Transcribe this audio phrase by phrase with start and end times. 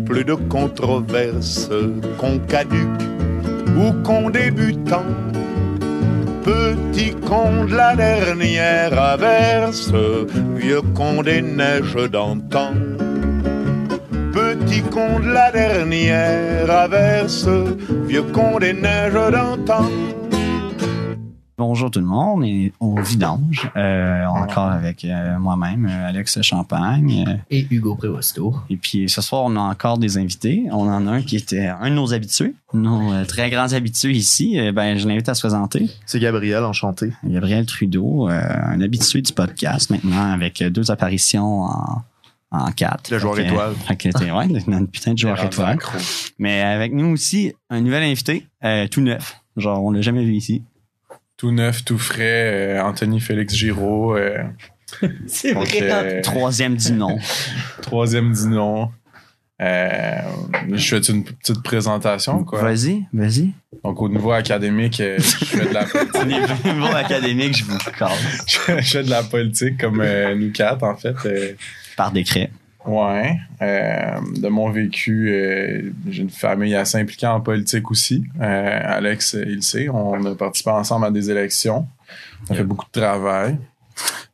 [0.00, 1.68] plus de controverses
[2.18, 3.02] qu'on caduque
[3.76, 5.04] ou qu'on débutant.
[6.44, 9.92] Petit con de la dernière averse,
[10.56, 12.74] vieux con des neiges d'antan.
[14.32, 17.48] Petit con de la dernière averse,
[18.06, 19.84] vieux con des neiges d'antan.
[21.58, 27.24] Bonjour tout le monde, et au vidange, euh, encore avec euh, moi-même, euh, Alex Champagne.
[27.28, 28.56] euh, Et Hugo Prévosto.
[28.70, 30.64] et puis ce soir, on a encore des invités.
[30.72, 34.12] On en a un qui était un de nos habitués, nos euh, très grands habitués
[34.12, 34.58] ici.
[34.58, 35.88] Euh, ben, je l'invite à se présenter.
[36.06, 37.12] C'est Gabriel, enchanté.
[37.22, 42.02] Gabriel Trudeau, euh, un habitué du podcast maintenant, avec euh, deux apparitions en,
[42.50, 43.10] en quatre.
[43.10, 43.74] Le joueur Fait étoile.
[43.86, 45.78] Fait que t'es- ouais, notre putain de joueur étoile.
[46.38, 49.38] Mais avec nous aussi, un nouvel invité, euh, tout neuf.
[49.58, 50.62] Genre, on l'a jamais vu ici.
[51.42, 54.44] Tout neuf, tout frais, euh, Anthony Félix Giraud, euh,
[55.26, 55.66] C'est vrai.
[55.82, 57.18] euh, Troisième dit non.
[57.82, 58.90] troisième dit non.
[59.60, 60.18] Euh,
[60.72, 62.62] je fais une petite présentation, quoi.
[62.62, 63.50] Vas-y, vas-y.
[63.82, 65.82] Donc, au niveau académique, je fais de la
[66.22, 66.64] politique.
[66.64, 68.46] Niveau académique, je vous casse.
[68.46, 71.16] je fais de la politique comme euh, nous quatre, en fait.
[71.26, 71.54] Euh,
[71.96, 72.52] Par décret.
[72.86, 73.36] Ouais.
[73.60, 78.24] Euh, de mon vécu, euh, j'ai une famille assez impliquée en politique aussi.
[78.40, 79.88] Euh, Alex, il le sait.
[79.88, 81.86] On a participé ensemble à des élections.
[82.48, 83.56] On a fait beaucoup de travail.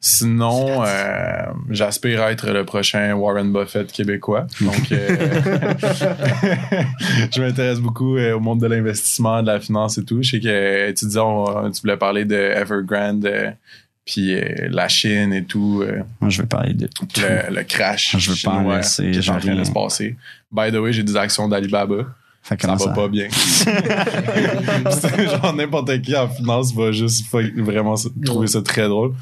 [0.00, 4.46] Sinon, euh, j'aspire à être le prochain Warren Buffett québécois.
[4.60, 5.74] Donc, euh,
[7.34, 10.22] je m'intéresse beaucoup euh, au monde de l'investissement, de la finance et tout.
[10.22, 13.28] Je sais que tu disais, on- tu voulais parler de Evergrande,
[14.08, 17.06] puis euh, la Chine et tout, euh, Moi, je vais parler de tout.
[17.18, 19.70] le, le crash Je veux pas chinois laisser, qui est en train j'ai de se
[19.70, 20.16] passer.
[20.50, 22.06] By the way, j'ai des actions d'Alibaba.
[22.42, 23.28] Ça va pas bien.
[25.28, 29.12] Genre, n'importe qui en finance va juste vraiment trouver ça très drôle.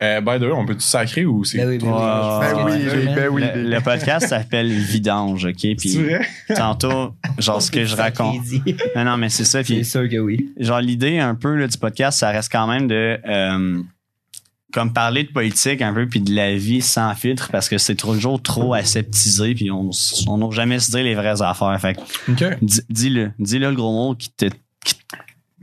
[0.00, 1.56] Euh, by the way, on peut-tu sacrer ou c'est.
[1.56, 3.14] Ben oui, ben oui.
[3.16, 3.62] Ben oui, ben.
[3.64, 5.56] Le, le podcast s'appelle Vidange, OK?
[5.58, 6.20] C'est Puis vrai?
[6.54, 8.42] tantôt, genre ce que je raconte.
[8.94, 9.64] Non, non, mais c'est ça.
[9.64, 10.52] C'est sûr que oui.
[10.60, 13.82] genre l'idée un peu là, du podcast, ça reste quand même de euh,
[14.76, 17.94] comme parler de politique un peu puis de la vie sans filtre parce que c'est
[17.94, 19.88] toujours trop aseptisé puis on
[20.28, 21.80] on n'ose jamais se dire les vraies affaires.
[21.80, 22.58] Fait que OK.
[22.60, 24.50] dis- dis-le, dis-le le gros mot qui te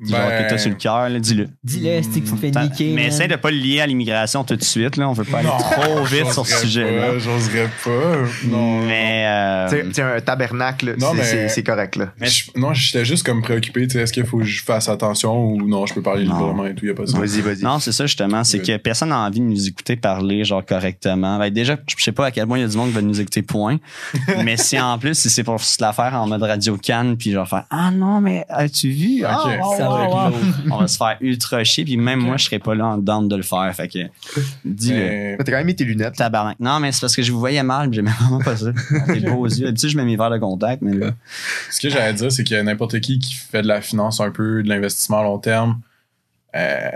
[0.01, 1.47] genre Ben, que t'as sur le cœur, là, dis-le.
[1.63, 2.89] Dis-le, c'est que tu me fais T'as- niquer.
[2.95, 3.05] Mais man.
[3.05, 5.47] essaie de pas le lier à l'immigration tout de suite là, on veut pas aller
[5.47, 7.19] non, trop vite sur ce sujet-là.
[7.19, 8.15] J'oserais pas.
[8.47, 8.81] Non.
[8.85, 12.11] Mais euh, un tabernacle, Non, c'est- mais- c'est c'est correct, là.
[12.19, 13.87] Mais- Je- non, j'étais juste comme préoccupé.
[13.87, 16.33] tu sais, Est-ce qu'il faut que je fasse attention ou non, je peux parler Non.
[16.37, 17.17] librement et tout, y a pas ça.
[17.17, 17.61] Vas-y, vas-y.
[17.63, 18.63] Non, c'est ça justement, c'est Ouais.
[18.63, 21.37] que personne n'a envie de nous écouter parler genre correctement.
[21.37, 23.01] Ben, déjà, je sais pas à quel point il y a du monde qui va
[23.01, 23.77] nous écouter point.
[24.43, 27.31] mais si en plus si c'est pour se la faire en mode radio can puis
[27.31, 29.23] genre faire ah non mais as-tu vu?
[29.25, 29.82] Ah, Ok.
[29.87, 30.29] Wow, Ça wow, va wow.
[30.29, 30.75] être lourd.
[30.75, 33.21] on va se faire ultra chier puis même moi je serais pas là en dedans
[33.21, 33.99] de le faire fait que
[34.65, 34.95] dis-le.
[34.97, 36.15] Mais- T'as quand même mis tes lunettes.
[36.15, 36.59] Tabarnak.
[36.59, 38.71] Non, mais c'est parce que je vous voyais mal, puis j'aimais vraiment pas ça.
[39.07, 39.65] Tes beaux yeux.
[39.65, 41.11] D'habitude, je mets mes verres de contact, mais là.
[41.69, 44.63] Ce que j'allais dire, c'est que n'importe qui qui fait de la finance un peu,
[44.63, 45.81] de l'investissement à long terme,
[46.55, 46.89] euh,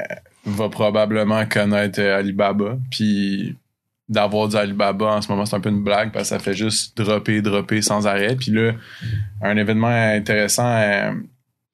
[0.45, 2.77] va probablement connaître euh, Alibaba.
[2.91, 3.55] Puis
[4.09, 6.53] d'avoir du Alibaba en ce moment, c'est un peu une blague parce que ça fait
[6.53, 8.35] juste dropper, dropper sans arrêt.
[8.35, 8.71] Puis là,
[9.41, 11.11] un événement intéressant, euh,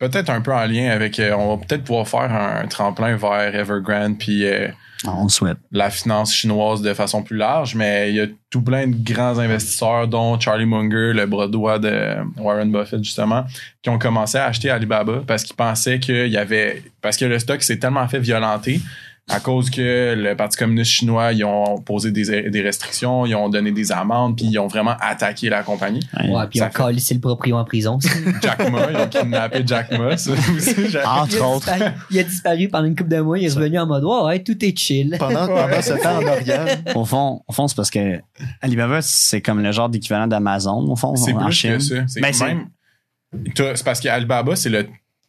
[0.09, 3.56] peut-être un peu en lien avec, euh, on va peut-être pouvoir faire un tremplin vers
[3.56, 4.68] Evergrande puis euh,
[5.06, 5.58] On le souhaite.
[5.72, 9.38] la finance chinoise de façon plus large, mais il y a tout plein de grands
[9.40, 13.46] investisseurs, dont Charlie Munger, le bras droit de Warren Buffett, justement,
[13.81, 16.84] qui ont commencé à acheter Alibaba parce qu'ils pensaient qu'il y avait.
[17.02, 18.80] Parce que le stock s'est tellement fait violenter
[19.29, 23.47] à cause que le Parti communiste chinois, ils ont posé des, des restrictions, ils ont
[23.47, 26.01] donné des amendes, puis ils ont vraiment attaqué la compagnie.
[26.28, 27.97] Ouais, puis Ça on fait- calissé le proprio en prison.
[28.41, 30.17] Jack Ma, ils ont kidnappé Jack Ma.
[30.17, 30.75] ça aussi,
[31.06, 31.66] Entre a autres.
[31.72, 34.22] disparu, il a disparu pendant une couple de mois, il est revenu en mode ouais,
[34.25, 35.16] ouais, tout est chill.
[35.17, 38.19] Pendant, pendant ce temps en Orient, Au fond, au fond c'est parce que
[38.62, 41.78] Alibaba, c'est comme le genre d'équivalent d'Amazon, au fond, C'est en plus Chine.
[41.78, 41.95] que ça.
[42.07, 42.67] C'est Ben, c'est- même.
[43.56, 44.85] C'est parce qu'Alibaba, c'est le,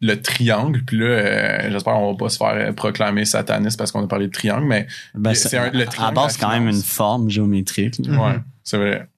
[0.07, 0.83] le triangle.
[0.87, 4.07] Puis là, euh, j'espère qu'on va pas se faire euh, proclamer sataniste parce qu'on a
[4.07, 6.69] parlé de triangle, mais Ben, C'est un- le à triangle base, de c'est quand même
[6.69, 7.95] une forme géométrique.
[8.07, 8.19] là.
[8.19, 9.09] ouais, c'est vrai.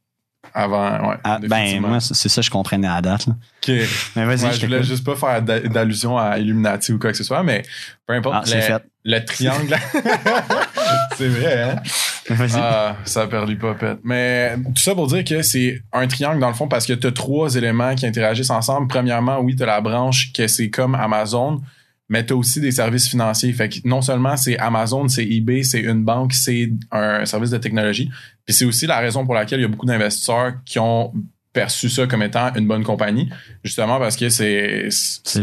[0.54, 1.16] Avant, ouais.
[1.24, 3.26] Ah, ben, moi, c'est ça que je comprenais à la date.
[3.26, 3.34] là.
[3.62, 3.74] Ok.
[4.14, 7.10] Mais vas-y, Ouais, je je voulais juste pas faire d'a- d'allusion à Illuminati ou quoi
[7.10, 7.62] que ce soit, mais
[8.06, 8.48] peu importe.
[8.50, 8.82] Ah, le, fait.
[9.04, 9.76] le triangle.
[11.16, 11.76] c'est vrai, hein?
[12.54, 13.98] Ah, ça a perdu popette.
[14.02, 17.06] Mais tout ça pour dire que c'est un triangle dans le fond parce que tu
[17.06, 18.88] as trois éléments qui interagissent ensemble.
[18.88, 21.60] Premièrement, oui, tu as la branche que c'est comme Amazon,
[22.08, 23.52] mais tu as aussi des services financiers.
[23.52, 27.58] Fait que non seulement c'est Amazon, c'est eBay, c'est une banque, c'est un service de
[27.58, 28.10] technologie.
[28.44, 31.12] Puis c'est aussi la raison pour laquelle il y a beaucoup d'investisseurs qui ont
[31.56, 33.30] perçu ça comme étant une bonne compagnie,
[33.64, 34.90] justement parce que c'est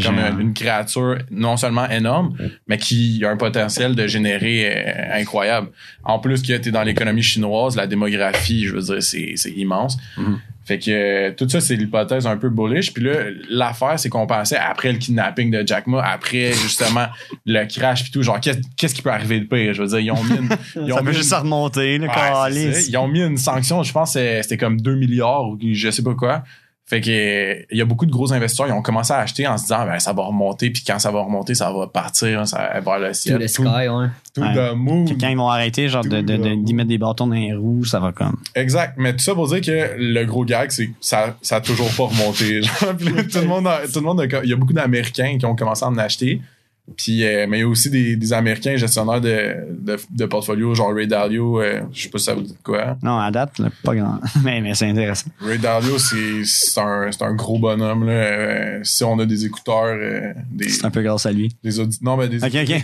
[0.04, 2.38] comme une, une créature non seulement énorme,
[2.68, 5.70] mais qui a un potentiel de générer euh, incroyable.
[6.04, 9.98] En plus que tu es dans l'économie chinoise, la démographie, je veux dire, c'est immense.
[10.18, 10.40] Mhm.
[10.66, 12.94] Fait que euh, tout ça, c'est l'hypothèse un peu bullish.
[12.94, 13.16] Puis là,
[13.50, 17.08] l'affaire, c'est qu'on pensait après le kidnapping de Jack Ma, après justement
[17.46, 19.74] le crash puis tout, genre qu'est- qu'est-ce qui peut arriver de pire?
[19.74, 20.50] Je veux dire, ils ont mis une,
[20.88, 22.14] ils ont Ça mis une- juste se remonter, le Ouais.
[22.88, 26.04] Ils ont mis une sanction, je pense que c'était comme 2 milliards ou je sais
[26.04, 26.44] pas quoi.
[26.86, 29.58] Fait que il y a beaucoup de gros investisseurs, ils ont commencé à acheter en
[29.58, 32.46] se disant ben ça va remonter puis quand ça va remonter, ça va partir hein,
[32.46, 33.38] ça, vers le ciel.
[33.38, 34.08] the Tout, sky, ouais.
[34.36, 34.54] to Ouais.
[34.54, 35.06] the moon.
[35.06, 37.54] Puis quand ils vont arrêter, genre, de, de, de, d'y mettre des bâtons dans les
[37.54, 38.36] roues, ça va comme.
[38.54, 38.96] Exact.
[38.98, 41.90] Mais tout ça pour dire que le gros gag, c'est que ça, ça a toujours
[41.96, 42.60] pas remonté.
[43.32, 45.56] Tout le monde, a- tout le monde a- il y a beaucoup d'Américains qui ont
[45.56, 46.42] commencé à en acheter.
[46.98, 50.76] Puis, euh, mais il y a aussi des, des Américains gestionnaires de, de, de portfolio,
[50.76, 52.98] genre Ray Dalio, euh, je sais pas si ça vous dit quoi.
[53.02, 54.20] Non, à date, là, pas grand.
[54.44, 55.30] mais, mais c'est intéressant.
[55.40, 58.06] Ray Dalio, c'est un, un gros bonhomme.
[58.06, 58.12] Là.
[58.12, 59.98] Euh, si on a des écouteurs,
[60.68, 61.56] C'est un peu grâce à lui.
[61.64, 61.72] des.
[62.02, 62.84] Non, mais des Ok, ok.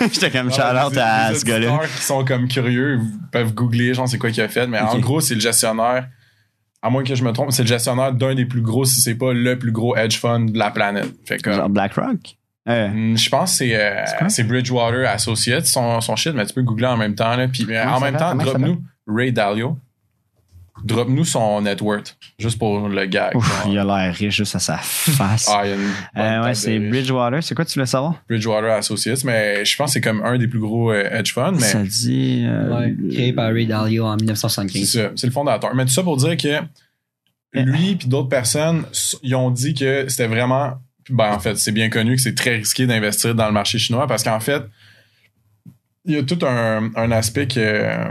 [0.12, 1.80] J'étais comme Non, shout-out des- à ce gars-là.
[1.96, 4.68] qui sont comme curieux, vous peuvent googler, genre, c'est quoi qu'il a fait.
[4.68, 6.08] Mais en gros, c'est le gestionnaire,
[6.82, 9.16] à moins que je me trompe, c'est le gestionnaire d'un des plus gros, si c'est
[9.16, 11.10] pas le plus gros hedge fund de la planète.
[11.26, 12.36] Fait que, Genre BlackRock.
[12.68, 16.54] Euh, hum, je pense que c'est, euh, c'est Bridgewater Associates, son, son shit, mais tu
[16.54, 17.34] peux googler en même temps.
[17.36, 19.78] Là, puis, Comment en même temps, drop-nous Ray Dalio.
[20.84, 23.36] Drop-nous son net worth, juste pour le gag.
[23.36, 25.46] ouf, il a l'air riche juste à sa face.
[25.52, 26.78] Ah, il y a une bonne Euh, ouais, c'est.
[26.78, 27.42] Bridgewater.
[27.42, 28.14] C'est quoi tu voulais savoir?
[28.28, 31.52] Bridgewater Associates, mais je pense que c'est comme un des plus gros euh, hedge funds.
[31.52, 32.44] Mais Ça dit.
[32.46, 34.84] euh, Ouais, créé par Ray Dalio en C'est 1975.
[34.90, 35.74] ça, c'est le fondateur.
[35.74, 36.60] Mais tout ça pour dire que
[37.52, 38.84] lui puis d'autres personnes,
[39.22, 40.74] ils ont dit que c'était vraiment.
[41.10, 44.06] Ben, en fait, c'est bien connu que c'est très risqué d'investir dans le marché chinois
[44.06, 44.62] parce qu'en fait,
[46.04, 47.60] il y a tout un, un aspect que.
[47.60, 48.04] euh,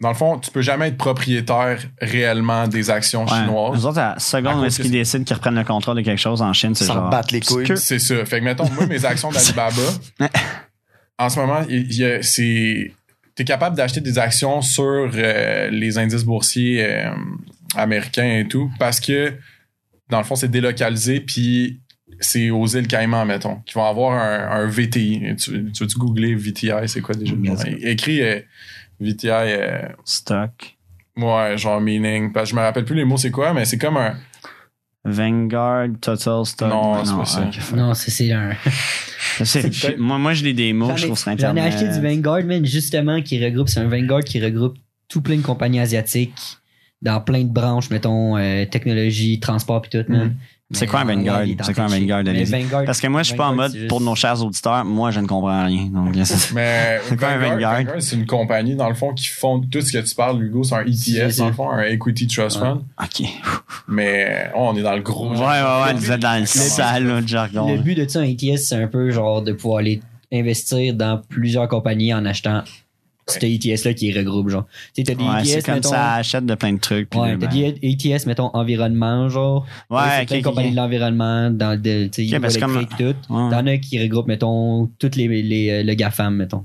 [0.00, 3.30] Dans le fond, tu peux jamais être propriétaire réellement des actions Ouais.
[3.30, 3.74] chinoises.
[3.78, 6.18] Nous autres, à la seconde où est-ce qu'ils décident qu'ils reprennent le contrôle de quelque
[6.20, 7.08] chose en Chine, c'est genre.
[7.10, 7.66] battre les couilles.
[7.76, 8.24] C'est ça.
[8.26, 9.82] Fait que, mettons, moi, mes actions d'Alibaba,
[11.18, 11.62] en ce moment,
[12.22, 12.92] c'est.
[13.34, 17.10] T'es capable d'acheter des actions sur euh, les indices boursiers euh,
[17.74, 19.34] américains et tout parce que,
[20.08, 21.80] dans le fond, c'est délocalisé, puis
[22.20, 25.36] c'est aux îles Caïmans, mettons, qui vont avoir un, un VTI.
[25.36, 27.34] Tu, tu veux-tu googler VTI, c'est quoi déjà?
[27.82, 28.40] Écrit euh,
[29.00, 30.76] VTI, euh, Stock.
[31.16, 33.78] ouais, genre meaning, parce que je me rappelle plus les mots c'est quoi, mais c'est
[33.78, 34.14] comme un.
[35.04, 36.68] Vanguard, Total Stock.
[36.68, 37.50] Non, c'est pas ça.
[37.76, 38.50] Non, c'est un.
[39.98, 41.64] Moi, moi, je lis des mots, J'en je trouve sur J'en Internet.
[41.64, 44.76] ai acheté du Vanguard, man, justement, qui regroupe, c'est un Vanguard qui regroupe
[45.08, 46.56] tout plein de compagnies asiatiques
[47.02, 50.28] dans plein de branches, mettons, euh, technologie, transport pis tout, man.
[50.28, 50.36] Mm.
[50.72, 51.42] C'est quoi un Vanguard?
[51.62, 52.24] C'est quoi un train de Vanguard?
[52.24, 55.12] Vanguard- Parce que moi, je suis pas en Vanguard, mode, pour nos chers auditeurs, moi,
[55.12, 55.84] je ne comprends rien.
[55.86, 57.82] Donc, c'est- Mais un Vanguard?
[58.00, 60.64] c'est une compagnie, dans le fond, qui font tout ce que tu parles, Hugo.
[60.64, 62.58] C'est un ETF, dans le fond, un Equity Trust.
[62.58, 62.82] Fund.
[63.00, 63.28] OK.
[63.86, 65.30] Mais oh, on est dans le gros.
[65.30, 67.72] Ouais, ouais, ouais, Le vous êtes dans le sale, là, de jargon.
[67.72, 70.00] Le but de ça, un ETS, c'est un peu genre de pouvoir aller
[70.32, 72.62] investir dans plusieurs compagnies en achetant
[73.28, 74.66] cet ETS-là qui regroupe, genre.
[74.94, 75.88] Tu sais, t'as des Ouais, c'est ETS, comme mettons.
[75.90, 77.10] ça achète de plein de trucs.
[77.10, 79.66] puis Ouais, t'as ben- des ETS, mettons, environnement, genre.
[79.90, 80.74] Ouais, c'est ok, plein de compagnies ok.
[80.74, 83.04] de l'environnement, dans de, tu sais, Ok, c'est comme- tout.
[83.04, 83.50] Ouais.
[83.50, 86.64] T'en as qui regroupent, mettons, toutes les, les, euh, le GAFAM, mettons.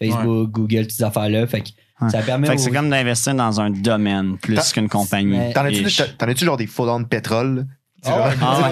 [0.00, 1.46] Facebook, Google, toutes ces affaires-là.
[1.46, 1.68] Fait que
[2.00, 2.10] Ouais.
[2.10, 5.52] ça permet Fait que aux- c'est comme d'investir dans un domaine plus qu'une compagnie.
[5.52, 7.66] T'en as-tu genre des faux de pétrole?
[8.04, 8.30] Tu Ah.
[8.40, 8.70] Ah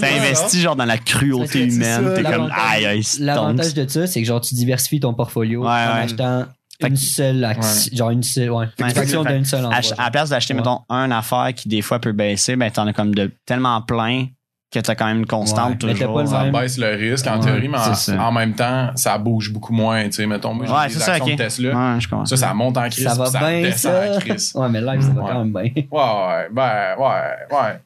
[0.00, 2.12] t'as investi genre dans la cruauté humaine.
[2.14, 3.02] T'es comme l'avantage- aïe aïe.
[3.20, 6.00] L'avantage de ça, c'est que genre tu diversifies ton portfolio Ouais, en ouais.
[6.04, 6.46] achetant
[6.80, 9.78] Fait une seule action, genre une seule, ouais, une d'une seule endroit.
[9.98, 10.60] À, la place d'acheter, Ouais.
[10.60, 14.26] mettons, une affaire qui des fois peut baisser, ben t'en as comme de tellement plein
[14.72, 16.14] que t'as quand même une constante Ouais, toujours.
[16.14, 17.78] pas Ça baisse le risque en Ouais, théorie, mais
[18.18, 20.02] en, même temps, ça bouge beaucoup moins.
[20.06, 21.32] Tu sais, mettons, moi, j'ai Ouais, des c'est ça, actions ok.
[21.32, 21.98] de Tesla.
[22.24, 24.16] Ça, ça monte en crise, ça va ça bien, descend ça.
[24.16, 24.52] en crise.
[24.56, 25.62] Ouais, mais live, ça va quand même bien.
[25.62, 27.80] Ouais, ouais, ben, ouais, ouais.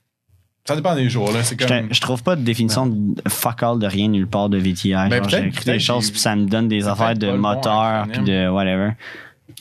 [0.68, 1.42] Ça dépend des jours, là.
[1.42, 4.58] C'est Je, je trouve pas de définition de fuck all de rien nulle part de
[4.58, 4.92] VTI.
[5.08, 8.48] Ben, écrit des choses puis ça me donne des affaires de bon moteur puis de
[8.50, 8.90] whatever.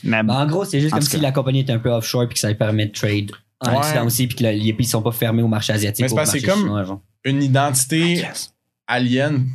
[0.04, 1.22] Mais Ben, en gros, c'est juste comme si cas.
[1.22, 3.78] la compagnie était un peu offshore puis que ça lui permet de trade en Ouais.
[3.78, 6.04] Occident aussi puis que le- les pays sont pas fermés au marché asiatique.
[6.14, 8.22] Mais c'est comme- chinois, une identité
[8.86, 9.46] alien,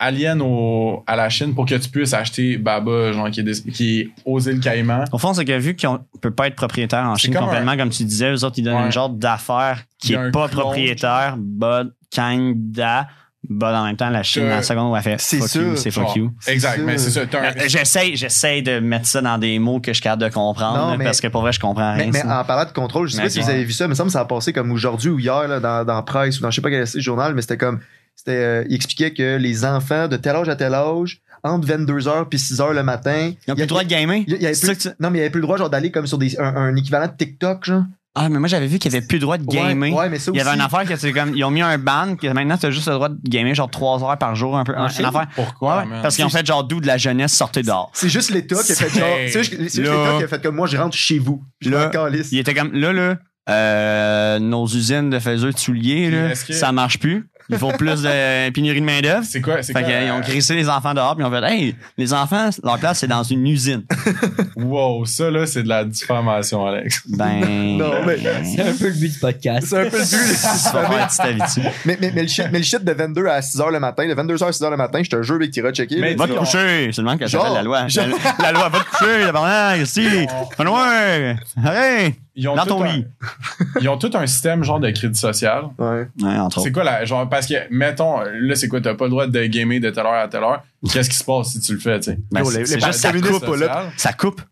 [0.00, 3.62] alien au, à la Chine pour que tu puisses acheter Baba, genre, qui est, des-
[3.70, 5.04] qui est aux îles Caïmans.
[5.12, 7.90] Au fond, c'est que vu qu'on peut pas être propriétaire en Chine comme complètement, comme
[7.90, 8.86] tu disais, eux autres, ils donnent Ouais.
[8.86, 13.06] une genre d'affaire qui est pas propriétaire, but kinda,
[13.48, 15.58] but en même temps, la Chine, Que- la seconde où elle fait C'est fuck ça,
[15.60, 16.32] you, c'est fuck you.
[16.46, 17.20] Exact, mais c'est ça.
[17.20, 20.78] Euh, J'essaie, j'essaie de mettre ça dans des mots que je suis capable de comprendre,
[20.78, 22.10] Non, là, mais- parce que pour vrai, je comprends Mais, rien.
[22.12, 23.94] mais en parlant de contrôle, je sais Mais pas si vous avez vu ça, mais
[23.94, 26.38] ça me semble que ça a passé comme aujourd'hui ou hier là, dans, dans Presse
[26.38, 27.80] ou dans je sais pas quel journal, mais c'était comme
[28.24, 32.28] c'était euh, il expliquait que les enfants de tel âge à tel âge, entre 22h
[32.28, 34.22] puis 6h le matin, Ils ont plus le droit de gamer?
[34.26, 36.06] il avait plus- tu- non mais il y avait plus le droit genre d'aller comme
[36.06, 37.82] sur des un, un équivalent de TikTok genre.
[38.16, 39.92] Ah, mais moi, j'avais vu qu'il y avait plus le droit de gamer.
[39.92, 41.62] Ouais, ouais, mais ça Il y avait une affaire que c'est comme, ils ont mis
[41.62, 44.58] un ban, que maintenant, t'as juste le droit de gamer genre 3 heures par jour,
[44.58, 44.72] un peu.
[44.74, 45.28] Une affaire.
[45.36, 47.88] Pourquoi, Ouais, parce qu'ils ont fait genre d'où de la jeunesse sortez dehors.
[47.94, 49.08] C'est juste l'État qui a fait genre.
[49.28, 51.44] C'est- juste, l'État qui a fait comme moi, je rentre chez vous.
[51.60, 51.88] Je Là.
[52.32, 53.16] Il était comme, là, là,
[53.48, 57.28] Euh, nos usines de faiseurs de souliers, là, ça marche plus.
[57.50, 59.24] Il faut plus de pénurie de main-d'œuvre.
[59.28, 59.62] C'est quoi?
[59.62, 59.90] C'est Fait quoi?
[59.92, 62.98] qu'ils ont crissé les enfants dehors, puis ils ont fait Hey, les enfants, leur place,
[63.00, 63.82] c'est dans une usine.
[64.56, 67.02] Wow, ça, là, c'est de la diffamation, Alex.
[67.08, 67.40] Ben.
[67.80, 69.66] Non, mais- C'est un peu le but du podcast.
[69.68, 71.54] C'est un peu le but.
[71.54, 73.80] Tu mais, mais, mais, le shit, mais le shit de 22 à 6 h le
[73.80, 75.98] matin, de 22h à 6 h le matin, je te jure, Big Tira, checker.
[76.00, 76.90] Mais Va te coucher.
[76.92, 77.88] C'est le même que ça Genre- s'appelle la loi.
[77.88, 78.06] genre-
[78.38, 80.02] La, la loi, va te coucher, tabarnak, ici.
[80.56, 81.36] Fais ouais.
[81.64, 82.14] Arrête.
[82.36, 83.06] Ils ont, Dans tout ton un, lit.
[83.80, 85.64] ils ont tout un système genre de crédit social.
[85.78, 86.08] Ouais.
[86.22, 87.04] Ouais, entre C'est quoi la.
[87.04, 90.06] Genre, parce que, mettons, là, c'est quoi, t'as pas le droit de gamer de telle
[90.06, 90.62] heure à telle heure.
[90.92, 92.18] Qu'est-ce qui se passe si tu le fais, tu sais?
[92.30, 93.56] Ben, c'est juste ça coupe.
[93.56, 93.90] là.
[93.96, 94.42] Ça coupe.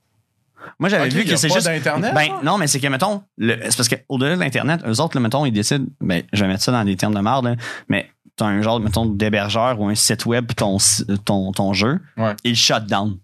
[0.80, 1.66] Moi, j'avais vu que c'est juste.
[1.66, 5.16] d'Internet, Ben, non, mais c'est que, mettons, le- c'est parce qu'au-delà de l'Internet, eux autres,
[5.16, 7.56] là, mettons, ils décident, ben, je vais mettre ça dans des termes de merde, là,
[7.88, 10.76] mais t'as un genre, mettons, d'hébergeur ou un site web ton,
[11.24, 12.34] ton, ton jeu, Ouais.
[12.44, 13.16] il shut down.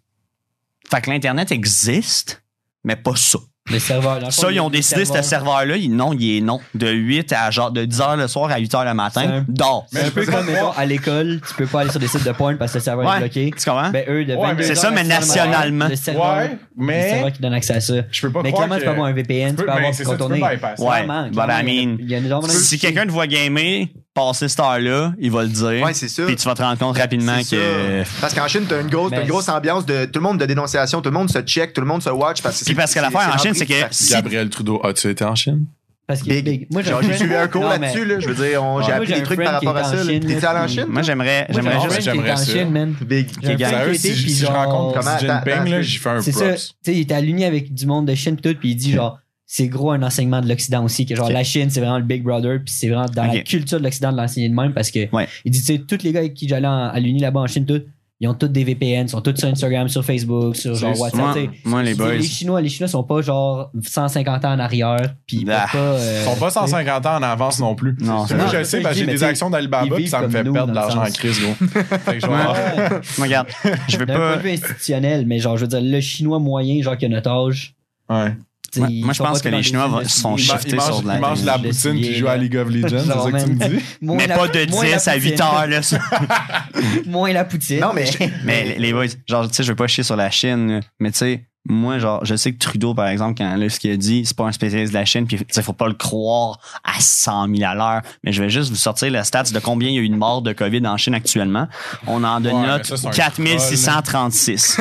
[0.90, 2.42] Fait que l'Internet existe,
[2.82, 3.38] mais pas ça.
[3.72, 4.18] Le serveur.
[4.20, 6.60] dans le fond, Ça, ils ont le décidé, ce serveur- serveur-là, non, il est non.
[6.74, 9.86] De 8 à genre, de 10 h le soir à 8 h le matin, dors.
[9.90, 12.32] C'est un peu comme, mettons, à l'école, tu peux pas aller sur des sites de
[12.32, 13.16] porn parce que le serveur Ouais.
[13.16, 13.50] est bloqué.
[13.58, 13.88] Tu comprends?
[13.88, 15.88] Ben, eux, de Ouais, 22 mais- C'est ça, mais 6 heures le matin, nationalement.
[15.88, 17.08] Le serveur, Ouais, le mais.
[17.10, 17.94] serveur qui donne accès à ça.
[18.10, 18.80] Je peux pas Mais clairement, que...
[18.80, 20.40] tu peux avoir un VPN, tu peux- avoir tu peux contourner.
[20.42, 20.82] bypasser.
[20.82, 21.04] Ouais.
[21.04, 25.84] Clairement, I mean, Si quelqu'un te voit gamer, passer cette heure-là, il va le dire.
[25.84, 26.24] Ouais, c'est ça.
[26.24, 28.02] Puis tu vas te rendre compte rapidement que.
[28.20, 30.46] Parce qu'en Chine, t'as une grosse, t'as une grosse ambiance de tout le monde de
[30.46, 32.94] dénonciation, tout le monde se check, tout le monde se watch parce que Puis parce
[32.94, 35.66] que l'affaire en Chine, c'est que si Gabriel Trudeau, as-tu été en Chine?
[36.06, 36.44] Parce que Big.
[36.44, 36.66] big.
[36.70, 38.20] Moi, j'ai suivi un cours là-dessus, là.
[38.20, 40.04] Je veux dire, on- j'ai appris des trucs par rapport à ça.
[40.04, 40.84] T'es-tu allé en Chine?
[40.86, 42.02] Moi, j'aimerais, j'aimerais juste.
[42.02, 42.52] j'aimerais en ça.
[42.52, 42.94] Chine, man.
[43.00, 43.26] Big.
[43.40, 46.40] Qui était, si, je rencontre Comment- Xi Jinping, là, j'y fais un C'est ça.
[46.40, 46.74] Tu props.
[46.82, 49.18] sais, il est aligné avec du monde de Chine tout, puis il dit genre
[49.56, 52.24] c'est gros un enseignement de l'Occident aussi que genre la Chine c'est vraiment le Big
[52.24, 55.08] Brother puis c'est vraiment dans la culture de l'Occident de l'enseigner de même parce que
[55.14, 55.28] Ouais.
[55.44, 57.64] il dit tu sais tous les gars avec qui j'allais à l'uni là-bas en Chine
[57.64, 57.82] tout
[58.20, 61.36] ils ont tous des VPN, ils sont tous sur Instagram, sur Facebook, sur genre WhatsApp.
[61.64, 62.14] Moi, les boys.
[62.14, 65.66] Les Chinois, les Chinois sont pas genre 150 ans en arrière, puis Ah.
[65.70, 65.78] pas.
[65.78, 67.94] euh, sont pas 150 ans en avance non plus.
[68.00, 70.28] Non, c'est Moi, Non, je sais parce que j'ai des actions d'Alibaba puis ça me
[70.30, 71.54] fait nous, perdre de l'argent en crise, gros.
[72.04, 73.00] Fait que vais- Ouais.
[73.20, 73.48] Regarde,
[73.88, 74.36] je veux D'un point pas.
[74.36, 77.30] de vue institutionnel, mais genre, je veux dire, le chinois moyen, genre, qui a notre
[77.30, 77.74] âge.
[78.08, 78.32] Ouais.
[78.80, 81.08] Moi- ils moi, je pense pas que les Chinois vont- de sont shiftés sur de
[81.08, 82.36] la- il mange de la poutine puis soulier, joue à.
[82.36, 83.84] League of Legends, c'est ça que tu me dis?
[84.00, 85.44] Moins Mais la- pas de moins la 10 à 8 poutine.
[85.44, 85.80] heures, là.
[87.06, 87.80] Moins la poutine.
[87.80, 88.04] Non, mais
[88.44, 91.18] Mais les- boys, genre, tu sais, je veux pas chier sur la Chine, mais tu
[91.18, 94.26] sais, moi, genre, je sais que Trudeau, par exemple, quand là, ce qu'il a dit,
[94.26, 97.48] c'est pas un spécialiste de la Chine, puis sais, faut pas le croire à 100
[97.56, 98.02] 000 à l'heure.
[98.22, 100.14] Mais je vais juste vous sortir le stats de combien il y a eu de
[100.14, 101.66] morts de COVID en Chine actuellement.
[102.06, 104.80] On en donne Ouais, note ça, c'est un 4636.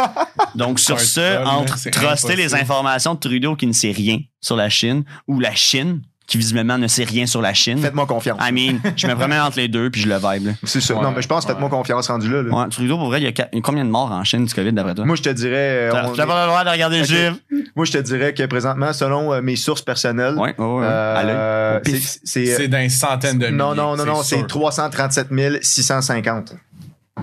[0.54, 4.56] Donc, sur ce, troll, entre truster les informations de Trudeau qui ne sait rien sur
[4.56, 6.00] la Chine, ou la Chine,
[6.32, 7.78] qui visiblement ne sait rien sur la Chine.
[7.78, 8.38] faites-moi confiance.
[8.42, 10.52] I mean, je me promène entre les deux, puis je le vibe, là.
[10.64, 10.94] C'est ça.
[10.94, 11.50] Ouais, non, mais je pense, ouais.
[11.50, 12.42] faites-moi confiance rendu là.
[12.42, 12.50] là.
[12.54, 14.94] Ouais, Trudeau, pour vrai, il y a combien de morts en Chine du COVID, d'après
[14.94, 15.04] toi?
[15.04, 15.52] Moi, je te dirais.
[15.54, 17.32] euh, T'as est- pas le droit de regarder le.
[17.76, 21.80] Moi, je te dirais que présentement, selon euh, mes sources personnelles, Ouais, euh,
[22.24, 23.56] c'est- une centaine de milliers.
[23.58, 24.46] Non, non, non, non, c'est sûr.
[24.46, 25.28] 337
[25.62, 26.54] 650.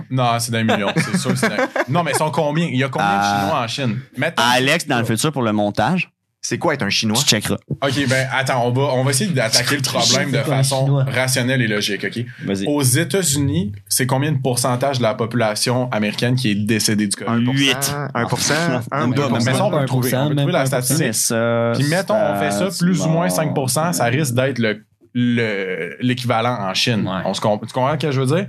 [0.08, 1.32] Non, c'est d'un million, c'est sûr.
[1.36, 2.66] c'est d'un- Non, mais ils sont combien?
[2.66, 3.98] Il y a combien de Chinois en Chine?
[4.36, 6.10] Alex, dans le futur, pour le montage,
[6.42, 7.18] C'est quoi être un Chinois?
[7.18, 7.58] tu checkeras.
[7.68, 11.68] OK, ben attends, on va, on va essayer d'attaquer le problème de façon rationnelle et
[11.68, 12.24] logique, OK?
[12.46, 12.66] Vas-y.
[12.66, 17.30] Aux États-Unis, c'est combien de pourcentage de la population américaine qui est décédée du COVID?
[17.30, 17.94] Un 8.
[18.14, 18.52] 1%,
[18.90, 20.14] 1 Même ou 2 pas, Mais ça, on peut le trouver.
[20.16, 20.96] On peut trouver la statistique.
[20.98, 21.72] C'est ça.
[21.76, 23.66] Puis mettons, on fait ça plus ou moins bon.
[23.66, 24.82] 5% ça risque d'être le-
[25.12, 27.06] le- l'équivalent en Chine.
[27.24, 28.46] On se tu comprends ce que je veux dire?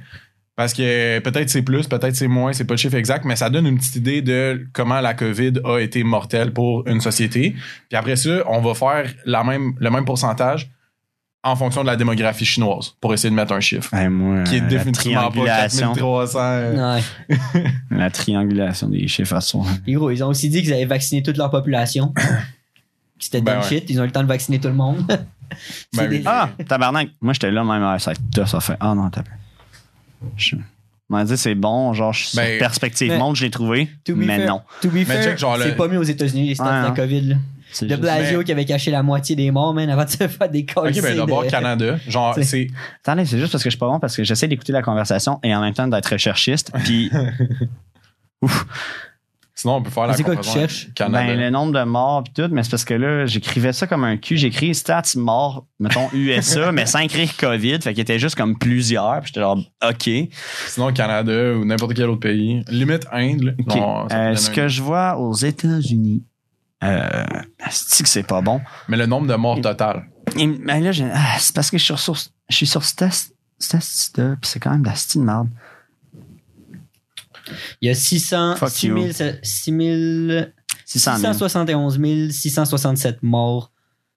[0.62, 3.50] Parce que peut-être c'est plus, peut-être c'est moins, c'est pas le chiffre exact, mais ça
[3.50, 7.56] donne une petite idée de comment la COVID a été mortelle pour une société.
[7.90, 10.70] Puis après ça, on va faire la même, le même pourcentage
[11.42, 13.92] en fonction de la démographie chinoise pour essayer de mettre un chiffre.
[13.92, 17.00] Hey, moi, Qui est définitivement pas triangulation, 4300.
[17.58, 17.64] Ouais.
[17.90, 19.66] la triangulation des chiffres à soi.
[19.88, 22.14] Gros, ils ont aussi dit qu'ils avaient vacciné toute leur population.
[23.18, 23.68] C'était Ben ouais.
[23.68, 23.90] shit.
[23.90, 25.04] Ils ont eu le temps de vacciner tout le monde.
[25.98, 26.22] Ben oui.
[26.26, 27.10] Ah, tabarnak.
[27.20, 28.78] Moi, j'étais là, même, ah, ça, ça, ça fait.
[28.80, 29.24] Ah non, t'as.
[30.38, 33.90] Je on m'a dit, c'est bon, genre, je suis Ben, perspective monde, je l'ai trouvé,
[34.06, 34.62] To be mais fair- non.
[34.82, 36.84] To be fair, check, genre, le- c'est pas mis aux États-Unis les stats Ouais, de
[36.84, 36.94] la hein.
[36.96, 37.22] COVID.
[37.22, 37.36] Là.
[37.74, 40.26] C'est De Blasio mais- qui avait caché la moitié des morts, man, avant de se
[40.28, 40.88] faire des cols.
[40.90, 41.98] Ok, ben d'abord Canada.
[42.08, 42.68] Genre, C'est- c'est.
[43.04, 45.40] Attendez, c'est juste parce que je suis pas bon, parce que j'essaie d'écouter la conversation
[45.44, 46.72] et en même temps d'être recherchiste.
[46.86, 47.12] Puis,
[48.42, 48.66] ouf,
[49.54, 50.84] Sinon, on peut faire la C'est quoi que tu comparaison cherches?
[50.86, 51.26] avec Canada.
[51.28, 54.04] ben, le nombre de morts pis tout, mais c'est parce que là, j'écrivais ça comme
[54.06, 54.38] un cul.
[54.38, 59.20] J'écris stats morts, mettons USA, mais sans écrire COVID, fait qu'il était juste comme plusieurs.
[59.20, 60.10] Puis j'étais genre, OK.
[60.68, 62.64] Sinon, Canada ou n'importe quel autre pays.
[62.70, 63.42] Limite Inde.
[63.44, 63.52] là.
[63.60, 63.76] OK.
[63.76, 66.24] Non, Euh, ce que je vois aux États-Unis,
[66.84, 67.24] euh,
[67.70, 68.62] c'est que c'est pas bon?
[68.88, 70.06] Mais le nombre de morts total.
[70.38, 72.16] Et, ben là, ah, c'est parce que je suis sur,
[72.50, 75.50] je suis sur Stas- Statista, puis c'est quand même de la style de merde.
[77.82, 78.98] Il y a 600, Fuck 6 you.
[79.14, 79.64] 000, 6
[80.32, 80.46] 000
[80.86, 81.34] 600 000.
[81.34, 83.72] 671 667 morts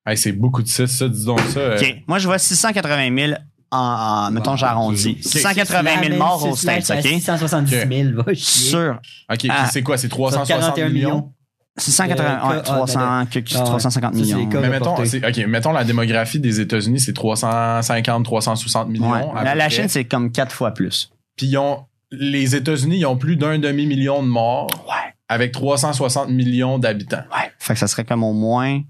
[0.06, 1.60] Hey, c'est beaucoup de 6, ça, dis donc ça.
[1.60, 1.96] euh, OK.
[2.06, 3.32] Moi, je vois 680 000
[3.70, 5.16] en, en mettons, j'arrondis.
[5.22, 7.02] 680 000 morts aux States, OK?
[7.02, 8.70] 670 000, va chier.
[8.70, 9.00] Sur
[9.32, 9.66] OK, Ah.
[9.72, 9.96] c'est quoi?
[9.96, 11.08] C'est 360 41 millions?
[11.08, 11.32] millions.
[11.78, 13.64] 680, ouais, Euh, 300, que- Ah ouais.
[13.64, 14.48] 350 Ça, c'est millions.
[14.60, 15.06] Mais mettons, reportés.
[15.08, 19.10] c'est- OK, mettons la démographie des États-Unis, c'est 350, 360 millions.
[19.10, 19.42] Ouais.
[19.42, 19.68] La, la.
[19.70, 21.10] Chine, c'est comme quatre fois plus.
[21.36, 21.80] Puis ils ont,
[22.10, 25.14] les États-Unis, ils ont plus d'un demi-million de morts Ouais.
[25.28, 27.24] avec 360 millions d'habitants.
[27.34, 27.50] Ouais.
[27.58, 28.80] Fait que ça serait comme au moins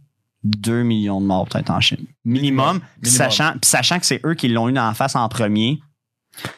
[0.44, 2.04] 2 millions de morts peut-être en Chine.
[2.24, 2.66] Minimum.
[2.66, 2.82] Minimum.
[3.02, 5.80] Sachant, sachant que c'est eux qui l'ont eu en face en premier.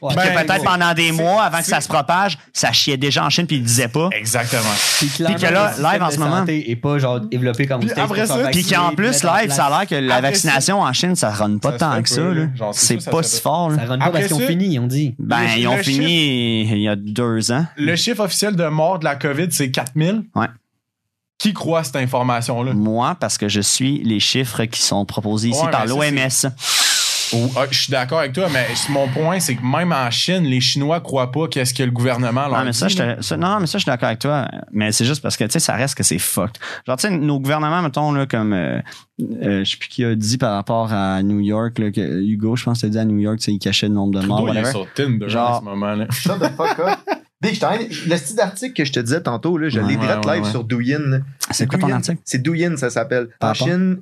[0.02, 0.14] Ouais.
[0.14, 3.30] Ben, que peut-être pendant des mois, avant que ça se propage, ça chiait déjà en
[3.30, 4.09] Chine puis ils le disaient pas.
[4.12, 4.62] Exactement.
[4.99, 9.23] Puis que là, live en ce moment- est pas genre développé comme Puis qu'en plus,
[9.23, 12.49] live, ça a l'air que la vaccination en Chine, ça run pas tant que peu,
[12.59, 12.71] ça.
[12.73, 13.71] c'est pas si fort.
[13.71, 13.76] là.
[13.76, 15.14] Ça run pas parce qu'ils ont fini, ils ont dit.
[15.18, 17.66] Ben, ils ont fini il y a deux ans.
[17.76, 20.25] Le chiffre officiel de mort de la COVID, c'est 4000.
[20.35, 20.47] Ouais.
[21.38, 22.73] Qui croit à cette information-là?
[22.73, 26.50] Moi, parce que je suis les chiffres qui sont proposés ici par l'OMS.
[27.57, 30.61] Ah, je suis d'accord avec toi, mais mon point, c'est que même en Chine, les
[30.61, 33.16] Chinois croient pas qu'est-ce que le gouvernement leur Non, mais ça, dit, je là.
[33.16, 34.49] te- ça- non, mais ça, je suis d'accord avec toi.
[34.73, 36.57] Mais c'est juste parce que, tu sais, ça reste que c'est fucked.
[36.87, 38.81] Genre, tu sais, nos gouvernements, mettons, là, comme, euh,
[39.43, 42.57] euh, je sais plus qui a dit par rapport à New York, là, que Hugo,
[42.57, 44.38] je pense, t'as dit à New York, tu sais, il cachait le nombre de morts,
[44.45, 46.07] Trudeau, il est sur Tinder Genre- en ce moment-là.
[46.11, 46.99] Shut the fuck up.
[47.43, 49.87] Big, je t'en ai- le style d'article que je te disais tantôt, là, je Ouais,
[49.88, 50.50] l'ai direct ouais, live ouais.
[50.50, 51.21] sur Douyin.
[51.50, 52.19] C'est quoi ton article?
[52.25, 53.28] C'est Douyin, ça s'appelle.
[53.43, 53.52] En?
[53.52, 53.99] Chine,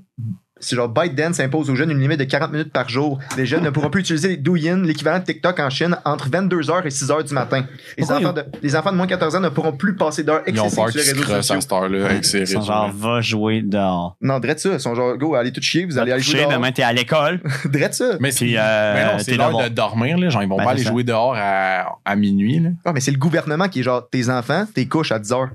[0.61, 3.19] c'est genre ByteDance impose aux jeunes une limite de 40 minutes par jour.
[3.37, 6.89] Les jeunes ne pourront plus utiliser Douyin, l'équivalent de TikTok en Chine, entre 22h et
[6.91, 7.67] 6h du matin.
[7.99, 10.43] Les enfants, de, les enfants de moins de 14 ans ne pourront plus passer d'heures
[10.47, 11.57] Ils ont excessives sur les réseaux sociaux.
[11.57, 14.17] à cette heure-là avec ces Ils genre, va jouer dehors.
[14.23, 14.71] Non, drette ça.
[14.75, 16.53] Ils sont genre, go, allez tout chier, vous allez aller jouer dehors.
[16.53, 17.41] demain, t'es à l'école.
[17.65, 18.17] Drette ça.
[18.21, 20.17] Mais, Puis, c'est- euh, non, c'est l'heure de dormir.
[20.19, 20.29] Là.
[20.31, 20.91] Genre, ils vont Ben, pas c'est aller ça.
[20.91, 22.61] jouer dehors à, à minuit.
[22.61, 22.71] là.
[22.85, 25.49] Ah, mais c'est le gouvernement qui est genre, tes enfants, t'es couches à 10h.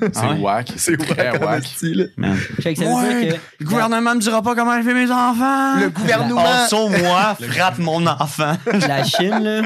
[0.00, 0.40] C'est Ah ouais?
[0.40, 0.72] whack.
[0.76, 1.06] C'est Ouais,
[1.56, 2.08] dire
[2.80, 3.36] que.
[3.60, 5.76] Le gouvernement me dira pas comment élever mes enfants.
[5.80, 6.40] Le gouvernement.
[6.44, 8.54] Also, moi, frappe mon enfant.
[8.88, 9.62] La Chine, là,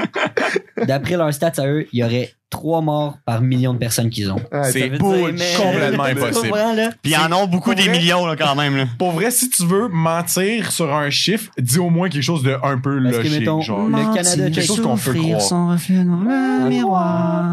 [0.85, 4.31] d'après leurs stats à eux, il y aurait trois morts par million de personnes qu'ils
[4.31, 4.41] ont.
[4.51, 6.49] Ouais, C'est bull- mais- complètement impossible.
[6.49, 6.89] pas vrai, là?
[7.03, 7.99] Puis ils en ont beaucoup pour des vrai?
[7.99, 8.75] millions, là, quand même.
[8.75, 8.85] Là.
[8.97, 12.55] Pour vrai, si tu veux mentir sur un chiffre, dis au moins quelque chose de
[12.63, 13.39] un peu Parce que, logique.
[13.41, 13.87] mettons, genre.
[13.87, 15.41] le Canada, quelque chose qu'on peut croire.
[15.41, 17.43] son reflet dans le miroir.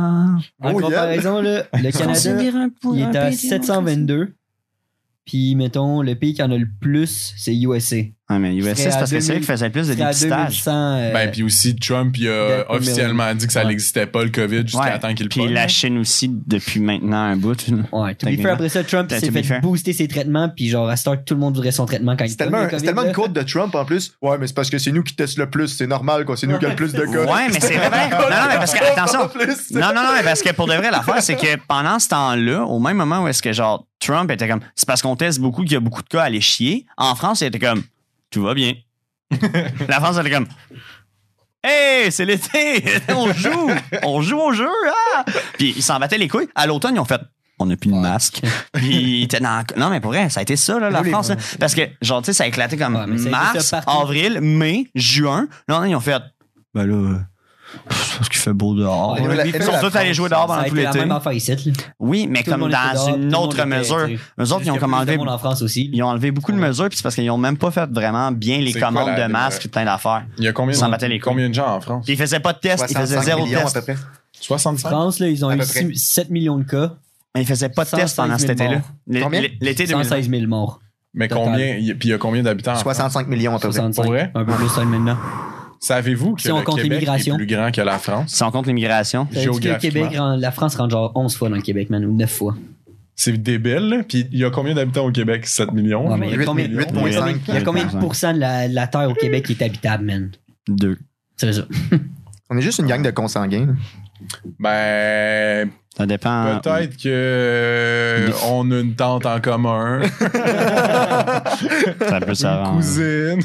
[0.63, 0.81] En Oh, yeah.
[0.81, 2.63] comparaison, là, le Canada,
[2.95, 4.35] il est à 722.
[5.27, 7.97] Puis, mettons, le pays qui en a le plus, c'est USA.
[8.29, 8.65] Ouais, mais USS,
[8.99, 10.29] parce que c'est 2000 eux qui faisaient le plus de dépistage.
[10.65, 10.71] 2100.
[10.99, 13.67] euh, Ben, puis aussi, Trump, il a officiellement dit que ça Ouais.
[13.69, 14.99] n'existait pas, le COVID, jusqu'à Ouais.
[14.99, 15.69] temps qu'il le Puis la.
[15.69, 17.57] Chine aussi, depuis maintenant un bout.
[17.93, 19.61] Ouais, to be fair, après ça, Trump s'est fait fair.
[19.61, 22.31] booster ses traitements, puis genre, à Start, tout le monde voudrait son traitement quand il
[22.31, 24.13] C'est tellement, COVID, tellement une courte de Trump en plus.
[24.21, 25.69] Ouais, mais c'est parce que c'est nous qui testons le plus.
[25.69, 26.37] C'est normal, quoi.
[26.37, 27.33] C'est nous qui avons le plus de cas.
[27.33, 28.11] Ouais, mais c'est vrai.
[28.11, 29.21] Non, non, mais parce que, attention.
[29.73, 32.65] Non, non, non, mais parce que pour de vrai, l'affaire, c'est que pendant ce temps-là,
[32.65, 35.63] au même moment où est-ce que genre Trump était comme, c'est parce qu'on teste beaucoup
[35.63, 36.87] qu'il y a beaucoup de cas à aller chier.
[36.97, 37.83] En France, il était comme,
[38.31, 38.75] tout va bien.
[39.89, 40.49] La France, elle était comme,
[41.65, 43.71] hey, c'est l'été, on joue,
[44.03, 44.69] on joue au jeu,
[45.17, 45.25] ah!
[45.59, 46.49] Puis ils s'en battaient les couilles.
[46.55, 47.21] À l'automne, ils ont fait,
[47.59, 48.43] on n'a plus de masque.
[48.73, 51.11] Puis ils étaient dans, non, mais pour vrai, ça a été ça, là, la Oui,
[51.11, 51.37] France, là.
[51.59, 55.49] Parce que, genre, tu sais, ça a éclaté comme Ouais, mars, avril, mai, juin.
[55.69, 56.23] Non, ils ont fait,
[56.75, 57.21] ben là,
[57.89, 59.15] parce qu'il fait beau dehors.
[59.21, 61.05] Ouais, Ils sont tous allés jouer dehors pendant tout l'été.
[61.99, 64.09] Oui, mais Tout comme dans une autre mesure.
[64.41, 65.91] Eux autres, ils ont en France aussi.
[65.93, 68.31] ils ont enlevé beaucoup de mesures, puis c'est parce qu'ils ont même pas fait vraiment
[68.33, 70.27] bien les quoi commandes la- de masques et plein d'affaires.
[70.39, 71.33] Il y a combien, Ils s'en battaient les de, couilles.
[71.33, 72.05] combien de gens en France?
[72.05, 73.75] Puis ils faisaient pas de tests, ils faisaient 65 zéro test.
[73.75, 73.97] peu près.
[74.41, 74.89] 65?
[74.89, 75.81] France, là, ils ont eu peu près.
[75.93, 76.93] six- 7 millions de cas,
[77.35, 78.83] Mais ils faisaient pas de tests 116 pendant cet 000 été-là.
[79.61, 80.05] L'été 2020.
[80.05, 80.81] 116 000 morts.
[81.15, 82.83] Mais combien, il y a- puis il y a combien d'habitants en France?
[82.97, 83.79] 65 millions à peu près.
[83.79, 84.03] 65.
[84.03, 84.31] Pour vrai?
[84.35, 85.17] Un peu plus maintenant.
[85.81, 87.37] Savez-vous que Si on le compte Québec est l'immigration.
[87.37, 88.33] plus grand que la France?
[88.35, 89.29] Si on compte l'immigration.
[89.33, 89.79] Le.
[89.79, 90.07] Québec,
[90.39, 92.57] la France rentre genre 11 fois dans le Québec, man, ou 9 fois.
[93.15, 94.03] C'est débile, là.
[94.07, 95.47] Puis il y a combien d'habitants au Québec?
[95.47, 96.11] 7 millions?
[96.11, 96.81] Ouais, mais il y a combien, millions.
[96.81, 97.39] il y a combien- 8,5.
[97.49, 99.63] il y a combien de pourcents de la, de la terre au Québec qui est
[99.63, 100.31] habitable, man?
[100.69, 100.99] Deux.
[101.37, 101.63] C'est ça.
[102.51, 103.75] On est juste une gang de consanguins.
[104.59, 106.59] Ben, Ça dépend.
[106.61, 113.39] peut-être que euh, on a une tante en commun, Ça peut une s'arranger.
[113.39, 113.43] cousine.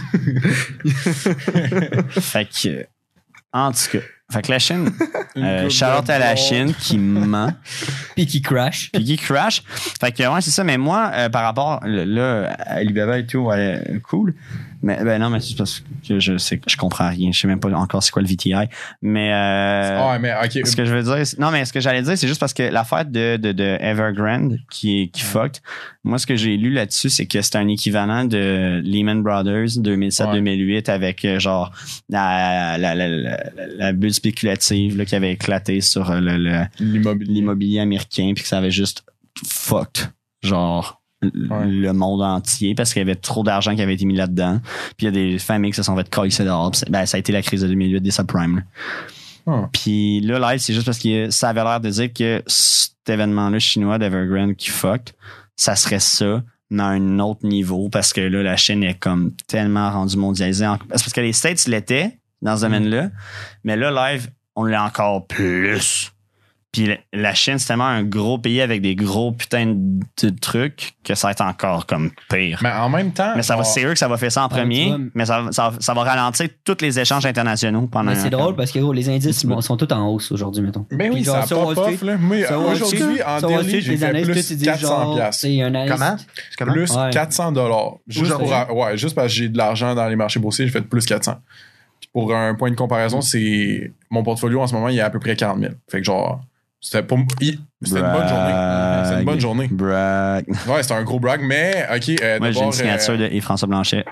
[2.09, 2.85] Fait que,
[3.53, 4.03] en tout cas.
[4.31, 4.89] Fait que la Chine,
[5.35, 6.37] euh, Charlotte de à la bord.
[6.37, 7.51] Chine qui ment.
[8.15, 8.89] Puis qui crash.
[8.93, 9.61] puis qui crash.
[9.99, 10.63] Fait que ouais, c'est ça.
[10.63, 14.33] Mais moi, euh, par rapport là, à Alibaba et tout, ouais, cool.
[14.83, 17.31] Mais ben non, mais c'est parce que je sais que je comprends rien.
[17.31, 18.53] Je sais même pas encore c'est quoi le VTI.
[19.01, 20.65] Mais euh, Ah, mais ok.
[20.67, 22.63] ce que je veux dire, non, mais ce que j'allais dire, c'est juste parce que
[22.63, 25.61] l'affaire de, de, de Evergrande qui est qui fucked.
[26.03, 30.89] Moi, ce que j'ai lu là-dessus, c'est que c'est un équivalent de Lehman Brothers 2007-2008
[30.89, 31.71] avec euh, genre
[32.09, 33.07] la, la, la,
[33.77, 37.33] la, bulle spéculative là, qui avait éclaté sur euh, le- le, L'immobilier.
[37.33, 39.03] l'immobilier américain puis que ça avait juste
[39.45, 40.09] fucked
[40.43, 44.59] genre le monde entier parce qu'il y avait trop d'argent qui avait été mis là-dedans.
[44.97, 46.71] Puis il y a des familles qui se sont fait coller dehors.
[46.89, 48.63] Ben, ça a été la crise de 2008 des subprimes.
[49.47, 49.69] là.
[49.71, 53.59] Puis là, live, c'est juste parce que ça avait l'air de dire que cet événement-là
[53.59, 55.13] chinois d'Evergrande qui fuck,
[55.55, 59.33] ça serait ça, mais à un autre niveau parce que là, la Chine est comme
[59.47, 60.67] tellement rendue mondialisée.
[60.81, 63.09] C'est parce que les States l'étaient dans ce domaine-là,
[63.63, 66.11] mais là, live, on l'est encore plus.
[66.71, 71.15] Puis la- Chine, c'est tellement un gros pays avec des gros putains de trucs que
[71.15, 72.59] ça va être encore comme pire.
[72.63, 73.33] Mais en même temps.
[73.35, 75.73] Mais ça va, c'est eux que ça va faire ça en premier, mais ça, ça,
[75.79, 79.09] ça va ralentir tous les échanges internationaux pendant Mais c'est drôle parce que gros, les
[79.09, 80.85] indices sont, sont tous en hausse aujourd'hui, mettons.
[80.91, 82.17] Ben oui, Puis ça genre, a sur pas là.
[82.17, 82.37] Moi,
[82.71, 85.41] aujourd'hui, en Street, j'ai fait plus ils disent 400 genre, piastres.
[85.41, 86.15] C'est un analyste- Comment?
[86.57, 86.71] Comment?
[86.73, 87.09] Plus Ouais.
[87.11, 87.95] 400 dollars.
[88.07, 91.05] Juste ouais, juste parce que j'ai de l'argent dans les marchés boursiers, j'ai fait plus
[91.05, 91.35] 400.
[91.99, 95.09] Puis pour un point de comparaison, c'est mon portfolio en ce moment, il est à
[95.09, 95.73] peu près 40 000.
[95.89, 96.41] Fait que genre,
[96.81, 97.37] c'était pour une bonne
[98.27, 99.03] journée.
[99.05, 99.67] C'était une bonne journée.
[99.71, 100.45] Brag.
[100.67, 102.09] Ouais, c'était un gros brag, mais ok.
[102.21, 104.03] euh, Moi, j'ai d'abord, une signature euh, de François Blanchet.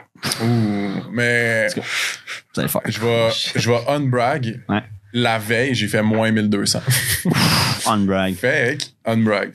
[0.43, 2.81] ouh, mais Vous allez faire.
[2.85, 4.61] je vais, je vais unbrag.
[4.69, 4.83] Ouais.
[5.13, 6.79] La veille, j'ai fait moins 1200.
[7.87, 8.35] On brag.
[8.35, 9.51] Fait que, unbrag.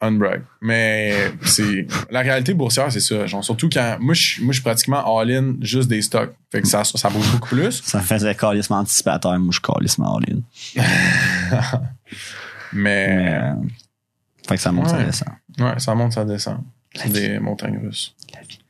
[0.00, 0.42] Unbrag.
[0.60, 3.26] Mais c'est la réalité boursière, c'est ça.
[3.26, 6.32] Genre, surtout quand moi je, suis- moi, je suis pratiquement all-in juste des stocks.
[6.52, 7.80] Fait que ça, ça bouge beaucoup plus.
[7.84, 9.36] Ça faisait calissement anticipateur.
[9.38, 10.40] Moi, je suis calissement all-in.
[12.72, 13.52] Mais, Mais, euh,
[14.48, 15.28] fait que ça monte, ça descend.
[15.58, 16.58] ouais, ça monte, ça descend.
[16.94, 18.14] C'est des montagnes russes.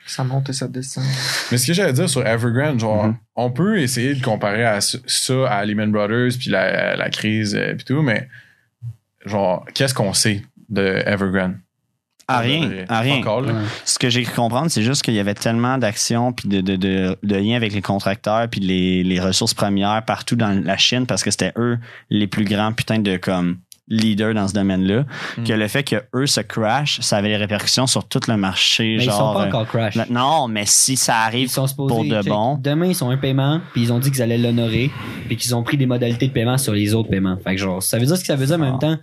[0.07, 1.05] Ça monte et ça descend.
[1.53, 3.17] Mais ce que j'allais dire sur Evergrande, genre, Mhm.
[3.37, 7.75] on peut essayer de comparer à ça à Lehman Brothers puis la, la crise euh,
[7.75, 8.27] puis tout, mais
[9.27, 11.57] genre, qu'est-ce qu'on sait de Evergrande?
[12.31, 13.17] À rien, à rien.
[13.19, 13.53] Encore, là.
[13.55, 13.61] Ouais.
[13.87, 16.77] Ce que j'ai cru comprendre, c'est juste qu'il y avait tellement d'actions puis de, de,
[16.77, 21.07] de, de liens avec les contracteurs puis les, les ressources premières partout dans la Chine
[21.07, 21.79] parce que c'était eux
[22.11, 23.59] les plus grands putains de comme
[23.89, 25.05] leaders dans ce domaine-là
[25.39, 25.45] Mm.
[25.45, 28.97] que le fait que eux se crash, ça avait des répercussions sur tout le marché.
[28.99, 29.97] Mais ils genre, sont pas euh, encore crash.
[30.11, 31.95] non, mais si ça Ils arrive sont supposés.
[31.95, 32.59] pour de bon.
[32.63, 34.91] Demain, ils sont un paiement, puis ils ont dit qu'ils allaient l'honorer,
[35.27, 37.37] puis qu'ils ont pris des modalités de paiement sur les autres paiements.
[37.43, 38.97] Fait que genre, ça veut dire ce que ça veut dire, en même temps,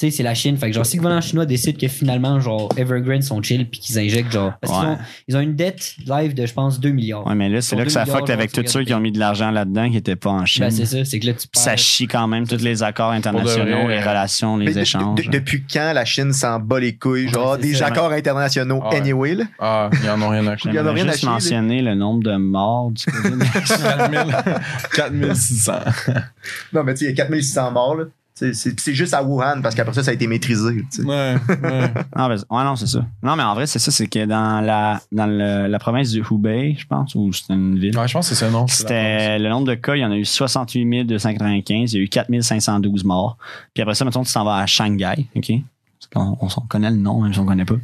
[0.00, 0.56] tu sais, c'est la Chine.
[0.56, 3.80] Fait que genre, si le gouvernement chinois décide que finalement, genre, Evergrande sont chill, puis
[3.80, 6.90] qu'ils injectent, genre, parce qu'ils ont, ils ont une dette live de, je pense, 2
[6.90, 7.26] milliards.
[7.26, 9.12] Ouais, mais là, c'est là que 2 ça fuck avec tous ceux qui ont mis
[9.12, 10.64] de l'argent là-dedans qui étaient pas en Chine.
[10.64, 11.78] Ben, c'est ça, c'est que là, tu Puis ça perds.
[11.78, 15.26] chie quand même tous les accords internationaux, les relations, les Mais échanges.
[15.26, 17.28] de- depuis quand la Chine s'en bat les couilles?
[17.28, 17.86] Genre, Ouais, des ça.
[17.88, 18.96] accords internationaux Ouais.
[18.96, 19.44] anyway, là?
[19.58, 21.26] Ah, ils en ont rien à Il y en a J'aimerais rien à juste chier,
[21.26, 21.32] là.
[21.34, 24.30] mentionner le nombre de morts du COVID.
[24.94, 25.72] 4600.
[26.72, 28.04] Non, mais tu sais, il y a 4600 morts, là.
[28.52, 30.84] C'est- juste à Wuhan, parce qu'après ça, ça a été maîtrisé.
[31.04, 31.36] Ouais, ouais.
[32.14, 33.04] Ah, ben, ouais, non, c'est ça.
[33.22, 36.22] Non, mais en vrai, c'est ça, c'est que dans la, dans le- la province du
[36.28, 38.66] Hubei, je pense, ou c'était une ville, Ouais, je pense que c'est ça, non?
[38.66, 42.04] c'était le nombre de cas, il y en a eu 68 295, il y a
[42.04, 43.36] eu 4 512 morts.
[43.74, 45.50] Puis après ça, mettons, tu t'en vas à Shanghai, OK?
[46.16, 47.76] On, on s'en connaît le nom, même si on connaît pas.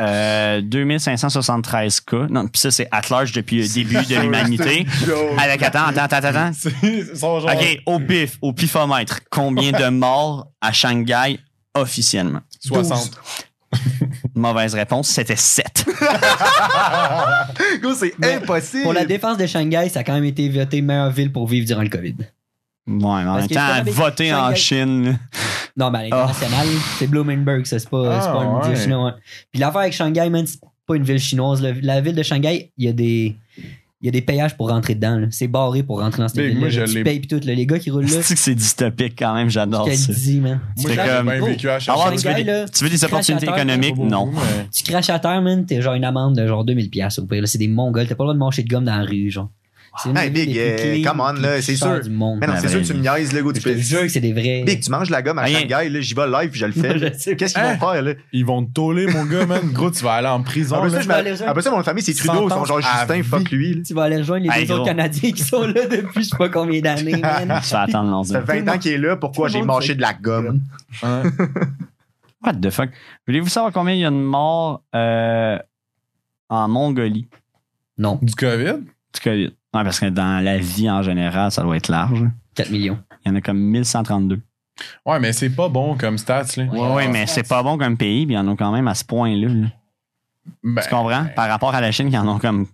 [0.00, 2.26] Euh, 2573 cas.
[2.30, 4.86] Non, puis ça, c'est at large depuis le début de l'humanité.
[5.38, 6.52] Avec, attends, attends, attends, attends.
[7.14, 11.38] Genre OK, au bif, au pifomètre, combien de morts à Shanghai
[11.74, 12.40] officiellement?
[12.60, 13.20] 60.
[14.34, 15.86] Mauvaise réponse, c'était 7.
[17.82, 18.82] Gros, c'est impossible.
[18.82, 21.66] Pour la défense de Shanghai, ça a quand même été voté meilleure ville pour vivre
[21.66, 22.16] durant le COVID.
[22.18, 25.18] Ouais, mais en Parce même temps, voter en Chine.
[25.80, 26.66] Non, mais à l'international,
[26.98, 29.14] c'est Bloomingburg, ça, c'est pas, Ah, c'est pas une ville chinoise.
[29.50, 31.62] Puis l'affaire avec Shanghai, man, c'est pas une ville chinoise.
[31.82, 33.36] La ville de Shanghai, il y a des.
[34.02, 35.26] Il y a des payages pour rentrer dedans.
[35.30, 36.58] C'est barré pour rentrer dans cette Big, ville.
[36.58, 37.38] moi, je Tu payes pis tout.
[37.44, 37.52] là.
[37.54, 40.12] Les gars qui roulent là, C'est que c'est dystopique quand même, j'adore je te ça.
[40.14, 40.52] dis, man.
[40.52, 42.16] Moi, C'est j'ai comme- bien vécu à Shanghai.
[42.16, 43.98] tu, veux des, là, tu veux des opportunités terre, économiques?
[43.98, 44.30] Non.
[44.32, 47.26] mais- Tu craches à terre, man, t'es genre une amende de genre 2000$ piastres au
[47.26, 47.42] pire.
[47.42, 47.46] là.
[47.46, 48.06] C'est des mongols.
[48.06, 49.50] T'as pas le droit de manger de gomme dans la rue, genre.
[50.16, 52.00] Hey, Big, euh, come on, là, c'est sûr.
[52.08, 53.52] Mais non, c'est sûr que tu me niaises, le gars.
[53.52, 54.62] Tu Je te jure que c'est des vrais.
[54.64, 55.60] Big, tu manges de la gomme à Rien.
[55.60, 56.94] Shanghai, là, j'y vais live, je le fais.
[56.98, 57.10] là.
[57.10, 58.12] Qu'est-ce qu'ils vont faire, là?
[58.32, 59.60] Ils vont te tauler, mon gars, man.
[59.72, 60.76] Gros, tu vas aller en prison.
[60.76, 61.02] Après là.
[61.02, 63.74] ça, aller après ça, mon famille, c'est Trudeau, ils sont genre Justin, fuck lui.
[63.74, 63.82] là.
[63.86, 64.84] Tu vas aller rejoindre les deux autres.
[64.84, 67.60] Canadiens qui sont là depuis je sais pas combien d'années, man.
[67.62, 68.24] Tu vas attendre longtemps.
[68.24, 69.94] Ça fait 20 ans qu'il est là, pourquoi j'ai sait.
[69.94, 70.60] de la gomme?
[72.42, 72.90] What the fuck?
[73.26, 75.58] Voulez-vous savoir combien il y a de morts euh,
[76.48, 77.28] en Mongolie?
[77.98, 78.76] Non, Du COVID?
[79.12, 79.50] du COVID?
[79.74, 82.24] Ouais, parce que dans la vie en général, ça doit être large.
[82.54, 82.98] 4 millions.
[83.24, 84.40] Il y en a comme 1132.
[85.06, 86.64] Ouais, mais c'est pas bon comme stats, là.
[86.64, 88.88] Ouais, ouais, mais c'est pas bon comme pays, puis il y en a quand même
[88.88, 89.48] à ce point-là.
[89.48, 89.66] là.
[90.64, 91.26] Ben, Tu comprends?
[91.36, 92.66] Par rapport à la Chine, qui en ont comme.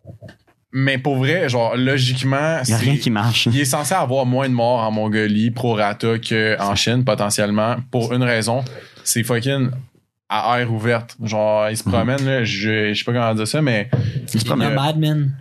[0.72, 3.46] Mais pour vrai, genre, logiquement, Il y a rien qui marche.
[3.46, 8.12] il est censé avoir moins de morts en Mongolie, pro rata, qu'en Chine, potentiellement, pour
[8.12, 8.64] une raison.
[9.02, 9.70] C'est fucking
[10.28, 11.16] à air ouverte.
[11.22, 13.88] Genre, ils se promènent, là, je, je sais pas comment dire ça, mais
[14.34, 14.70] Ils se promènent.
[14.74, 15.36] nomades, man.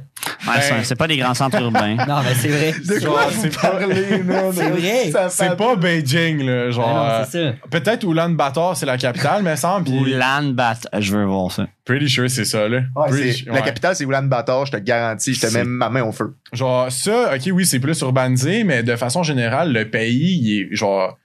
[0.48, 1.98] Ouais, Ben- c'est- c'est pas des grands centres urbains.
[2.08, 2.74] Non, mais c'est vrai.
[2.88, 4.52] De Genre, quoi c'est vous parlez, man?
[4.54, 5.30] C'est vrai.
[5.30, 6.72] C'est pas Beijing, là.
[6.72, 7.56] Genre, Ben non, euh, c'est ça.
[7.70, 9.86] peut-être Ulaanbaatar, c'est la capitale, mais semble.
[9.86, 10.80] puis Oulan Bat.
[11.00, 11.68] Je veux voir ça.
[11.84, 12.82] Pretty sure, c'est ça, là.
[12.96, 13.66] Ouais, Pretty c'est- sure, La ouais.
[13.66, 16.36] capitale, c'est Ulaanbaatar, je te garantis, je te C'est- mets ma main au feu.
[16.54, 20.76] Genre, ça, ok, oui, c'est plus urbanisé, mais de façon générale, le pays, il est,
[20.76, 21.18] genre,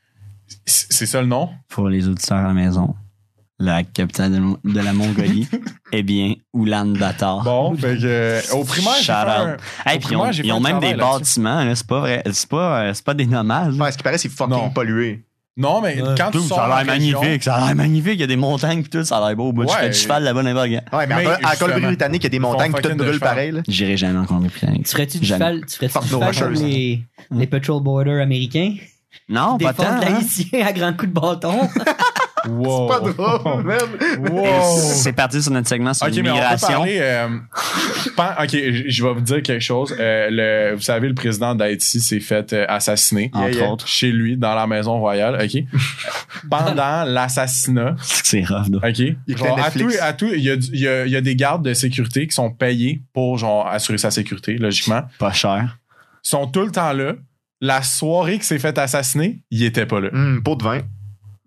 [0.67, 1.51] c'est c'est ça le nom?
[1.69, 2.95] Pour les auditeurs à la maison,
[3.61, 5.47] la capitale de, de la Mongolie,
[5.93, 7.43] eh bien, Oulan Batar.
[7.45, 9.61] Bon, fait que, euh, au primaire, j'ai fait Shout un, out.
[9.87, 11.75] Hey, au puis ils ont, ils même des bâtiments, là.
[11.77, 12.23] C'est pas vrai.
[12.33, 13.79] C'est pas, euh, c'est pas des nomades.
[13.81, 14.71] Ouais, ce qui paraît, c'est fucking Non.
[14.71, 15.25] pollué.
[15.57, 16.15] Non, mais Ouais.
[16.17, 17.43] quand tu Tout, sors ça a l'air région- magnifique.
[17.43, 18.15] Ça a l'air magnifique.
[18.15, 19.05] Il y a des montagnes pis tout.
[19.05, 19.49] Ça a l'air beau.
[19.49, 19.69] Au bout Ouais.
[19.79, 20.97] fais du cheval là-bas n'importe quand.
[20.97, 23.21] Ouais, mais, Mais en, en justement, Colombie-Britannique, il y a des montagnes, puis tout brûle
[23.21, 23.51] pareil.
[23.51, 23.61] là.
[23.69, 24.87] J'irai jamais en Colombie-Britannique.
[24.87, 26.63] Tu ferais-tu du cheval, tu ferais-tu du cheval comme rocheuses.
[26.63, 28.75] les, les patrol border américains?
[29.29, 29.83] Non, pas tant.
[29.85, 30.01] hein.
[30.01, 31.69] l'haïtien à grands coups de bâton?
[32.49, 32.87] Wow.
[32.89, 33.79] Pas drôle, man.
[34.31, 34.45] Wow.
[34.79, 36.69] C'est parti sur notre segment sur Ok, mais on peut l'immigration.
[36.69, 36.99] parler.
[37.01, 37.29] euh,
[38.43, 38.51] ok,
[38.89, 39.95] je vais vous dire quelque chose.
[39.99, 43.71] Euh, le, vous savez, le président d'Haïti s'est fait euh, assassiner Entre Yeah, yeah.
[43.73, 43.87] autres.
[43.89, 45.39] chez lui dans la maison royale.
[45.43, 45.63] Ok?
[46.51, 47.97] Pendant l'assassinat.
[48.03, 48.65] C'est là.
[48.73, 48.99] OK?
[48.99, 51.21] Il Genre, à tout, à tout, il y a, il y, a, il y a
[51.21, 55.03] des gardes de sécurité qui sont payés pour genre assurer sa sécurité, logiquement.
[55.19, 55.79] Pas cher.
[56.25, 57.15] Ils sont tout le temps là.
[57.63, 60.09] La soirée qu'il s'est fait assassiner, il était pas là.
[60.43, 60.81] Pot de vin.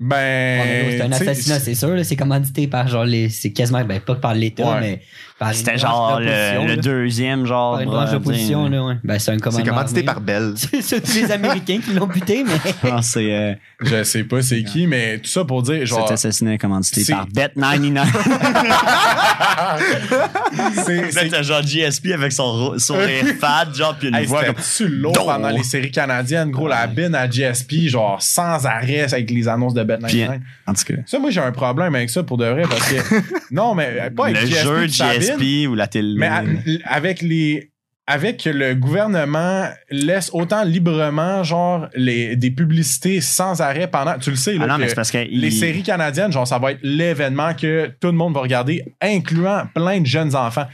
[0.03, 0.89] Ben.
[0.91, 2.03] c'est un assassinat, c'est sûr.
[2.03, 3.29] C'est commandité par genre les.
[3.29, 4.79] C'est quasiment, ben pas par l'État, Ouais.
[4.81, 5.01] mais
[5.43, 7.73] par C'était genre le, deuxième, genre.
[7.73, 8.95] Par une branche d'opposition, là, ouais.
[9.03, 9.65] Ben c'est un C'est commandement.
[9.65, 10.53] commandité par Bell.
[10.55, 12.89] C'est c'est tous les Américains qui l'ont buté, mais.
[12.89, 13.33] Non, c'est.
[13.33, 16.03] Euh, Je sais pas c'est qui, mais tout ça pour dire, genre.
[16.07, 18.03] cet assassinat commandité c'est- par Bet99.
[20.85, 24.43] c'est- c'est- C'est genre GSP avec son ro- sourire fade, genre, puis une Hey, voix
[24.45, 24.55] comme.
[24.59, 25.25] c'était-tu lourd Don.
[25.25, 29.73] pendant les séries canadiennes, gros, la bine à GSP, genre sans arrêt avec les annonces
[29.73, 30.41] de Bet Puis, 99.
[30.67, 31.01] en tout cas.
[31.05, 33.15] Ça, moi, j'ai un problème avec ça pour de vrai parce que.
[33.51, 34.63] non, mais pas avec Le GSP.
[34.63, 36.15] jeu de puis sa bine, Ou la télé.
[36.17, 36.43] Mais à-
[36.85, 37.69] avec les.
[38.05, 44.17] Avec que le gouvernement laisse autant librement, genre, les, des publicités sans arrêt pendant.
[44.19, 44.63] Tu le sais, là.
[44.63, 45.19] Ah non, que mais c'est parce que.
[45.19, 48.83] les il- séries canadiennes, genre, ça va être l'événement que tout le monde va regarder,
[49.01, 50.65] incluant plein de jeunes enfants.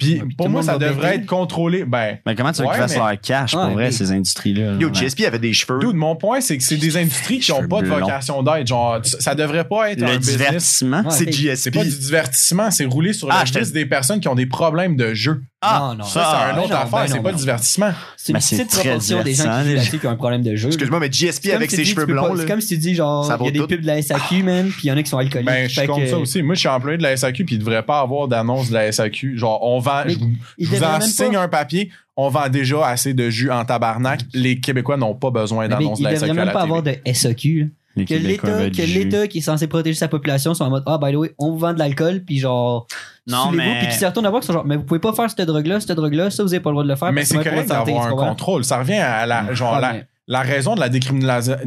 [0.00, 1.84] Puis pour moi, ça devrait être contrôlé.
[1.84, 3.92] Ben, Mais comment tu veux Ouais, qu'ils fassent mais- leur cash pour Ouais, vrai, mais-
[3.92, 4.74] ces industries-là?
[4.80, 4.92] Yo.
[4.92, 5.78] GSP avait des cheveux.
[5.80, 8.66] dude, mon point, c'est que c'est des industries qui n'ont pas de vocation d'être.
[8.66, 10.36] Genre, ça devrait pas être un Le business.
[10.38, 11.02] divertissement.
[11.02, 11.56] Ouais, C'est GSP.
[11.56, 14.28] C'est pas du divertissement, c'est rouler sur Ah, la je te- liste des personnes qui
[14.28, 15.42] ont des problèmes de jeu.
[15.62, 16.04] Ah, Non, non.
[16.04, 17.92] Ça, c'est Ah, une ben autre non, affaire, ben c'est pas ben du divertissement.
[18.16, 20.56] C'est Ben, une c'est petite très proportion des gens qui qui ont un problème de
[20.56, 20.68] jeu.
[20.68, 23.36] Excuse-moi, mais GSP avec ses dis, cheveux blonds, C'est comme si tu dis, genre, Ça
[23.40, 25.10] il y a des pubs de la SAQ, man, puis il y en a qui
[25.10, 25.46] sont alcooliques.
[25.46, 26.42] Ben, je compte que- ça aussi.
[26.42, 28.90] Moi, je suis employé de la SAQ, puis il devrait pas avoir d'annonce de la
[28.90, 29.36] SAQ.
[29.36, 31.48] Genre, on vend, Mais je, vous- il je vous devrait en même signe pas- un
[31.48, 34.20] papier, on vend déjà assez de jus en tabarnak.
[34.32, 36.52] Les Québécois n'ont pas besoin Mais d'annonce de il la devrait SAQ à même la
[36.52, 37.70] pas avoir de SAQ.
[37.96, 38.02] Là.
[38.02, 40.98] Les Que l'État, que l'État qui est censé protéger sa population soit en mode, ah,
[41.02, 42.86] by the way, on vous vend de l'alcool, puis genre,
[43.26, 45.12] Non, mais- puis qui se retournent à voir, qui sont genre, mais vous pouvez pas
[45.12, 47.12] faire cette drogue-là, cette drogue-là, ça, vous avez pas le droit de le faire.
[47.12, 48.64] Mais c'est correct d'avoir un contrôle.
[48.64, 49.94] Ça revient à la, genre, Ah,
[50.30, 51.66] la, raison de la décriminalisation,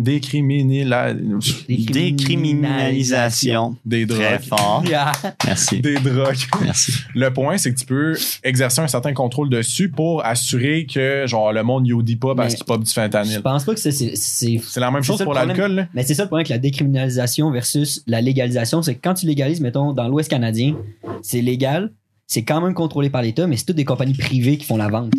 [1.67, 3.75] Décriminalisation.
[3.85, 4.47] des Très drogues.
[4.47, 4.83] fort.
[4.93, 5.11] Yeah.
[5.45, 5.81] Merci.
[5.81, 6.37] Des drogues.
[6.61, 6.91] Merci.
[7.15, 11.51] Le point, c'est que tu peux exercer un certain contrôle dessus pour assurer que, genre,
[11.53, 13.41] le monde n'y pas parce qu'il pop du Je fentanyl.
[13.41, 15.87] pense pas que c'est, c'est, la même chose pour l'alcool, là.
[15.93, 19.25] Mais c'est ça le problème avec la décriminalisation versus la légalisation, c'est que quand tu
[19.25, 20.75] légalises, mettons, dans l'Ouest canadien,
[21.21, 21.91] c'est légal,
[22.27, 24.87] c'est quand même contrôlé par l'État, mais c'est toutes des compagnies privées qui font la
[24.87, 25.11] vente.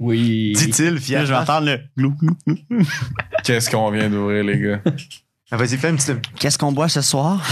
[0.00, 0.52] Oui.
[0.56, 2.56] Dit-il, Là, je vais entendre le glou, glou.
[3.44, 4.80] Qu'est-ce qu'on vient d'ouvrir, les gars?
[5.52, 6.12] Ah, Vas-y, fais un petit.
[6.38, 7.46] Qu'est-ce qu'on boit ce soir?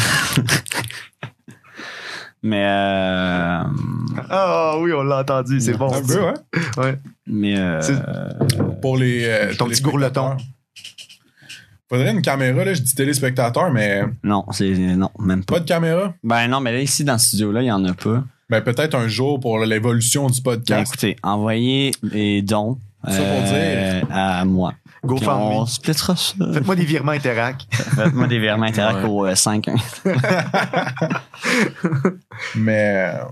[2.43, 3.63] mais euh,
[4.31, 5.93] Ah oui, on l'a entendu, c'est bon.
[5.93, 6.35] Un peu, hein?
[6.77, 6.99] Ouais.
[7.27, 7.81] mais euh,
[8.81, 9.25] Pour les.
[9.27, 10.37] euh, Ton petit gourleton.
[11.89, 15.55] Faudrait une caméra, là, je dis téléspectateur, mais non, c'est non, même pas.
[15.55, 16.15] pas de caméra?
[16.23, 18.25] Ben non, mais là ici dans ce studio là, il y en a pas.
[18.51, 20.93] Ben, peut-être un jour pour l'évolution du Ben, podcast.
[20.95, 24.73] écoutez, envoyez des dons Ça pour euh, à moi.
[25.07, 26.35] Puis on splittera ça.
[26.55, 27.67] Faites-moi des virements Interac.
[27.71, 29.05] Faites-moi des virements Interac Ouais.
[29.09, 29.67] au euh, 5
[32.57, 33.13] Mais.
[33.15, 33.25] euh,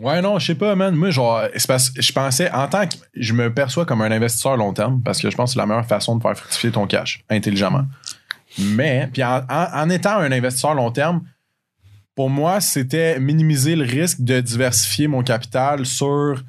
[0.00, 0.92] Ouais, non, je sais pas, man.
[0.96, 2.96] Moi, genre, c'est parce que je pensais, en tant que.
[3.14, 5.66] Je me perçois comme un investisseur long terme parce que je pense que c'est la
[5.66, 7.84] meilleure façon de faire fructifier ton cash intelligemment.
[8.58, 11.22] Mais, puis en, en- en étant un investisseur long terme,
[12.14, 16.42] pour moi, c'était minimiser le risque de diversifier mon capital sur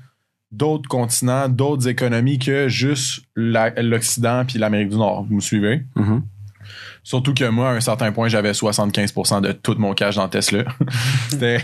[0.51, 5.25] d'autres continents, d'autres économies que juste l'Occident puis l'Amérique du Nord.
[5.27, 5.83] Vous me suivez?
[5.95, 6.23] Mhm.
[7.03, 10.63] Surtout que moi, à un certain point, j'avais 75% de tout mon cash dans Tesla.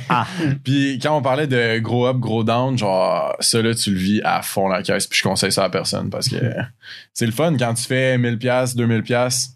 [0.10, 0.28] Ah.
[0.64, 4.22] Puis quand on parlait de gros up, gros down, genre, ça là, tu le vis
[4.24, 5.08] à fond la caisse.
[5.08, 6.36] Puis je conseille ça à personne parce que
[7.14, 9.50] c'est le fun quand tu fais 1000$, 2000$.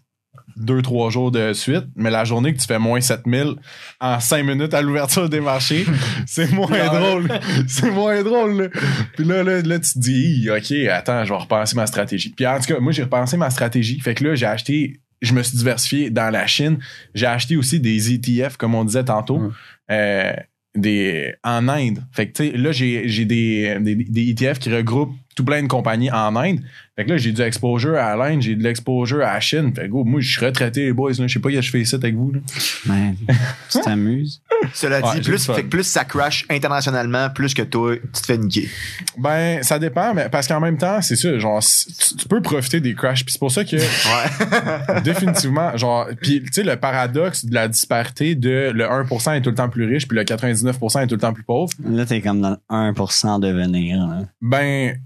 [0.56, 1.84] Deux, trois jours de suite.
[1.96, 3.56] Mais la journée que tu fais moins 7000
[4.00, 5.84] en cinq minutes à l'ouverture des marchés,
[6.26, 7.28] c'est moins drôle.
[7.68, 8.62] C'est moins drôle.
[8.62, 8.68] là.
[9.14, 12.30] Puis là, là, là, tu te dis, OK, attends, je vais repenser ma stratégie.
[12.30, 14.00] Puis en tout cas, moi, j'ai repensé ma stratégie.
[14.00, 16.78] Fait que là, j'ai acheté, je me suis diversifié dans la Chine.
[17.14, 19.38] J'ai acheté aussi des ETF, comme on disait tantôt.
[19.38, 19.52] Mm.
[19.90, 20.32] Euh,
[20.74, 22.02] des, en Inde.
[22.12, 26.10] Fait que, là, j'ai, j'ai des, des, des ETF qui regroupent tout plein de compagnies
[26.10, 26.58] en Inde.
[26.96, 29.70] Fait que là, j'ai du exposure à l'Inde, j'ai de l'exposure à la Chine.
[29.74, 31.10] Fait que, gros, moi, je suis retraité, les boys.
[31.10, 31.26] là.
[31.26, 32.32] Je sais pas, je fais ça avec vous.
[32.32, 32.40] Là.
[32.86, 33.16] Man,
[33.70, 34.40] tu t'amuses.
[34.72, 38.38] Cela dit, plus, fait que plus ça crash internationalement, plus que toi, tu te fais
[38.38, 38.70] niquer.
[39.18, 42.80] Ben, ça dépend, mais parce qu'en même temps, c'est ça, genre, tu, tu peux profiter
[42.80, 43.24] des crashs.
[43.26, 45.00] Puis c'est pour ça que, Ouais.
[45.04, 49.50] définitivement, genre, puis tu sais, le paradoxe de la disparité de le 1% est tout
[49.50, 51.70] le temps plus riche, puis le 99% est tout le temps plus pauvre.
[51.84, 53.98] Là, t'es comme dans le 1% de devenir.
[53.98, 54.20] là.
[54.40, 54.96] Ben,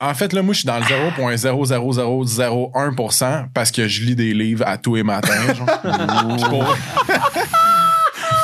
[0.00, 4.64] en fait, là, moi, je suis dans le 0.00001% parce que je lis des livres
[4.66, 5.54] à tous les matins.
[5.54, 5.66] Genre.
[5.82, 6.76] Puis pour...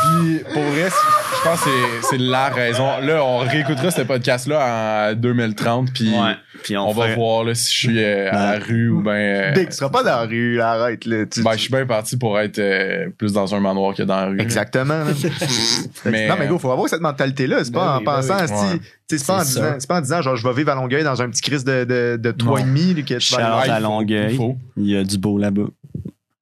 [0.03, 2.99] Puis pour vrai, je pense que c'est- c'est la raison.
[3.01, 6.35] Là, on réécoutera ce podcast-là en 2030, puis Ouais.
[6.63, 9.53] Puis on, on va voir là, si je suis euh, à la rue ou ben.
[9.55, 11.05] Big, tu seras pas dans la rue, là, arrête.
[11.07, 11.27] Là.
[11.27, 14.03] Tu- ben, tu- je suis bien parti pour être euh, plus dans un manoir que
[14.03, 14.41] dans la rue.
[14.41, 15.05] Exactement.
[16.05, 17.65] Mais- non, mais go, faut avoir cette mentalité-là.
[17.65, 18.47] C'est Ben pas oui, en ben pensant, Ouais.
[19.11, 19.45] sais, c'est pas,
[19.89, 22.17] pas en disant, genre, je vais vivre à Longueuil dans un petit crise de, de,
[22.21, 23.39] de 3,5 Non.
[23.39, 24.33] là, que à Longueuil.
[24.33, 24.57] il faut.
[24.77, 25.67] Il y a du beau là-bas.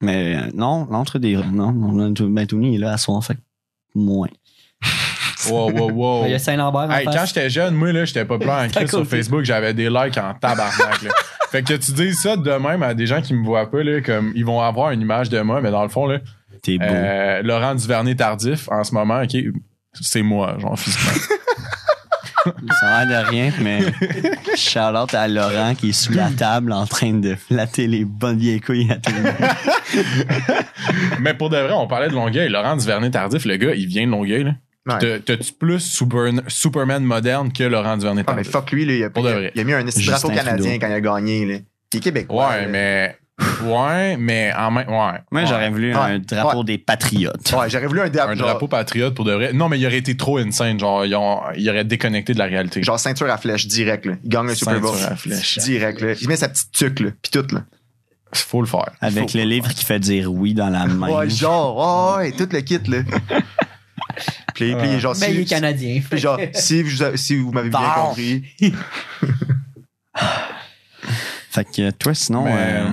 [0.03, 1.35] Mais euh, non, l'entre des.
[1.37, 3.41] Non, non, ben, Tony est là à soir, fait que
[3.95, 4.29] moins.
[5.51, 6.25] Wow, wow, wow.
[6.27, 7.29] Il y a Saint-Lambert en quand face.
[7.35, 9.07] j'étais jeune, moi, là, j'étais populaire en crise sur.
[9.07, 11.11] Facebook, j'avais des likes en tabarnak, là.
[11.51, 14.01] Fait que tu dis ça de même à des gens qui me voient pas, là,
[14.01, 16.19] comme, ils vont avoir une image de moi, mais dans le fond, là,
[16.63, 16.85] T'es beau.
[16.85, 19.37] euh, Laurent Duvernay tardif, en ce moment, ok,
[20.01, 21.11] c'est moi, genre, physiquement.
[22.81, 23.81] Ça a l'air de rien, mais
[24.57, 28.61] shout-out à Laurent qui est sous la table en train de flatter les bonnes vieilles
[28.61, 29.35] couilles à tout le monde.
[31.21, 32.49] mais pour de vrai, on parlait de Longueuil.
[32.49, 34.53] Laurent Duvernay tardif, le gars, il vient de Longueuil, là.
[34.89, 34.99] Ouais.
[34.99, 39.05] T'as- T'as-tu plus super- Superman moderne que Laurent Duvernay Ah, mais fuck lui, là, il,
[39.05, 39.53] a, Pour de il a- vrai.
[39.55, 41.45] il a mis un drapeau canadien quand il a gagné.
[41.47, 41.55] Là.
[41.93, 42.49] Il est québécois.
[42.51, 42.69] ouais, là.
[42.69, 43.17] mais.
[43.65, 44.87] Ouais, mais en même.
[44.89, 44.95] Ouais.
[44.95, 45.47] Moi, ouais.
[45.47, 46.65] j'aurais voulu un drapeau Ouais.
[46.65, 47.53] des patriotes.
[47.53, 49.53] Ouais, j'aurais voulu un, dra- Un drapeau patriote pour de vrai.
[49.55, 50.79] Non, mais il aurait été trop insane.
[50.79, 51.05] Genre,
[51.57, 52.83] il aurait déconnecté de la réalité.
[52.83, 54.05] genre ceinture à flèche, direct.
[54.07, 54.15] Là.
[54.25, 54.95] Il gagne le Super Bowl.
[54.95, 55.59] Ceinture à flèche.
[55.59, 56.01] Direct.
[56.03, 56.13] Là.
[56.21, 57.47] Il met sa petite tuque, là, pis tout.
[57.53, 57.65] Là.
[58.35, 58.91] Faut le faire.
[59.01, 61.09] Avec Faut le livre qui fait dire oui dans la main.
[61.09, 62.79] Ouais, genre, ouais, ouais, tout le kit.
[62.89, 62.99] Là.
[64.55, 66.01] puis, genre, Mais si- il est canadien.
[66.11, 68.09] Puis genre, si vous, si vous m'avez bien Bon.
[68.09, 68.43] compris.
[71.51, 72.91] Fait que toi, sinon, Mais- euh,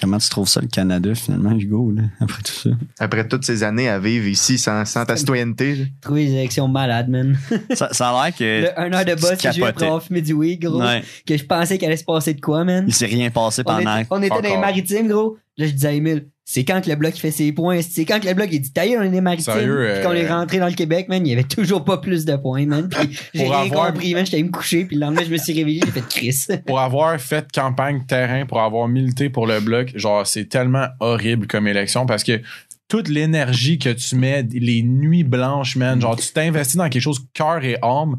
[0.00, 2.70] comment tu trouves ça, le Canada, finalement, Hugo, là, après tout ça?
[2.98, 5.74] Après toutes ces années à vivre ici sans, sans ta citoyenneté.
[5.74, 5.84] là.
[6.02, 7.38] Trouver les élections malades, man.
[7.74, 8.62] Ça, ça a l'air que.
[8.62, 9.68] Le un heure de tu boss que j'ai eu capotais.
[9.68, 10.80] après avoir fumé du weed, gros.
[10.82, 11.02] Ouais.
[11.26, 12.84] Que je pensais qu'il allait se passer de quoi, man.
[12.86, 13.96] Il s'est rien passé On pendant.
[13.98, 14.60] était, on était dans les encore.
[14.60, 15.38] maritimes, gros.
[15.56, 17.82] Là, je disais à Emile, c'est quand que le bloc fait ses points?
[17.82, 19.52] C'est quand que le bloc il dit, taillé, on est des maritimes.
[19.52, 21.84] Sérieux, Puis quand on est euh, rentré dans le Québec, man, il y avait toujours
[21.84, 22.88] pas plus de points, man.
[22.88, 24.24] Puis j'ai rien avoir- compris, man.
[24.24, 26.46] J'étais allé me coucher, puis le lendemain, je me suis réveillé, j'ai fait Chris.
[26.66, 31.46] Pour avoir fait campagne terrain, pour avoir milité pour le bloc, genre, c'est tellement horrible
[31.46, 32.40] comme élection parce que
[32.88, 37.20] toute l'énergie que tu mets, les nuits blanches, man, genre, tu t'investis dans quelque chose
[37.34, 38.16] cœur et âme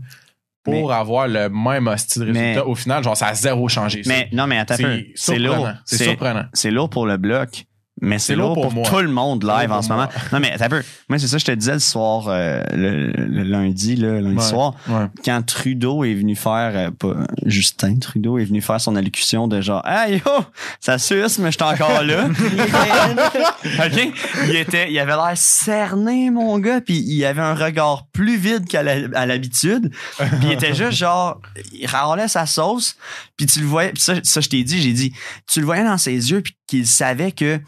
[0.64, 2.42] pour avoir le même hostie de résultat.
[2.42, 4.04] Mais- Au final, genre, ça a zéro changé.
[4.04, 4.10] ça.
[4.12, 4.76] Mais non, mais attends.
[5.16, 5.68] C'est lourd.
[5.86, 6.46] C'est surprenant.
[6.54, 7.66] C'est lourd pour le bloc.
[8.02, 10.08] Mais c'est lourd pour, tout le monde live en ce moment.
[10.32, 10.82] Non, mais un peu.
[11.10, 14.42] Moi, c'est ça, je te disais le soir, euh, le, le lundi, là, lundi Ouais.
[14.44, 15.06] soir, Ouais.
[15.26, 19.60] quand Trudeau est venu faire, euh, pas, Justin Trudeau est venu faire son allocution de
[19.62, 20.32] genre, hey yo,
[20.80, 22.26] ça suce, mais je suis encore là.
[23.86, 24.14] OK?
[24.48, 28.66] Il était, il avait l'air cerné, mon gars, puis il avait un regard plus vide
[28.68, 29.92] qu'à l'habitude.
[30.18, 31.40] Puis il était juste genre,
[31.74, 32.96] il râlait sa sauce,
[33.38, 35.14] puis tu le voyais, puis ça, ça je t'ai dit, j'ai dit,
[35.48, 37.60] tu le voyais dans ses yeux, puis qu'il savait que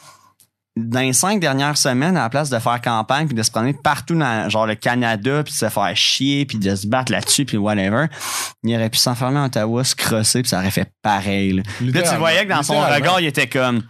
[0.78, 3.74] dans les cinq dernières semaines, à la place de faire campagne puis de se promener
[3.74, 7.46] partout dans genre le Canada puis de se faire chier puis de se battre là-dessus
[7.46, 8.06] puis whatever,
[8.64, 11.54] il aurait pu s'enfermer à Ottawa, se crosser puis ça aurait fait pareil.
[11.54, 13.84] Là, là tu voyais que dans son regard, il était comme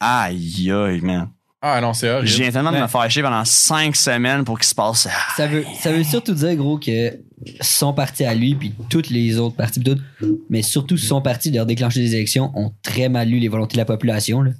[0.00, 1.28] aïe aïe man.
[1.62, 2.28] Ah non, c'est horrible.
[2.28, 5.08] Viens tellement de me faire chier pendant cinq semaines pour qu'il se passe.
[5.36, 7.18] ça veut, ça veut surtout dire, gros, que
[7.60, 9.98] son parti à lui, puis toutes les autres tout,
[10.50, 13.74] mais surtout son parti de leur déclencher des élections, ont très mal lu les volontés
[13.74, 14.42] de la population.
[14.42, 14.52] Là.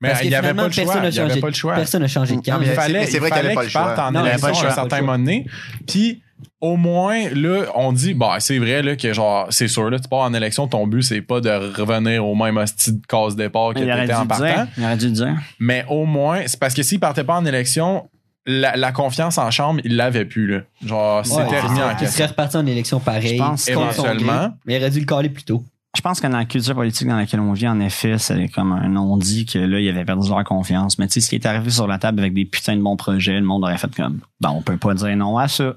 [0.00, 0.84] Mais Parce que il n'y avait pas le choix.
[0.84, 1.74] Il avait changé- pas le choix.
[1.74, 2.52] Personne n'a changé de camp.
[2.52, 3.94] Non, mais il c'est- fallait, mais c'est vrai il qu'il fallait pas le qu'il parte
[3.96, 4.04] choix.
[4.06, 5.46] en Non, il y avait élection pas le à un certain moment donné.
[5.88, 6.22] Puis,
[6.60, 10.08] au moins, là, on dit, bah, c'est vrai, là, que genre, c'est sûr, là, tu
[10.08, 11.48] pars en élection, ton but, c'est pas de
[11.80, 14.44] revenir au même hostie de case départ que Il t'étais en partant.
[14.44, 14.66] dire.
[14.78, 15.34] Il aurait dû le dire.
[15.58, 18.08] Mais au moins, c'est parce que s'il partait pas en élection,
[18.46, 20.60] la, la confiance en chambre, il l'avait plus, là.
[20.84, 22.08] Genre, Ouais, c'était remis en Il question.
[22.18, 23.36] serait reparti en élection pareil.
[23.36, 24.50] Je pense éventuellement.
[24.66, 25.64] Mais il aurait dû le caler plus tôt.
[25.94, 28.72] je pense que dans la culture politique dans laquelle on vit, en effet, c'est comme
[28.72, 30.98] un on-dit que là, il avait perdu leur confiance.
[30.98, 32.96] Mais tu sais, ce qui est arrivé sur la table avec des putains de bons
[32.96, 35.74] projets, le monde aurait fait comme, ben, on peut pas dire non à ça.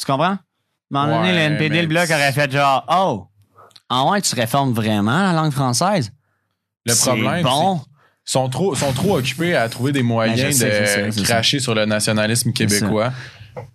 [0.00, 0.38] Tu comprends?
[0.92, 3.26] À un moment donné, Ouais, le NPD, le bloc aurait fait genre, oh,
[3.90, 6.10] en ouais, tu réformes vraiment la langue française?
[6.86, 7.80] Le problème, bon.
[8.26, 11.58] Ils sont trop, sont trop occupés à trouver des moyens Ben, sais, sais, de cracher
[11.58, 13.12] sur le nationalisme québécois.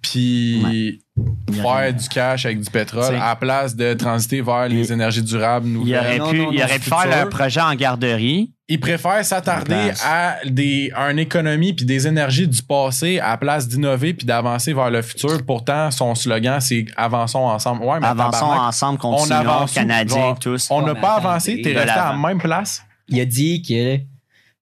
[0.01, 1.03] Puis
[1.51, 5.67] faire du cash avec du pétrole à la place de transiter vers les énergies durables
[5.85, 8.54] Il aurait pu, non, il non, aurait pu faire un projet en garderie.
[8.67, 13.37] Ils préfèrent s'attarder à des à une économie puis des énergies du passé à la
[13.37, 15.45] place d'innover puis d'avancer vers le futur.
[15.45, 17.83] Pourtant, son slogan c'est avançons ensemble.
[17.83, 19.71] Ouais, mais Avançons tabarnak, ensemble, on continuons, avance?
[19.73, 20.67] Canadiens, Genre, tous.
[20.71, 22.81] On n'a pas avancé, t'es resté à la même place?
[23.07, 23.99] Il a dit que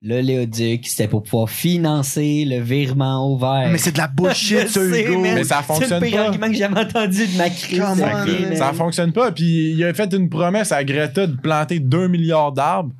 [0.05, 3.69] le Léoduc, c'était pour pouvoir financer le virement au vert.
[3.71, 5.21] Mais c'est de la bullshit, ça, sais, Hugo.
[5.21, 6.23] Mais ça C'est fonctionne le pire pas.
[6.25, 7.81] argument que j'ai jamais entendu de ma crise.
[7.81, 8.55] On, man.
[8.57, 9.31] Ça fonctionne pas.
[9.31, 12.91] Puis il a fait une promesse à Greta de planter 2 milliards d'arbres.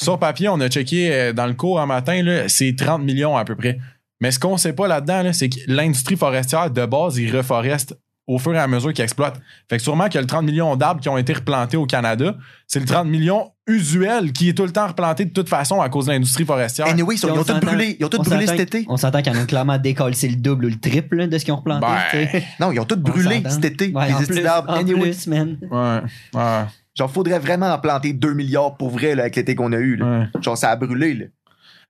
[0.00, 3.44] Sur papier, on a checké euh, dans le cours un matin, c'est 30 millions à
[3.44, 3.78] peu près.
[4.20, 7.96] Mais ce qu'on sait pas là-dedans, là, c'est que l'industrie forestière, de base, ils reforestent
[8.26, 9.40] au fur et à mesure qu'ils exploitent.
[9.68, 12.36] Fait que sûrement que le 30 millions d'arbres qui ont été replantés au Canada,
[12.66, 15.88] c'est le 30 millions usuel qui est tout le temps replanté de toute façon à
[15.88, 16.86] cause de l'industrie forestière.
[16.88, 17.96] Anyway, ils, Puis ils on ont tout s'entend- brûlé.
[17.98, 18.84] Ils ont tout brûlé cet été.
[18.88, 21.44] On s'entend qu'ils en ont clairement décollé le double ou le triple là, de ce
[21.44, 21.86] qu'ils ont replanté.
[22.12, 22.42] Ben.
[22.60, 23.92] Non, ils ont tout brûlé cet été.
[23.92, 24.72] Ouais, les estis d'arbres.
[24.72, 25.12] Anyway.
[25.28, 25.58] man.
[25.70, 26.00] Ouais,
[26.34, 29.78] ouais, Genre, faudrait vraiment en planter 2 milliards pour vrai là, avec l'été qu'on a
[29.78, 29.96] eu.
[29.96, 30.20] là.
[30.20, 30.26] ouais.
[30.42, 31.14] Genre, ça a brûlé.
[31.14, 31.24] Là.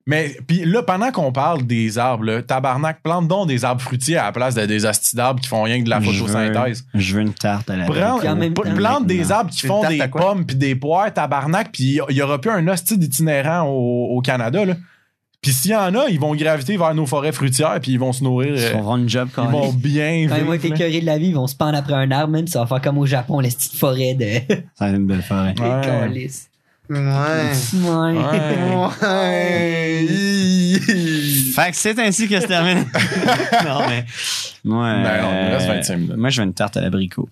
[0.06, 4.16] Mais puis là, pendant qu'on parle des arbres, là, tabarnak, plante donc des arbres fruitiers
[4.16, 6.26] à la place de des astis d'arbres qui font rien que de la Je veux-
[6.26, 6.84] photosynthèse.
[6.94, 9.88] Je veux une tarte à la Prends- en même temps, plante des arbres qui font
[9.88, 14.16] des pommes puis des poires, tabarnak, puis il y aura plus un hostie d'itinérant au,
[14.16, 14.64] au Canada.
[14.64, 14.74] Là.
[15.40, 18.12] Puis s'il y en a, ils vont graviter vers nos forêts fruitières puis ils vont
[18.12, 18.54] se nourrir.
[18.56, 20.74] Ils euh, vont avoir une job ils vont bien Quand ils vont être vivre.
[20.74, 20.86] là.
[20.86, 22.46] écœurés de la vie, ils vont se pendre après un arbre, même.
[22.46, 24.54] Ça va faire comme au Japon, les petites forêts de.
[24.76, 25.54] Ça va être une belle forêt.
[25.60, 26.28] Ouais.
[26.94, 27.52] Ouais.
[29.02, 30.06] Ouais.
[31.54, 32.84] Fait que c'est ainsi que se termine.
[33.64, 34.04] non, mais.
[34.64, 36.16] Moi, Ben, on euh, reste 25 minutes.
[36.16, 37.28] Moi, je veux une tarte à l'abricot.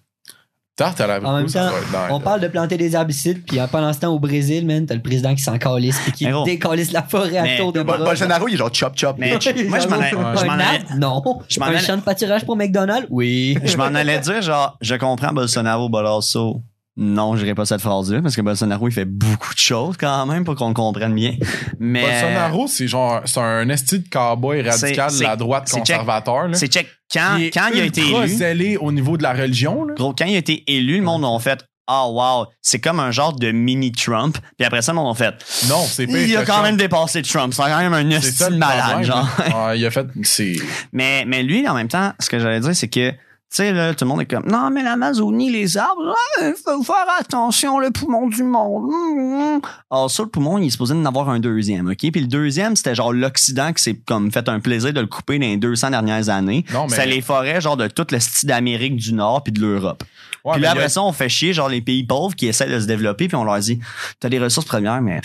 [0.77, 2.11] Tarte à la En même ça temps, va être dingue.
[2.13, 5.03] On parle de planter des ici, puis pendant ce temps, au Brésil, man, t'as le
[5.03, 7.99] président qui s'en calisse, puis qui décalisse la forêt à Mais- tour de bras.
[7.99, 9.17] Bolsonaro, il est genre chop chop.
[9.19, 9.31] Mais
[9.69, 10.85] moi, je m'en allais- je m'en allais-?
[10.97, 11.23] Non.
[11.49, 13.07] je m'en un champ de pâturage pour McDonald's?
[13.11, 13.59] Oui.
[13.63, 16.63] Je m'en allais dire, genre, je comprends Bolsonaro, Bolasso.
[16.97, 20.27] Non, je dirais pas cette phrase-là, parce que Bolsonaro, il fait beaucoup de choses quand
[20.27, 21.35] même pour qu'on comprenne bien.
[21.79, 22.03] Mais.
[22.03, 26.49] Bolsonaro, c'est genre c'est un esti de cowboy radical de la droite conservateur.
[26.53, 26.89] C'est check.
[27.13, 28.29] Quand, est quand il a été élu.
[28.29, 29.85] zélé au niveau de la religion.
[29.85, 29.95] Là.
[29.97, 33.11] Gros, quand il a été élu, le monde a fait Ah, wow, c'est comme un
[33.11, 34.39] genre de mini-Trump.
[34.57, 35.35] Puis après ça, le monde a fait
[35.69, 36.67] Non, c'est pire Il a quand Trump.
[36.67, 37.53] même dépassé Trump.
[37.53, 39.29] C'est quand même un le malade, genre.
[39.39, 40.07] Ouais, il a fait.
[40.23, 40.55] C'est.
[40.93, 43.13] Mais, mais lui, en même temps, ce que j'allais dire, c'est que,
[43.53, 46.83] tu sais, là, tout le monde est comme, non, mais l'Amazonie, les arbres, il faut
[46.85, 48.85] faire attention, le poumon du monde.
[48.93, 49.61] Hum.
[49.91, 51.97] Alors, ça, le poumon, il est supposé en avoir un deuxième, OK?
[51.99, 55.39] Puis le deuxième, c'était genre l'Occident qui s'est comme fait un plaisir de le couper
[55.41, 56.65] dans les 200 dernières années.
[56.73, 59.61] Non, mais- C'est les forêts, genre, de tout le style d'Amérique du Nord puis de
[59.61, 60.05] l'Europe.
[60.45, 62.71] Ouais, puis là, a- après ça, on fait chier, genre, les pays pauvres qui essaient
[62.71, 63.81] de se développer, puis on leur dit,
[64.21, 65.21] t'as des ressources premières, mais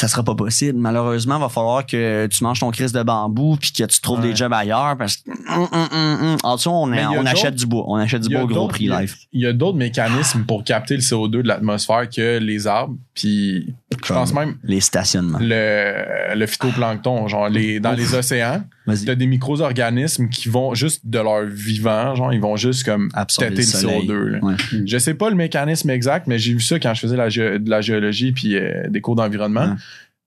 [0.00, 0.78] ça sera pas possible.
[0.78, 4.20] Malheureusement, il va falloir que tu manges ton crise de bambou puis que tu trouves
[4.20, 4.30] Ouais.
[4.30, 5.88] des jobs ailleurs parce que hum, hum,
[6.22, 7.84] hum, en dessous, on, a on achète du bois.
[7.86, 9.14] On achète du a bois au gros prix il y a- live.
[9.32, 12.96] Il y a d'autres mécanismes pour capter le CO2 de l'atmosphère que les arbres.
[13.14, 13.74] Puis
[14.04, 15.38] je pense même Les stationnements.
[15.40, 21.18] le, le phytoplancton, genre les, dans les océans, t'as des micro-organismes qui vont juste de
[21.18, 24.08] leur vivant, genre ils vont juste comme Absorber têter le le, soleil.
[24.08, 24.24] CO2.
[24.28, 24.38] là.
[24.44, 24.54] Ouais.
[24.86, 27.70] Je sais pas le mécanisme exact, mais j'ai vu ça quand je faisais la de
[27.70, 29.76] la géologie puis euh, des cours d'environnement.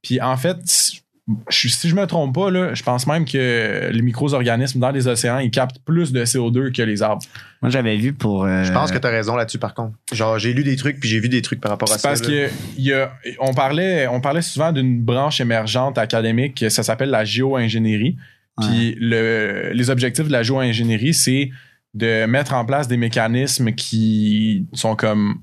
[0.01, 0.57] Puis en fait,
[1.49, 5.07] je, si je me trompe pas, là, je pense même que les micro-organismes dans les
[5.07, 7.21] océans, ils captent plus de CO2 que les arbres.
[7.61, 8.43] Moi, j'avais vu pour.
[8.43, 9.95] euh, Je pense que t'as raison là-dessus, par contre.
[10.11, 12.09] Genre, j'ai lu des trucs, puis j'ai vu des trucs par rapport à C'est ça.
[12.09, 12.27] parce là.
[12.27, 17.09] que il y a, on, parlait, on parlait souvent d'une branche émergente académique, ça s'appelle
[17.09, 18.17] la géo-ingénierie.
[18.57, 18.67] Ouais.
[18.67, 21.49] Puis le, les objectifs de la géo-ingénierie, c'est
[21.93, 25.35] de mettre en place des mécanismes qui sont comme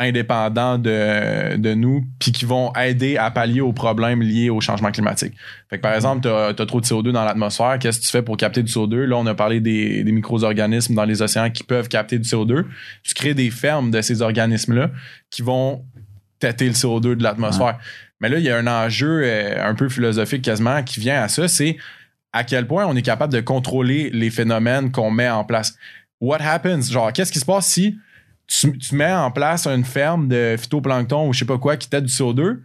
[0.00, 4.90] indépendants de, de nous, puis qui vont aider à pallier aux problèmes liés au changement
[4.90, 5.34] climatique.
[5.68, 8.22] Fait que par exemple, tu as, trop de CO2 dans l'atmosphère, qu'est-ce que tu fais
[8.22, 9.04] pour capter du CO2?
[9.04, 12.64] Là, on a parlé des, des micro-organismes dans les océans qui peuvent capter du CO2.
[13.02, 14.90] Tu crées des fermes de ces organismes-là
[15.30, 15.84] qui vont
[16.40, 17.78] têter le CO2 de l'atmosphère.
[18.20, 21.28] Mais là, il y a un enjeu euh, un peu philosophique quasiment qui vient à
[21.28, 21.76] ça, c'est
[22.32, 25.76] à quel point on est capable de contrôler les phénomènes qu'on met en place.
[26.20, 26.90] What happens?
[26.90, 27.96] Genre, qu'est-ce qui se passe si
[28.50, 31.88] tu, tu mets en place une ferme de phytoplancton ou je sais pas quoi qui
[31.88, 32.58] tête du CO2,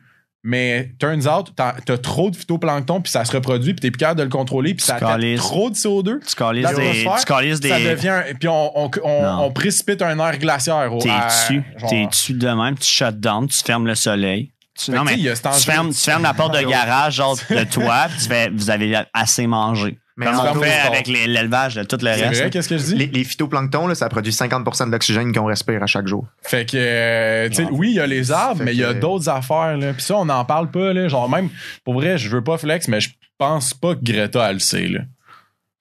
[0.44, 3.98] Mais turns out, t'as as trop de phytoplancton, puis ça se reproduit, puis t'es plus
[4.00, 5.40] capable de le contrôler, puis ça calises.
[5.40, 6.20] trop de CO2.
[6.28, 7.04] Tu calises des.
[7.20, 7.86] Tu calises Ça des.
[7.90, 8.22] devient.
[8.40, 9.44] Puis on, on, on, Non.
[9.46, 10.92] on précipite un air glaciaire.
[11.02, 11.64] T'es dessus.
[11.90, 12.78] T'es dessus de même.
[12.78, 13.48] Tu shut down.
[13.48, 14.52] Tu fermes le soleil.
[14.78, 18.08] Tu, non, mais a tu fermes, tu fermes la porte de garage, genre de toi,
[18.10, 19.98] puis tu fais, vous avez assez mangé.
[20.18, 22.40] Mais Comme on fait avec l'élevage de tout le C'est reste?
[22.42, 22.96] vrai, qu'est-ce que je dis?
[22.96, 26.26] Les, les phytoplanctons, là, ça produit 50% de l'oxygène qu'on respire à chaque jour.
[26.42, 28.84] Fait que, euh, tu sais, oui, il y a les arbres, Fait mais il y
[28.86, 29.92] a que- d'autres affaires, là.
[29.92, 31.10] Puis ça, on n'en parle pas, là.
[31.10, 31.50] Genre, même,
[31.84, 34.88] pour vrai, je veux pas flex, mais je pense pas que Greta, elle le sait,
[34.88, 35.02] là.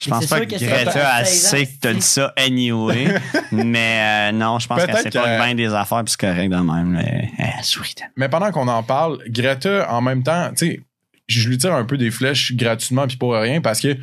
[0.02, 3.14] Je pense pas que Greta, à elle 16 ans, sait que t'as dit ça anyway.
[3.52, 6.48] mais euh, non, je pense qu'elle sait pas que- bien des affaires, puis c'est correct
[6.50, 6.88] de même.
[6.90, 7.30] Mais
[7.62, 7.94] sourit.
[8.16, 10.80] Mais pendant qu'on en parle, Greta, en même temps, tu sais,
[11.28, 13.96] je lui tire un peu des flèches gratuitement puis pour rien parce que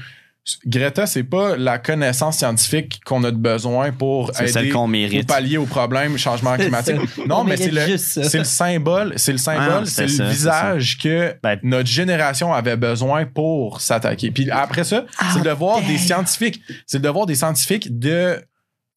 [0.66, 5.28] Greta, c'est pas la connaissance scientifique qu'on a de besoin pour celle aider ou mérite.
[5.28, 6.96] pallier au problème changement climatique.
[7.28, 8.24] non, On mais c'est le, ça.
[8.24, 12.76] c'est le symbole, c'est le Ah, symbole, c'est le visage que Ben- notre génération avait
[12.76, 14.32] besoin pour s'attaquer.
[14.32, 18.42] Puis après ça, c'est le devoir des scientifiques, c'est le devoir des scientifiques de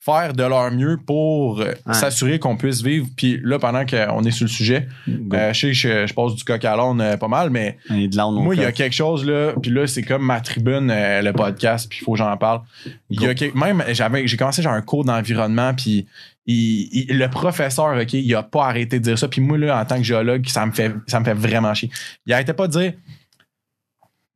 [0.05, 1.95] faire de leur mieux pour euh, Ouais.
[1.95, 3.07] s'assurer qu'on puisse vivre.
[3.17, 6.45] Puis là, pendant qu'on est sur le sujet, euh, je sais que je, passe du
[6.45, 9.53] coq à l'âne euh, pas mal, mais de moi, il y a quelque chose là,
[9.63, 12.61] puis là, c'est comme ma tribune, euh, le podcast, puis il faut que j'en parle.
[13.09, 16.07] Il y a quelque- même, j'avais, j'ai commencé j'ai un cours d'environnement, puis
[16.47, 19.81] il- il- le professeur, ok, il a pas arrêté de dire ça, puis moi là,
[19.81, 21.91] en tant que géologue, ça me fait, ça me fait vraiment chier.
[22.27, 22.93] Il arrêtait pas de dire.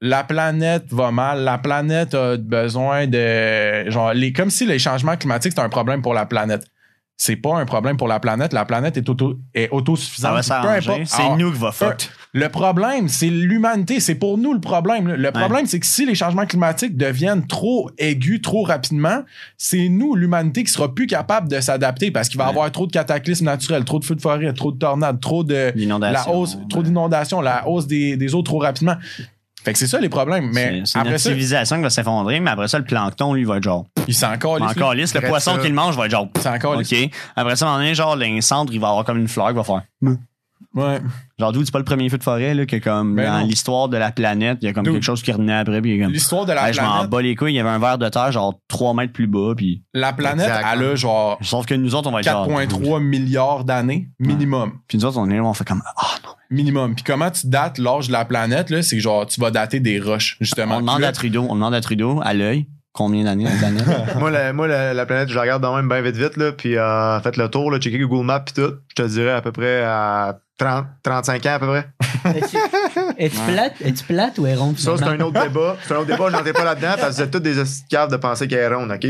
[0.01, 5.17] La planète va mal, la planète a besoin de genre les comme si les changements
[5.17, 6.65] climatiques c'était un problème pour la planète.
[7.21, 10.45] C'est pas un problème pour la planète, la planète est auto est Ça autosuffisante.
[11.05, 12.09] C'est nous qui va fuck.
[12.33, 13.99] le problème, c'est l'humanité.
[13.99, 15.09] C'est pour nous le problème.
[15.13, 19.25] Le problème, c'est que si les changements climatiques deviennent trop aigus, trop rapidement,
[19.57, 22.53] c'est nous, l'humanité, qui sera plus capable de s'adapter parce qu'il va y Ouais.
[22.53, 25.73] avoir trop de cataclysmes naturels, trop de feux de forêt, trop de tornades, trop de
[25.99, 28.95] la hausse, trop d'inondations, la hausse des, des eaux trop rapidement.
[29.65, 30.51] Fait que c'est ça les problèmes.
[30.53, 33.57] Mais C'est notre ça, civilisation qui va s'effondrer, mais après ça, le plancton, lui, va
[33.57, 33.87] être genre.
[34.07, 36.29] il s'en encore Encore lisse, le poisson qu'il mange va être genre.
[36.41, 36.95] C'est encore OK.
[37.37, 39.49] Après ça, à un moment donné, genre, les cendres, il va avoir comme une fleur
[39.49, 39.83] qui va faire.
[40.75, 41.01] Ouais.
[41.39, 43.47] Genre, d'où c'est pas le premier feu de forêt, là, que comme Ben dans non.
[43.47, 46.13] l'histoire de la planète, il y a comme quelque chose qui renaît après, puis comme.
[46.13, 47.97] L'histoire de la Hey, je m'en planète, bats les couilles, il y avait un verre
[47.99, 49.83] de terre, genre 3 mètres plus bas, puis.
[49.95, 50.67] la planète, Exact.
[50.73, 52.47] elle a genre Sauf que nous autres, on va être genre.
[52.49, 54.73] 4,3 milliards d'années minimum.
[54.89, 55.83] Puis nous autres, on est là, on fait comme.
[55.97, 56.31] Ah non.
[56.51, 56.95] minimum.
[56.95, 59.81] Puis comment tu dates l'âge de la planète, là, c'est que genre, tu vas dater
[59.81, 60.77] des roches, justement.
[60.77, 62.67] On demande là, à Trudeau, on demande à Trudeau, à l'œil,
[62.99, 63.87] combien d'années la planète?
[64.19, 66.51] moi, la, moi la, la planète, je la regarde quand même bien vite vite, là,
[66.51, 68.75] puis euh, faites le tour, là, checker Google Maps puis tout.
[68.89, 71.89] Je te dirais à peu près à 30, 35 ans à peu près.
[72.35, 72.57] Es-tu
[73.17, 74.79] es-tu plate, es-tu plate ou est ronde?
[74.79, 75.77] Ça, c'est un autre débat.
[75.87, 77.55] C'est un autre débat, je n'entrais pas là-dedans parce que vous êtes tous des
[77.89, 79.07] caves de penser qu'elle est ronde, OK?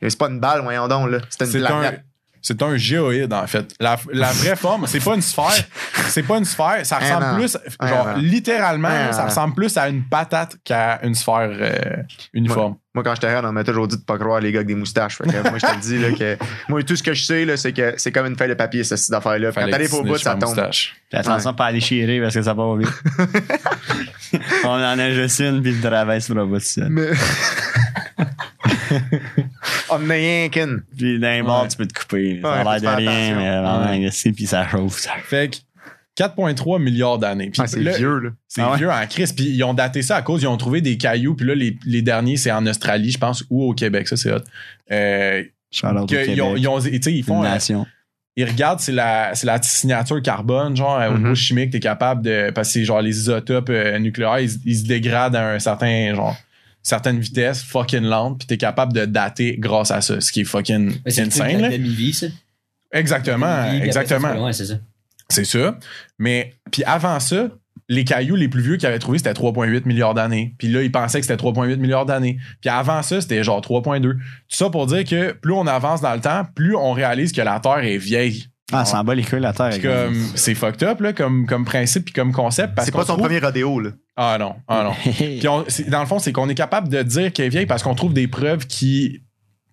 [0.00, 1.18] Mais c'est pas une balle, voyons donc, là.
[1.28, 2.04] C'est une un, planète.
[2.44, 3.74] C'est un géoïde, en fait.
[3.80, 5.64] La, la vraie forme, c'est pas une sphère.
[6.08, 6.84] C'est pas une sphère.
[6.84, 11.00] Ça Un ressemble plus, Un genre, littéralement, Un ça ressemble plus à une patate qu'à
[11.04, 12.02] une sphère euh,
[12.34, 12.76] uniforme.
[12.94, 14.74] Moi, quand j'étais reine, on m'a toujours dit de pas croire les gars avec des
[14.74, 15.16] moustaches.
[15.16, 16.36] Fait que, moi, je te le dis, là, que
[16.68, 19.10] moi, tout ce que je sais, c'est que c'est comme une feuille de papier, cette
[19.10, 19.50] affaire-là.
[19.50, 20.50] Quand t'arrives au bout, ça tombe.
[20.50, 20.96] moustache.
[21.08, 24.42] Puis attention pas à aller chier parce que ça va pas vite.
[24.64, 26.90] on en a juste une, puis le travail sera pas tout seul.
[26.90, 27.08] Mais...
[29.90, 30.82] on en a rien qu'une.
[30.96, 31.68] Puis d'un bord, Ouais.
[31.68, 32.40] tu peux te couper.
[32.42, 33.36] Ça a l'air de rien, attention.
[33.36, 34.98] mais vraiment, c'est puis ça chauffe.
[34.98, 35.10] Ça.
[35.24, 35.56] Fait que
[36.16, 37.50] 4,3 milliards d'années.
[37.50, 38.30] Puis Ah, c'est vieux, là.
[38.46, 38.78] C'est Ah ouais?
[38.78, 39.32] vieux en crise.
[39.32, 41.34] Puis ils ont daté ça à cause, ils ont trouvé des cailloux.
[41.34, 44.06] Puis là, les, les derniers, c'est en Australie, je pense, ou au Québec.
[44.08, 44.38] Ça, c'est hot.
[44.92, 45.42] Euh,
[45.72, 47.44] que ils, ont, ils, ont- ils Une font.
[47.44, 47.58] euh,
[48.36, 51.22] ils regardent, c'est la, c'est la signature carbone, genre, euh, au Mhm.
[51.22, 52.50] niveau chimique, t'es capable de.
[52.54, 56.14] Parce que c'est genre les isotopes euh, nucléaires, ils, ils se dégradent à un certain,
[56.14, 56.36] genre,
[56.84, 60.44] certaine vitesse, fucking lente, puis t'es capable de dater grâce à ça, ce qui est
[60.44, 62.26] fucking Mais c'est insane, la demi-vie, ça.
[62.92, 64.52] Exactement, Demi-vie, exactement.
[64.52, 64.74] c'est ça.
[65.28, 65.78] C'est ça.
[66.18, 67.48] Mais, puis avant ça,
[67.88, 70.54] les cailloux les plus vieux qu'ils avaient trouvés, c'était 3,8 milliards d'années.
[70.58, 72.38] Puis là, ils pensaient que c'était 3,8 milliards d'années.
[72.60, 74.00] Puis avant ça, c'était genre 3,2.
[74.02, 74.18] Tout
[74.48, 77.58] ça pour dire que plus on avance dans le temps, plus on réalise que la
[77.60, 78.46] Terre est vieille.
[78.72, 79.70] Ah, ça en bat les couilles la terre.
[79.70, 82.74] Puis comme, c'est fucked up, là, comme, comme principe puis comme concept.
[82.74, 83.90] Parce C'est pas son trouve- premier rodéo, là.
[84.16, 84.92] Ah non, ah non.
[85.12, 87.82] Puis on- dans le fond, c'est qu'on est capable de dire qu'elle est vieille parce
[87.82, 89.20] qu'on trouve des preuves qui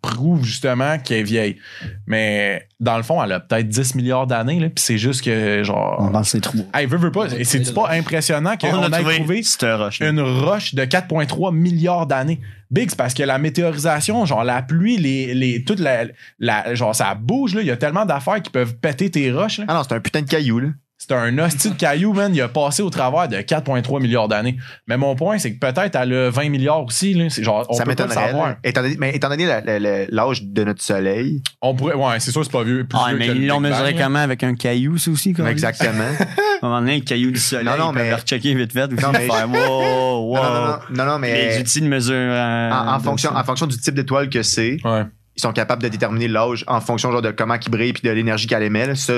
[0.02, 1.58] prouvent justement qu'elle est vieille.
[2.08, 5.62] Mais dans le fond, elle a peut-être 10 milliards d'années, là, puis c'est juste que,
[5.64, 5.98] genre...
[6.00, 6.58] On pense c'est trop.
[6.74, 7.92] Hey, veux, veux pas, c'est pas roche.
[7.92, 9.44] impressionnant qu'on On a ait trouvé,
[9.78, 10.00] roche.
[10.02, 12.40] une roche de 4,3 milliards d'années?
[12.72, 16.06] Big, c'est parce que la météorisation, genre la pluie, les, les, toute la,
[16.40, 17.62] la- genre ça bouge, là.
[17.62, 19.66] Il y a tellement d'affaires qui peuvent péter tes roches, là.
[19.68, 20.70] Ah non, c'est un putain de caillou, là.
[21.04, 22.32] C'est un hostie de caillou, man.
[22.36, 24.58] Il a passé au travers de 4,3 milliards d'années.
[24.88, 27.28] Mais mon point, c'est que peut-être elle a 20 milliards aussi, là.
[27.30, 28.50] C'est genre, on ça peut pas le savoir.
[28.50, 28.58] là.
[28.64, 32.20] Étant donné, mais étant donné la- la- la- l'âge de notre soleil, On pourrait, ouais,
[32.20, 32.86] c'est sûr, c'est pas vieux.
[32.88, 34.20] plus Ah, vieux mais que le ils l'ont mesuré comment?
[34.20, 35.50] Avec un caillou, ça aussi, quoi.
[35.50, 36.04] exactement.
[36.62, 38.88] un moment donné, le caillou du soleil, Non, non, mais- rechecker vite fait.
[39.02, 40.36] Non, mais- faire, wow, wow.
[40.36, 42.14] Non, non, non, non, non, mais Les outils de mesure.
[42.16, 45.02] euh, en, en de fonction, en fonction du type d'étoile que c'est, Ouais.
[45.38, 48.10] Ils sont capables de déterminer l'âge en fonction genre de comment il brille puis de
[48.14, 48.96] l'énergie qu'elle émet.
[48.96, 49.14] Ça,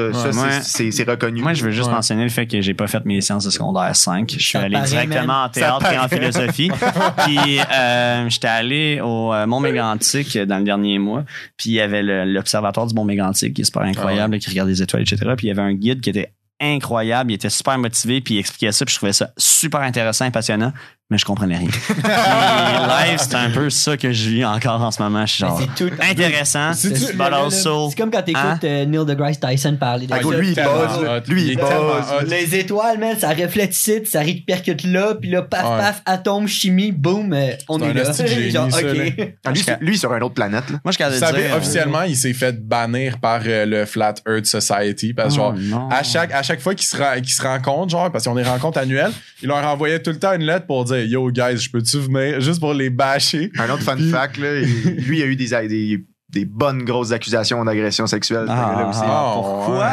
[0.62, 1.42] c'est- reconnu.
[1.42, 1.94] Moi, je veux juste Ouais.
[1.96, 4.30] mentionner le fait que j'ai pas fait mes séances de secondaire 5.
[4.32, 6.70] Je suis Ça allé directement en théâtre et en philosophie.
[7.26, 11.24] puis euh, j'étais allé au euh, Mont Mégantic dans le dernier mois.
[11.58, 14.70] Puis il y avait le- l'observatoire du Mont Mégantic qui est super incroyable, qui regarde
[14.70, 15.18] les étoiles, etc.
[15.36, 18.38] Puis il y avait un guide qui était incroyable, il était super motivé, puis il
[18.40, 20.72] expliquait ça, puis je trouvais ça super intéressant et passionnant,
[21.14, 21.70] mais je comprenais rien.
[21.88, 25.26] puis live, c'est un peu ça que je vis encore en ce moment.
[25.26, 25.94] Je suis Mais genre c'est tout.
[26.02, 28.60] intéressant, C'est- C'est- but also C'est comme quand t'écoutes Hein?
[28.64, 30.22] euh, Neil deGrasse Tyson parler de Ah, ça.
[30.24, 31.18] gros, lui, il Tellement buzz, là.
[31.18, 31.22] hot.
[31.32, 32.06] Lui, il est tellement buzz.
[32.22, 32.26] hot.
[32.28, 35.78] Les étoiles, man, ça reflète ici, ça répercute là, puis là, paf, Ouais.
[35.80, 38.02] paf, atome, chimie, boum, euh, on C'est est un là.
[38.10, 38.86] esti de génie, Genre, ça, ok.
[39.18, 39.26] là.
[39.46, 39.52] Ah,
[39.82, 40.70] lui, sur une autre planète.
[40.70, 40.80] là.
[40.84, 43.86] Moi, je Vous regardais savez, dire, euh, officiellement, il s'est fait bannir par euh, le
[43.86, 45.90] Flat Earth Society parce que, genre, Oh, non.
[45.90, 48.36] à chaque, à chaque fois qu'ils se, ra- qu'ils se rencontrent, genre, parce qu'ils ont
[48.36, 49.12] des rencontres annuelles,
[49.42, 52.40] ils leur envoyaient tout le temps une lettre pour dire Yo, guys, je peux-tu venir?
[52.42, 53.52] Juste pour les bâcher?
[53.60, 57.12] Un autre fun fact, là, il- lui, il a eu des, des, des bonnes grosses
[57.12, 58.46] accusations d'agression sexuelle.
[58.48, 59.00] ce Ah, gars-là aussi.
[59.04, 59.32] ah.
[59.36, 59.92] pourquoi?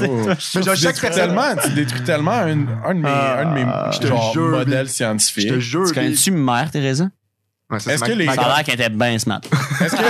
[0.56, 3.54] Mais genre, tu détruis tellement, tu détruis tellement un, un de mes, Ah, un de
[3.54, 5.48] mes je te genre, jure, modèles Je scientifiques.
[5.48, 5.86] te jure.
[5.86, 7.08] Tu connais-tu Mère Teresa?
[7.70, 9.40] Ouais, ça, Est-ce c'est que les- Ça a l'air qu'elle était bien smart.
[9.80, 10.02] Est-ce que,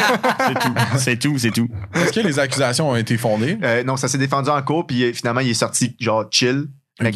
[0.49, 0.75] C'est tout.
[0.99, 1.69] C'est tout, c'est tout.
[1.95, 3.57] est-ce que les accusations ont été fondées?
[3.63, 6.65] Euh, non, ça s'est défendu en cours, puis finalement, il est sorti genre chill.
[7.01, 7.11] Mais,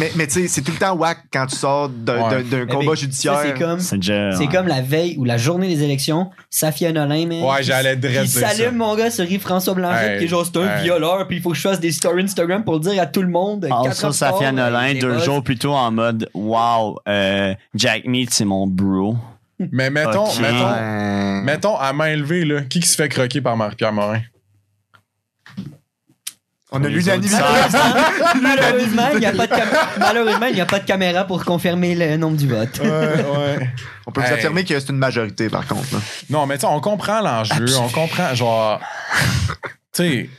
[0.00, 2.30] mais, mais tu sais, c'est tout le temps whack quand tu sors d'un Ouais.
[2.30, 3.38] d'un- d'un Mais combat ça, judiciaire.
[3.40, 4.32] c'est comme, C'est déjà.
[4.32, 7.42] c'est comme la veille ou la journée des élections, Safia Nolin, man.
[7.44, 8.48] Ouais, j'allais dresser ça.
[8.48, 10.82] s'allume, mon gars, sur Yves-François Blanchet, Hey, qui est genre, c'est un hey.
[10.82, 13.22] violeur, puis il faut que je fasse des stories Instagram pour le dire à tout
[13.22, 13.64] le monde.
[13.66, 15.24] Alors, quatre ça, tard, Nolin, les deux boss.
[15.24, 19.14] jours plus tôt en mode Wow, euh, Jack Meat, c'est mon bro.
[19.70, 20.40] Mais mettons, Ok.
[20.40, 24.20] mettons, mettons, à main levée, là, qui qui se fait croquer par Marie-Pierre Morin?
[26.76, 27.36] On a l'unanimité.
[28.42, 29.68] Malheureusement, il n'y a pas de cam-
[29.98, 32.80] Malheureusement, il n'y a pas de caméra pour confirmer le nombre du vote.
[32.82, 33.70] Ouais, ouais.
[34.06, 34.32] On peut vous Hey.
[34.34, 35.94] affirmer que c'est une majorité, par contre.
[35.94, 36.00] là.
[36.30, 38.80] Non, mais tu sais, on comprend l'enjeu, on comprend, genre.
[39.94, 40.30] Tu sais,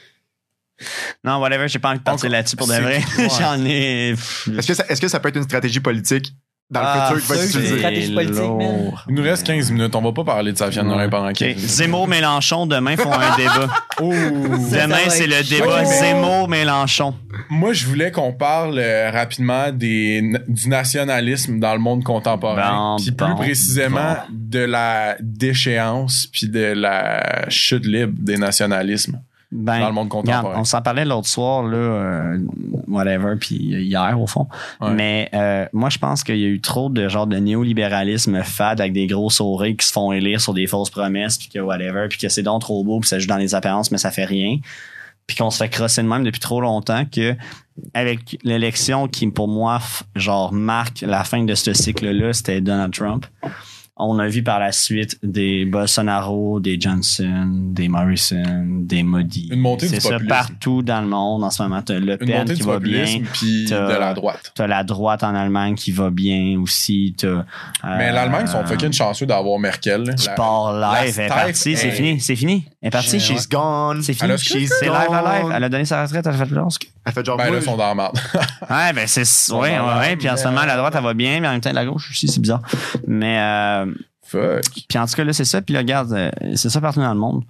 [1.24, 3.02] Non, whatever, j'ai pas envie de partir là-dessus pour de vrai.
[3.18, 3.28] ouais.
[3.40, 4.10] J'en ai.
[4.58, 6.34] Est-ce que, ça, est-ce que ça peut être une stratégie politique
[6.72, 9.06] dans le Ah, futur qui va être lourd.
[9.08, 11.56] il nous reste 15 minutes, on va pas parler de Safia Nolin pendant 15 Ok.
[11.58, 11.70] minutes.
[11.70, 13.68] Zemmour, Mélenchon, demain font un débat.
[14.02, 14.12] Oh!
[14.12, 17.14] Demain, c'est le débat mais- Zemmour, Mélenchon.
[17.50, 22.96] Moi, je voulais qu'on parle euh, rapidement des, du nationalisme dans le monde contemporain.
[22.98, 29.22] Bon, Puis plus bon, précisément de la déchéance puis de la chute libre des nationalismes
[29.56, 32.38] Ben, dans le monde Regarde, on s'en parlait l'autre soir, là, euh,
[32.88, 34.48] whatever, puis hier, au fond.
[34.82, 34.92] Ouais.
[34.92, 38.82] Mais euh, moi, je pense qu'il y a eu trop de genre de néolibéralisme fade
[38.82, 42.08] avec des gros souris qui se font élire sur des fausses promesses, puis que whatever,
[42.10, 44.26] puis que c'est donc trop beau, puis ça joue dans les apparences, mais ça fait
[44.26, 44.58] rien.
[45.28, 47.36] Puis qu'on se fait crosser de même depuis trop longtemps que
[47.94, 49.80] avec l'élection qui, pour moi,
[50.16, 53.26] genre, marque la fin de ce cycle-là, c'était Donald Trump.
[53.98, 58.44] On a vu par la suite des Bolsonaro, des Johnson, des Morrison,
[58.82, 59.48] des Modi.
[59.54, 60.28] Une montée C'est du ça populisme.
[60.28, 61.82] partout dans le monde en ce moment.
[61.82, 63.04] T'as Le Une Pen montée qui du va bien.
[63.06, 64.52] populisme puis T'as- de la droite.
[64.54, 67.16] T'as la droite en Allemagne qui va bien aussi.
[67.18, 67.44] T'as, euh,
[67.86, 70.02] Mais l'Allemagne sont fucking chanceux d'avoir Merkel.
[70.04, 70.12] là.
[70.12, 71.54] La- Sport la live est Steph parti.
[71.78, 72.20] C'est est- fini.
[72.20, 72.66] C'est fini.
[72.82, 73.20] Elle est partie.
[73.22, 74.02] She's gone.
[74.04, 74.66] C'est Elle a fini.
[74.66, 75.44] que- C'est live à live.
[75.44, 75.54] gone.
[75.56, 76.26] Elle a donné sa retraite.
[76.28, 76.78] Elle a fait le lance.
[77.06, 78.20] Elle fait genre, Ben moi, là, ils sont dans la merde.
[78.70, 79.22] Ouais, ben c'est.
[79.54, 80.16] Ouais, ouais, ouais.
[80.18, 82.10] Puis en ce moment, la droite, elle va bien, mais en même temps, la gauche
[82.10, 82.62] aussi, c'est bizarre.
[83.08, 83.85] Mais, euh,
[84.36, 84.66] Fuck.
[84.90, 85.62] puis en tout cas, là, c'est ça.
[85.62, 87.44] Puis là, regarde, euh, c'est ça partout dans le monde.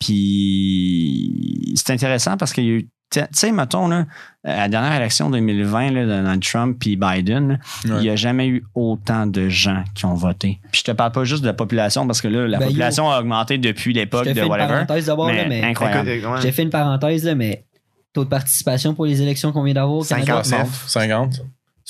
[0.00, 2.88] Puis c'est intéressant parce qu'il y a eu.
[3.10, 4.06] Tu sais, mettons, là,
[4.42, 7.54] à la dernière élection 2020, là, Donald Trump puis Biden, là,
[7.94, 8.00] Ouais.
[8.00, 10.60] il n'y a jamais eu autant de gens qui ont voté.
[10.72, 13.10] Puis je te parle pas juste de la population parce que là, la Ben, population
[13.10, 14.86] a augmenté depuis l'époque de whatever.
[15.26, 16.10] Mais mais incroyable.
[16.40, 17.66] J'ai fait une parenthèse, là, mais
[18.14, 20.84] taux de participation pour les élections qu'on vient d'avoir au Canada, 59.
[20.88, 21.40] 50?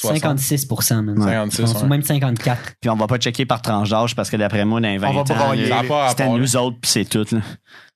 [0.02, 0.38] 60?
[0.38, 0.68] 56
[1.02, 1.16] man.
[1.22, 1.88] 56, Ou ouais.
[1.88, 2.58] même 54.
[2.80, 5.08] Puis on va pas checker par tranche d'âge parce que d'après moi, dans les 20
[5.08, 6.40] On va ans, pas c'était rapport, là.
[6.40, 7.26] nous autres puis c'est tout.
[7.32, 7.40] Là.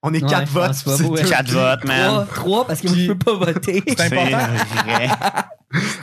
[0.03, 0.67] On est Ouais, quatre je votes.
[0.69, 1.23] pense pas, c'est ouais.
[1.23, 1.29] tout.
[1.29, 2.07] Quatre votes, man.
[2.07, 3.83] Trois, trois, parce que moi, je peux pas voter.
[3.87, 4.45] C'est important.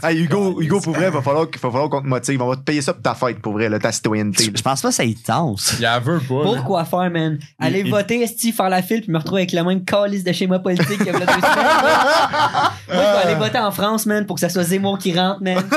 [0.03, 2.41] Hey, Hugo, Hugo, pour vrai, va falloir, qu'il- va falloir qu'on te motive.
[2.41, 4.51] On va te payer ça pour ta fête, pour vrai, là, ta citoyenneté.
[4.55, 5.73] Je pense pas que ça y tente.
[5.77, 6.35] Il la veut pas.
[6.35, 6.41] là.
[6.43, 7.39] Pourquoi faire, man?
[7.59, 10.23] Aller Il- il- voter, esti, faire la file, puis me retrouver avec la même calice
[10.23, 11.41] de schéma politique qu'il y a deux semaines.
[11.41, 15.41] Moi, je vais aller voter en France, man, pour que ça soit Zemmour qui rentre,
[15.41, 15.63] man.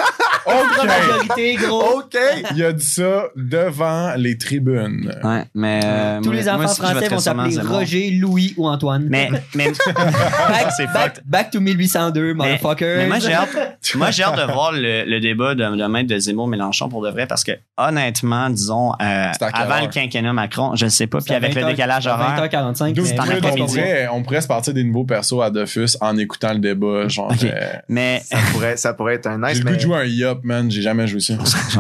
[0.47, 0.87] OK.
[0.87, 1.99] majorité, gros.
[1.99, 2.17] OK!
[2.55, 5.13] Il a dit ça devant les tribunes.
[5.25, 5.81] Ouais, mais.
[5.85, 7.79] euh, Tous moi- les moi enfants aussi, je français voterais vont sûrement s'appeler Zemmour.
[7.79, 9.07] Roger, Louis ou Antoine.
[9.09, 12.95] Mais, mais, back, c'est back, back to 1802, mais, motherfucker.
[12.99, 16.09] mais moi, j'ai hâte, moi, j'ai hâte de voir le, le débat de, de maître
[16.09, 19.83] de Zemmour-Mélenchon pour de vrai parce que, honnêtement, disons, euh, C'est à quelle avant heure?
[19.83, 22.37] le quinquennat Macron, je ne sais pas, puis avec le décalage horaire.
[22.51, 22.93] 20h45.
[22.93, 23.25] Dude, mais- en
[23.63, 27.09] on, pourrait, on pourrait se partir des nouveaux persos à Dofus en écoutant le débat.
[27.09, 27.45] Genre, Ok.
[27.45, 29.77] euh, Mais, Ça pourrait, ça pourrait être un j'ai nice, le goût mais...
[29.77, 30.71] de jouer un Yop, man.
[30.71, 31.35] J'ai jamais joué ça.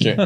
[0.00, 0.16] Ok.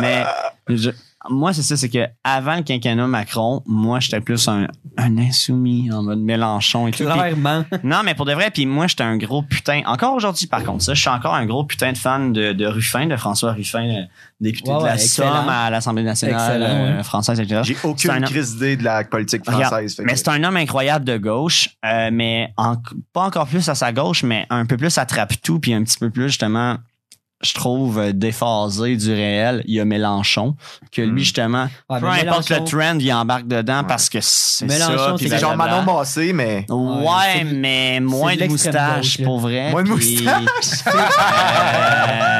[0.00, 0.24] Mais
[0.68, 0.90] je-
[1.30, 4.66] moi, c'est ça, c'est que avant le quinquennat Macron, moi, j'étais plus un,
[4.96, 7.04] un insoumis en mode Mélenchon et tout.
[7.04, 7.64] Clairement.
[7.84, 9.82] non, mais pour de vrai, puis moi, j'étais un gros putain.
[9.86, 12.66] Encore aujourd'hui, par contre, ça, je suis encore un gros putain de fan de, de
[12.66, 14.06] Ruffin, de François Ruffin,
[14.40, 15.34] député de la excellent.
[15.42, 16.66] Somme à l'Assemblée nationale Excellent,
[16.98, 17.60] euh, française, etc.
[17.64, 19.96] J'ai aucune un- crise d'idée de la politique Regarde, française.
[19.96, 22.76] fait mais que- c'est un homme incroyable de gauche, euh, mais en-
[23.12, 25.98] pas encore plus à sa gauche, mais un peu plus attrape tout, puis un petit
[25.98, 26.76] peu plus justement,
[27.42, 29.62] je trouve euh, déphasé du réel.
[29.66, 30.54] Il y a Mélenchon,
[30.92, 31.18] que lui Hmm.
[31.18, 33.86] justement, Ouais, peu importe le trend, il embarque dedans Ouais.
[33.88, 35.06] parce que c'est Mélenchon, ça.
[35.18, 35.56] c'est puis C'est genre.
[35.56, 36.64] Manon Massé, mais...
[36.70, 39.70] Ouais, mais moins de moustache, pour vrai.
[39.70, 40.94] Moins de puis- moustache?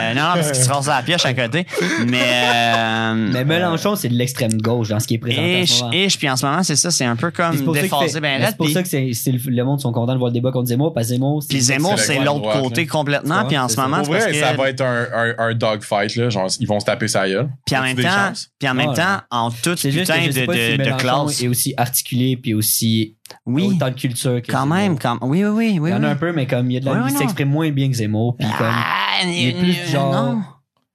[0.07, 1.66] Euh, non, parce qu'il se rase la pioche à côté.
[2.07, 2.20] Mais.
[2.55, 6.30] euh, Mais Mélenchon, c'est de l'extrême gauche dans ce qui est présenté en Et puis
[6.30, 8.42] en ce moment, c'est ça, c'est un peu comme déphasé fait- ben.
[8.47, 10.53] C'est pour ça que c'est, c'est le, le monde sont contents de voir le débat
[10.53, 13.44] contre Zemmour, parce que Zemmour, c'est Puis Zemmour, C'est l'autre côté complètement.
[13.47, 14.38] Puis en ce moment, c'est parce vrai, que.
[14.40, 16.30] ça va être un, un, un dogfight, là.
[16.30, 17.49] Genre, ils vont se taper sa gueule.
[17.66, 18.95] Puis en même temps, puis en même Ouais.
[18.97, 21.43] temps, en toute c'est juste que putain je sais de, pas si de, classe.
[21.43, 24.76] est aussi articulé puis aussi Oui, autant de culture que quand Zemmour.
[24.76, 25.78] même, quand Oui, oui, oui.
[25.80, 26.99] oui, Il y en a un peu, mais comme il y a de la Oui,
[27.01, 27.18] il oui, non.
[27.18, 28.37] s'exprime moins bien que Zemmour.
[28.39, 30.43] Puis comme, Ah, il est plus genre- non.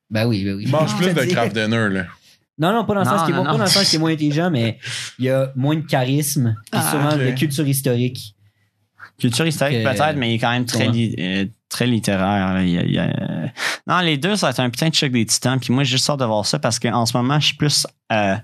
[0.10, 0.64] ben oui, ben oui.
[0.66, 2.06] Il mange Je plus de craft dinner, là.
[2.58, 3.58] Non, non, pas dans le Non, sens qui est, non, pas non.
[3.58, 4.78] dans le sens qui est moins intelligent, mais
[5.18, 8.36] il y a moins de charisme, puis Ah, sûrement de culture historique.
[9.20, 12.54] Culture historique, Que- peut-être, mais il est quand même très, li- euh, très littéraire.
[12.56, 12.64] là.
[12.64, 13.48] Il il euh,
[13.88, 15.60] Non, les deux, ça va être un putain de choc des titans.
[15.60, 17.86] Puis moi, j'ai juste hâte de voir ça parce qu'en ce moment, je suis plus,
[18.12, 18.36] euh,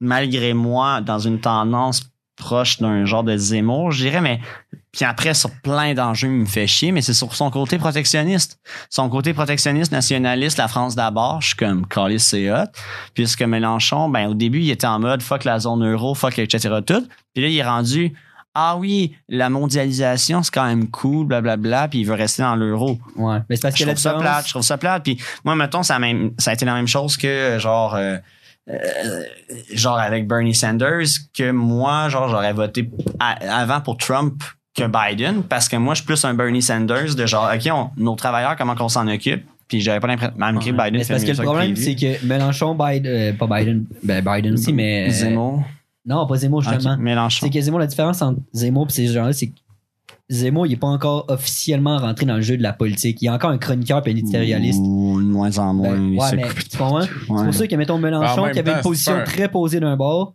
[0.00, 2.02] malgré moi, dans une tendance
[2.36, 4.38] proche d'un genre de Zemmour, je dirais, mais
[4.92, 8.60] puis après, sur plein d'enjeux, il me fait chier, mais c'est sur son côté protectionniste.
[8.90, 12.66] Son côté protectionniste, nationaliste, la France d'abord, je suis comme, Callis, c'est hot.
[13.14, 16.76] Puisque Mélenchon, ben, au début, il était en mode, fuck la zone euro, fuck, etc.,
[16.86, 17.06] tout.
[17.34, 18.12] Puis là, il est rendu,
[18.60, 22.98] ah oui, la mondialisation, c'est quand même cool, blablabla, puis il veut rester dans l'euro.
[23.16, 23.38] Ouais.
[23.48, 25.04] Mais c'est parce Je que la trouve ça plate, je trouve ça plate.
[25.04, 28.16] Puis moi, mettons, ça a, même, ça a été la même chose que, genre, euh,
[28.68, 29.22] euh,
[29.72, 31.06] genre avec Bernie Sanders,
[31.36, 32.90] que moi, genre, j'aurais voté
[33.20, 34.42] à- avant pour Trump
[34.76, 37.90] que Biden, parce que moi, je suis plus un Bernie Sanders de genre, OK, on,
[37.96, 39.44] nos travailleurs, comment qu'on s'en occupe?
[39.68, 40.90] Puis j'avais pas l'impression, malgré Ouais.
[40.90, 44.72] Biden, parce que le problème, c'est que Mélenchon, Biden, euh, pas Biden, ben Biden aussi,
[44.72, 45.10] mais.
[45.10, 45.62] Zemmour.
[46.08, 46.96] Non, pas Zemmour, justement.
[46.96, 47.46] Mélenchon.
[47.46, 49.58] C'est que Zemmour, la différence entre Zemmour et ces gens-là, c'est que
[50.30, 53.22] Zemmour, il est pas encore officiellement rentré dans le jeu de la politique.
[53.22, 54.80] Il est encore un chroniqueur et un éditorialiste.
[54.82, 55.90] Ou de moins en moins.
[55.94, 56.68] Ben, ouais, mais coupe.
[56.68, 57.02] tu comprends?
[57.02, 59.48] C'est pour ça que, mettons, Mélenchon, En même qui avait temps, une position un- très
[59.50, 60.34] posée d'un bord,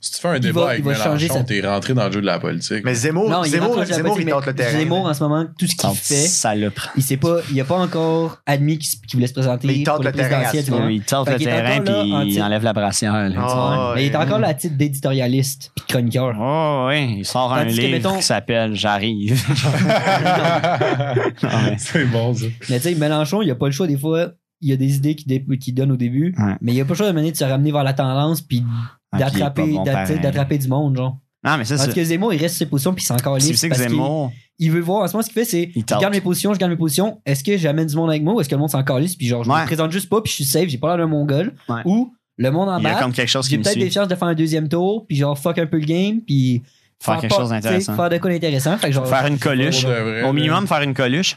[0.00, 2.06] Si tu fais un Il débat va- avec il va changer Mélenchon, t'es rentré dans
[2.06, 2.82] le jeu de la politique.
[2.84, 4.78] Mais Zemmour, non, il Zemmour, la Zemmour, il tente le terrain.
[4.78, 6.90] Zemmour, en ce moment, tout ce qu'il Ah, fait, Ça le prend.
[6.96, 9.84] il sait pas, il a pas encore admis qu'il qu'il voulait se présenter Mais il
[9.84, 10.90] tente pour le le terrain présidentiel.
[10.92, 13.12] Il tente le terrain puis il enlève la brassière.
[13.14, 13.30] là.
[13.38, 16.36] Ah, Mais il est encore là à titre d'éditorialiste puis de chroniqueur.
[16.38, 19.38] Oh oui, il sort un Tandis que, livre mettons- qui s'appelle J'arrive.
[21.78, 22.46] C'est bon, ça.
[22.70, 24.28] Mais tu sais, Mélenchon, il a pas le choix des fois.
[24.60, 26.54] Il y a des idées qu'il dé- qu'il donne au début, Ouais.
[26.60, 28.64] mais il a pas choix de mener de se ramener vers la tendance puis
[29.12, 31.18] Ah, d'attraper bon d'attraper du monde, genre.
[31.44, 33.44] Non, mais ça, Parce que Zemmour, il reste sur ses positions puis c'est encore Tu
[33.46, 33.56] libre.
[33.58, 35.96] sais que Zemmour, il veut voir, en ce moment, ce qu'il fait, c'est Il je
[35.98, 37.20] garde mes positions, je garde mes positions.
[37.24, 39.28] Est-ce que j'amène du monde avec moi ou est-ce que le monde s'en calisse puis
[39.28, 39.60] genre, je Ouais.
[39.60, 41.54] me présente juste pas puis je suis safe, j'ai pas l'air d'un mongol.
[41.68, 41.80] Ouais.
[41.84, 43.90] Ou le monde en il y a bas, comme quelque chose qui j'ai peut-être des
[43.90, 46.62] chances de faire un deuxième tour puis genre fuck un peu le game puis
[47.00, 47.92] Faire quelque pas- chose d'intéressant.
[47.92, 48.76] tu Faire de quoi d'intéressant.
[48.78, 49.86] Faire une coluche.
[50.26, 51.36] Au minimum, faire une coluche.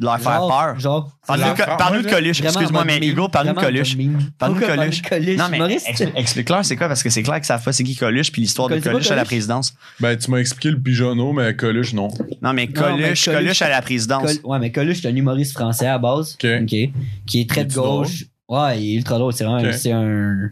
[0.00, 0.80] De leur faire peur.
[0.80, 2.40] Genre, Parle-nous là, coluche.
[2.42, 2.98] Excuse-moi, mais.
[3.06, 3.96] Hugo, parle-nous coluche.
[4.38, 5.02] Parle-nous Coluche.
[5.36, 5.78] Non, mais
[6.16, 8.68] explique-leur c'est quoi, parce que c'est clair que ça fait c'est qui Coluche, puis l'histoire
[8.68, 9.74] de Coluche à la présidence.
[10.00, 12.08] Ben, tu m'as expliqué le pigeonneau, mais Coluche, non.
[12.08, 14.22] Non, mais Non, mais Coluche, Coluche- à la présidence.
[14.40, 16.36] Col- ouais, mais Coluche, c'est un humoriste français à base.
[16.36, 16.92] Qui
[17.34, 18.24] est très de gauche.
[18.48, 19.32] Ouais, il est ultra drôle.
[19.32, 19.74] C'est vraiment, Ok.
[19.74, 20.50] c'est un.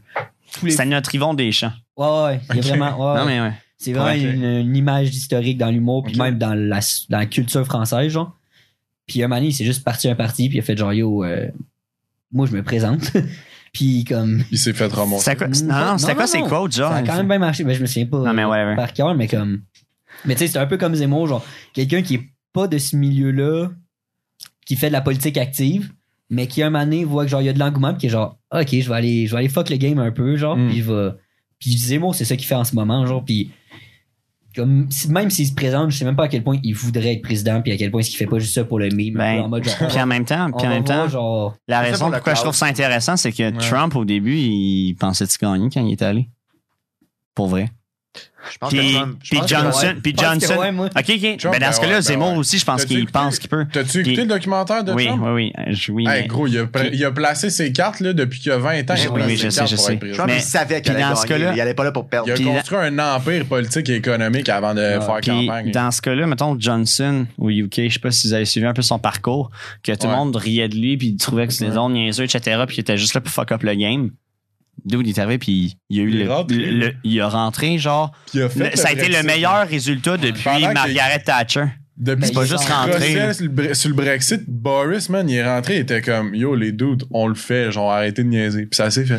[0.87, 1.73] notre Yvon Deschamps.
[1.97, 2.41] Ouais, ouais.
[2.55, 3.13] Il vraiment.
[3.15, 3.53] ouais, Non, mais ouais.
[3.79, 7.65] C'est vraiment une, une image historique dans l'humour, puis même dans la, dans la culture
[7.65, 8.35] française, genre.
[9.09, 10.93] Puis un moment donné, il s'est juste parti un parti, puis il a fait genre,
[10.93, 11.49] yo, euh,
[12.31, 13.11] moi, je me présente.
[13.73, 14.45] puis comme.
[14.53, 15.25] Il s'est fait remonter.
[15.25, 16.93] C'était quoi, non, non, c'était quoi ces quotes, genre?
[16.93, 17.65] Ça a quand même bien marché.
[17.65, 18.77] Ben, je me souviens pas Non, mais whatever.
[18.77, 19.63] par cœur, mais comme.
[20.25, 22.95] Mais tu sais, c'est un peu comme Zemmour, genre, quelqu'un qui est pas de ce
[22.97, 23.69] milieu-là,
[24.67, 25.91] qui fait de la politique active,
[26.29, 28.07] mais qui un moment donné voit que genre, il y a de l'engouement, puis qui
[28.07, 30.57] est genre, ok, je vais aller, je vais aller fuck le game un peu, genre,
[30.57, 30.69] Mm.
[30.71, 30.85] puis.
[31.59, 33.51] Puis Zemmour, c'est ça qu'il fait en ce moment, genre, puis.
[34.59, 37.23] Comme, même s'il se présente, je sais même pas à quel point il voudrait être
[37.23, 39.15] président, puis à quel point est-ce qu'il fait pas juste ça pour le meme.
[39.15, 41.81] Ben, en mode genre, Puis en même temps, puis en même temps, voir, genre, la
[41.81, 45.69] raison pour pourquoi je trouve ça intéressant, c'est que Trump, au début, il pensait-tu gagner
[45.73, 46.29] quand il est allé?
[47.35, 47.71] Pour vrai.
[48.53, 48.93] Je pense Puis,
[49.49, 50.55] Johnson, puis Johnson.
[50.59, 50.71] ouais.
[50.71, 51.39] OK, OK.
[51.39, 52.39] Trump, ben, dans ben ce cas-là, ouais, Zemmour ben ouais.
[52.39, 53.67] aussi, je pense qu'il pense qu'il peut.
[53.71, 55.23] T'as-tu écouté le documentaire de Oui, Trump?
[55.27, 55.53] oui, oui.
[55.59, 58.01] euh, je- oui, Hey, mais- gros, il a, pla- Puis- il a placé ses cartes
[58.01, 58.95] là, depuis qu'il y a 20 ans.
[58.97, 59.99] il a oui, placé oui, je sais, je sais.
[60.15, 61.45] Trump, Mais- il savait qu'il puis allait dans ce gagner.
[61.47, 62.29] cas-là- Il allait pas là pour perdre.
[62.29, 65.71] Il a construit un empire politique et économique avant de faire Puis campagne.
[65.73, 68.73] dans ce cas-là, mettons Johnson au UK, je sais pas si vous avez suivi un
[68.73, 69.51] peu son parcours,
[69.83, 72.25] que tout le monde riait de lui, puis il trouvait que c'était des ondes niaiseux,
[72.25, 74.11] etc., puis qu'il était juste là pour fuck up le game.
[74.85, 76.57] D'où il est arrivé, puis il a eu Il le, rentré.
[76.57, 79.27] le- il a rentré, genre, Puis il a fait le- ça a été le Brexit.
[79.27, 81.65] meilleur résultat depuis Pendant Margaret Thatcher.
[81.97, 83.33] Depuis C'est pas juste rentrer.
[83.35, 86.55] sur le, Bre- sur le Brexit, Boris, man, il est rentré, il était comme Yo,
[86.55, 88.67] les dudes, on le fait, genre arrêtez de niaiser.
[88.67, 89.19] Puis ça s'est fait.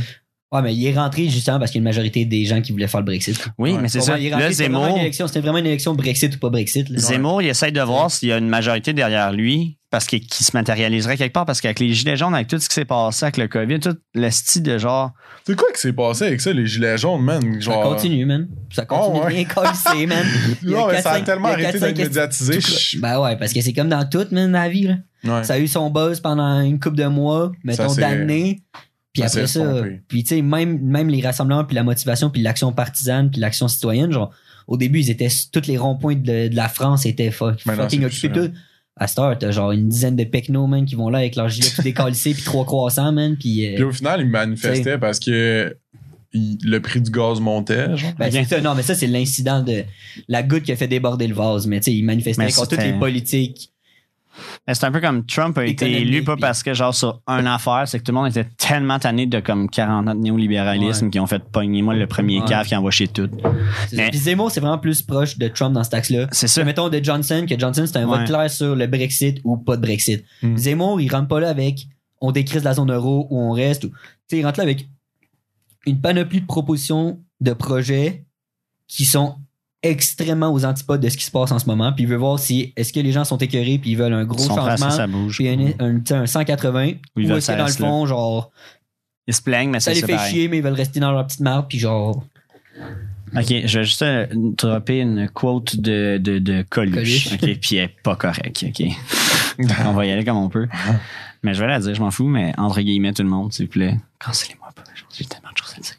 [0.51, 2.71] Ouais, mais il est rentré justement parce qu'il y a une majorité des gens qui
[2.71, 3.39] voulaient faire le Brexit.
[3.59, 3.81] Oui, Ouais.
[3.81, 4.17] mais c'est ça.
[4.17, 6.89] il est rentré, Là, Zemmour, une élection- C'était vraiment une élection Brexit ou pas Brexit.
[6.89, 6.97] là.
[6.97, 10.43] Zemmour, il essaie de voir s'il y a une majorité derrière lui parce qu'il qu'il
[10.45, 13.25] se matérialiserait quelque part parce qu'avec les gilets jaunes, avec tout ce qui s'est passé
[13.25, 15.11] avec le COVID, tout le style de genre.
[15.45, 17.41] C'est quoi qui s'est passé avec ça, les gilets jaunes, man?
[17.55, 17.83] Ça Genre.
[17.83, 18.47] continue, man.
[18.73, 19.45] Ça continue Oh, ouais.
[19.45, 19.45] bien
[20.07, 20.25] man.
[20.63, 22.57] Non, mais ça a tellement arrêté d'être médiatisé.
[22.57, 24.95] tout- Ben ouais, parce que c'est comme dans tout, man, la vie, là.
[25.25, 25.43] Ouais.
[25.43, 28.61] Ça a eu son buzz pendant une couple de mois, mettons d'années.
[29.19, 32.71] Puis après ça, puis tu sais, même, même les rassemblements, puis la motivation, puis l'action
[32.71, 34.31] partisane, puis l'action citoyenne, genre,
[34.67, 38.05] au début, ils étaient, tous les ronds-points de, de la France étaient fuck- Maintenant, fucking
[38.05, 38.53] occupés tout.
[39.01, 41.47] À cette heure, t'as genre une dizaine de pecnos, man, qui vont là avec leur
[41.47, 43.65] gilet tout décalcé, puis trois croissants, man, puis...
[43.67, 45.75] euh, Puis au final, il manifestait parce que
[46.33, 48.11] il- le prix du gaz montait, genre.
[48.19, 49.83] Ben, ça, non, mais ça, c'est l'incident de
[50.27, 51.65] la goutte qui a fait déborder le vase.
[51.65, 53.71] Mais tu sais, il manifestait Mais contre toutes les politiques.
[54.67, 57.83] C'est un peu comme Trump a été élu pas parce que genre sur une affaire,
[57.87, 61.11] c'est que tout le monde était tellement tanné de comme 40 ans de néolibéralisme Ouais.
[61.11, 62.45] qui ont fait pogner moi le premier Ouais.
[62.47, 63.29] cave qui envoie chez tout.
[63.91, 64.09] Mais-.
[64.09, 66.27] Puis Zemmour, c'est vraiment plus proche de Trump dans cet axe-là.
[66.31, 66.63] C'est ça.
[66.63, 68.17] Mettons de Johnson, que Johnson, c'est un Ouais.
[68.19, 70.23] vote clair sur le Brexit ou pas de Brexit.
[70.41, 70.55] Hmm.
[70.57, 71.87] Zemmour, il rentre pas là avec
[72.21, 73.85] on décrise la zone euro ou on reste.
[73.85, 73.95] ou- Tu
[74.27, 74.87] sais, il rentre là avec
[75.85, 78.25] une panoplie de propositions de projets
[78.87, 79.35] qui sont
[79.81, 81.93] extrêmement aux antipodes de ce qui se passe en ce moment.
[81.93, 84.25] Puis il veut voir si est-ce que les gens sont écœurés puis ils veulent un
[84.25, 84.89] gros changement.
[84.89, 85.37] ça bouge.
[85.37, 87.71] Puis un, un, tu sais, un 180 Ou ils ou est-ce ça que dans le
[87.71, 87.77] là.
[87.77, 88.51] fond, genre,
[89.27, 90.31] Ils se plaignent, mais ça c'est les fait pareil.
[90.33, 92.23] chier, mais ils veulent rester dans leur petite marde, puis genre,
[93.35, 97.29] Ok, je vais juste euh, dropper une quote de, de, de Coluche.
[97.29, 97.33] Coluche.
[97.33, 98.65] Ok, puis elle est pas correcte.
[98.67, 98.83] Ok.
[99.85, 100.67] on va y aller comme on peut.
[101.43, 103.65] Mais je vais la dire, je m'en fous, mais entre guillemets, tout le monde, s'il
[103.65, 103.97] vous plaît.
[104.19, 104.83] Cancellez-moi pas.
[105.15, 105.95] J'ai tellement de choses à dire.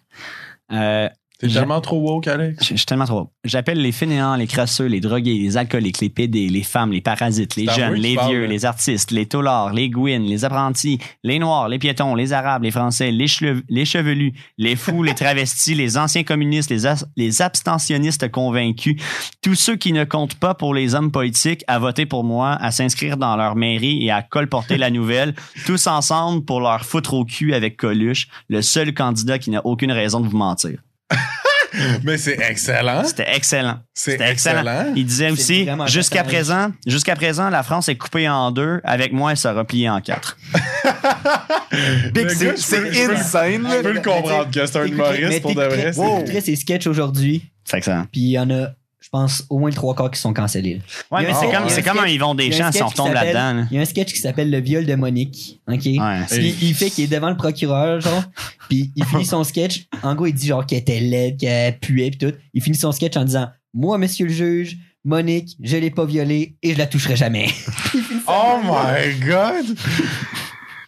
[0.73, 1.09] Euh,
[1.41, 2.63] T'es tellement trop woke, Alex?
[2.63, 3.31] Je je suis tellement trop.
[3.45, 7.57] J'appelle les fainéants, les crasseux, les drogués, les alcooliques, les pédés, les femmes, les parasites,
[7.57, 11.79] les jeunes, les vieux, les artistes, les taulards, les gouines, les apprentis, les noirs, les
[11.79, 16.87] piétons, les arabes, les français, les, chevelus, les fous, les travestis, les anciens communistes, les,
[16.87, 18.97] as- les abstentionnistes convaincus,
[19.41, 22.71] tous ceux qui ne comptent pas pour les hommes politiques à voter pour moi, à
[22.71, 25.35] s'inscrire dans leur mairie et à colporter la nouvelle,
[25.65, 29.93] tous ensemble pour leur foutre au cul avec Coluche, le seul candidat qui n'a aucune
[29.93, 30.81] raison de vous mentir.
[32.03, 33.05] Mais c'est excellent.
[33.05, 33.79] C'était excellent.
[33.95, 34.61] C'est C'était excellent.
[34.61, 34.93] excellent.
[34.97, 38.81] Il disait aussi, jusqu'à présent, jusqu'à présent, la France est coupée en deux.
[38.85, 40.37] Avec moi, elle sera pliée en quatre.
[42.57, 43.69] C'est insane.
[43.71, 46.41] Je peux le comprendre que c'est un humoriste pour de vrai.
[46.41, 48.07] ses sketchs aujourd'hui, C'est excellent.
[48.11, 48.71] puis il y en a,
[49.03, 50.81] je pense, au moins le trois quarts qui sont cancellés.
[51.11, 52.79] Ouais, mais c'est comme, c'est un comme un Yvon Il y a un Deschamps si
[52.79, 53.61] sketch on qui retombe s'appelle- là-dedans.
[53.63, 53.67] là.
[53.71, 55.61] Il y a un sketch qui s'appelle Le viol de Monique.
[55.69, 55.81] OK?
[55.85, 56.21] Ouais.
[56.33, 58.23] Il, il fait qu'il est devant le procureur, genre,
[58.69, 59.87] puis il finit son sketch.
[60.03, 62.37] En gros, il dit genre qu'elle était laide, qu'elle puait, puis tout.
[62.55, 66.57] Il finit son sketch en disant Moi, monsieur le juge, Monique, je l'ai pas violée
[66.63, 67.49] et je la toucherai jamais.
[68.29, 69.77] Oh my god!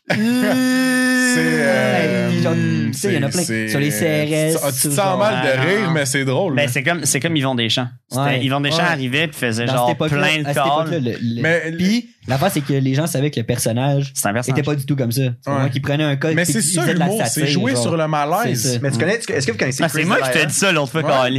[0.09, 1.39] C'est.
[1.39, 3.43] euh, Puis genre, tu sais, il y en a plein.
[3.69, 6.55] Sur les CRS, Ah, tu te sens mal de rire, mais c'est drôle.
[6.55, 6.69] Ben, là.
[6.73, 7.89] c'est comme, c'est comme Yvon Deschamps.
[8.13, 8.45] Ouais.
[8.45, 8.83] Yvon Deschamps Ouais.
[8.89, 11.19] arrivait puis faisait Dans genre plein de à cette époque-là, calls.
[11.41, 14.13] Mais- Puis, l'affaire, c'est que les gens savaient que le personnage
[14.49, 15.23] était pas du tout comme ça.
[15.41, 15.59] C'est Ouais.
[15.59, 16.35] moi qui prenait un code.
[16.35, 18.79] Mais c'est ça l'humour, c'est jouer sur le malaise.
[18.83, 20.73] Mais tu connais, est-ce que vous connaissez Ah, Chris c'est moi qui t'ai dit ça
[20.73, 21.39] l'autre fois, mais.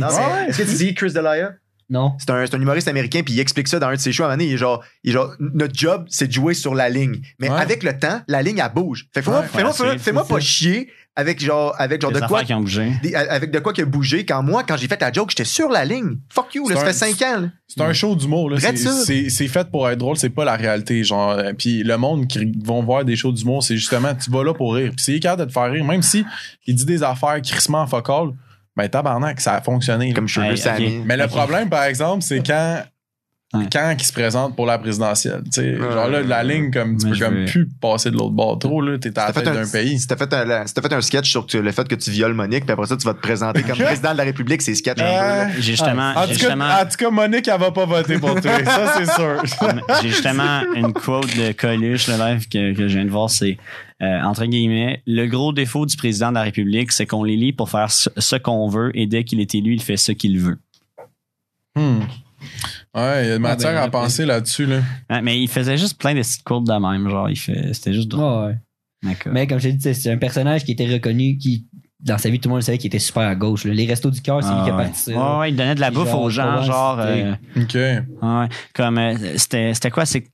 [0.50, 1.52] Est-ce que tu dis Chris Delia?
[1.90, 2.14] Non.
[2.18, 4.30] C'est un, humoriste américain, puis il explique ça dans un de ses shows à un
[4.30, 6.90] moment donné, Il est genre, il est genre, notre job, c'est de jouer sur la
[6.90, 7.22] ligne.
[7.40, 7.60] Mais Ouais.
[7.60, 9.08] avec le temps, la ligne, elle bouge.
[9.14, 12.44] Fait que fais-moi Ouais, ouais, c'est pas chier avec genre, avec genre Des de quoi.
[12.44, 12.92] qui ont bougé.
[13.04, 15.44] des- avec de quoi qui a bougé quand moi, quand j'ai fait la joke, j'étais
[15.46, 16.18] sur la ligne.
[16.30, 17.50] Fuck you, là, ça fait 5 ans.
[17.68, 18.50] C'est un show d'humour.
[18.50, 18.60] là.
[18.60, 18.92] C'est- ça.
[19.06, 21.04] C'est c'est fait pour être drôle, c'est pas la réalité.
[21.04, 24.44] Genre, euh, puis le monde qui vont voir des shows d'humour, c'est justement, tu vas
[24.44, 24.92] là pour rire.
[24.96, 26.26] Puis c'est capable de te faire rire, même si
[26.66, 28.30] il dit des affaires crissement focal,
[28.76, 30.10] ben tabarnak, ça a fonctionné.
[30.10, 30.14] là.
[30.16, 31.00] Comme Sugar Ouais, Sammy.
[31.00, 31.04] ok.
[31.06, 32.84] Mais le problème, par exemple, c'est quand
[33.54, 33.66] Ouais.
[33.72, 35.44] quand il se présente pour la présidentielle.
[35.46, 35.78] tu sais.
[35.78, 38.58] genre là, la ligne, comme tu Mais peux comme vais- plus passer de l'autre bord
[38.58, 38.98] trop, là.
[38.98, 40.00] T'es à la tête fait, un, d'un pays.
[40.00, 42.66] si t'as fait, un, si fait un sketch sur le fait que tu violes Monique,
[42.66, 45.04] puis après ça, tu vas te présenter comme président de la République, c'est sketch un
[45.04, 45.10] peu.
[45.10, 45.46] là.
[45.46, 47.86] Euh, J'ai justement, en, j'ai tout justement, cas, en tout cas, Monique, elle va pas
[47.86, 48.52] voter pour toi.
[48.66, 49.44] ça, c'est sûr.
[50.02, 53.58] j'ai justement une quote de Coluche, le live que, que je viens de voir, c'est
[54.02, 57.70] euh, entre guillemets, le gros défaut du président de la République, c'est qu'on l'élit pour
[57.70, 60.58] faire ce, ce qu'on veut et dès qu'il est élu, il fait ce qu'il veut.
[61.76, 62.00] Hmm.
[62.96, 64.82] Ouais, il y a de matière ben, à penser là-dessus, là.
[65.10, 67.94] Ouais, mais il faisait juste plein de petites quotes de même, genre, il fait, c'était
[67.94, 68.24] juste drôle.
[68.44, 68.58] Ouais, ouais.
[69.04, 69.34] D'accord.
[69.34, 71.66] Mais comme je t'ai dit, c'est un personnage qui était reconnu, qui,
[72.00, 73.66] dans sa vie, tout le monde le savait qu'il était super à gauche.
[73.66, 73.74] là.
[73.74, 74.84] Les restos du cœur, c'est lui qui a Ah ouais.
[74.86, 75.12] parti ça.
[75.12, 77.00] Ouais, ouais, il donnait de la Puis bouffe genre, aux gens, ouais, genre.
[77.02, 77.24] c'était-
[77.78, 78.22] euh, OK.
[78.22, 80.06] ouais, comme euh, c'était, c'était quoi?
[80.06, 80.30] C'est que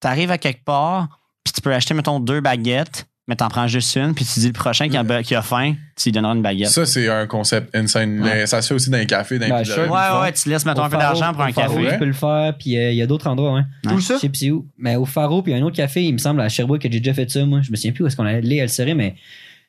[0.00, 3.94] t'arrives à quelque part, puis tu peux acheter, mettons, deux baguettes, mais t'en prends juste
[3.96, 6.42] une, puis tu dis le prochain qui a, qui a faim, tu lui donneras une
[6.42, 6.68] baguette.
[6.68, 8.20] Ça, c'est un concept insane.
[8.20, 8.34] Ouais.
[8.34, 9.90] Mais Ça se fait aussi dans les cafés, dans les Ben, sure.
[9.90, 11.92] ouais, ouais, tu laisses, mettons, Au un peu d'argent pour un Faro, café.
[11.92, 13.66] Tu peux le faire, puis euh, il y a d'autres endroits, hein.
[13.92, 14.14] Où ça?
[14.16, 14.66] Je sais plus c'est où.
[14.76, 16.80] Mais au Faro, puis il y a un autre café, il me semble, à Sherbrooke,
[16.82, 17.60] que j'ai déjà fait ça, moi.
[17.62, 19.14] Je me souviens plus où est-ce qu'on allait elle serait, mais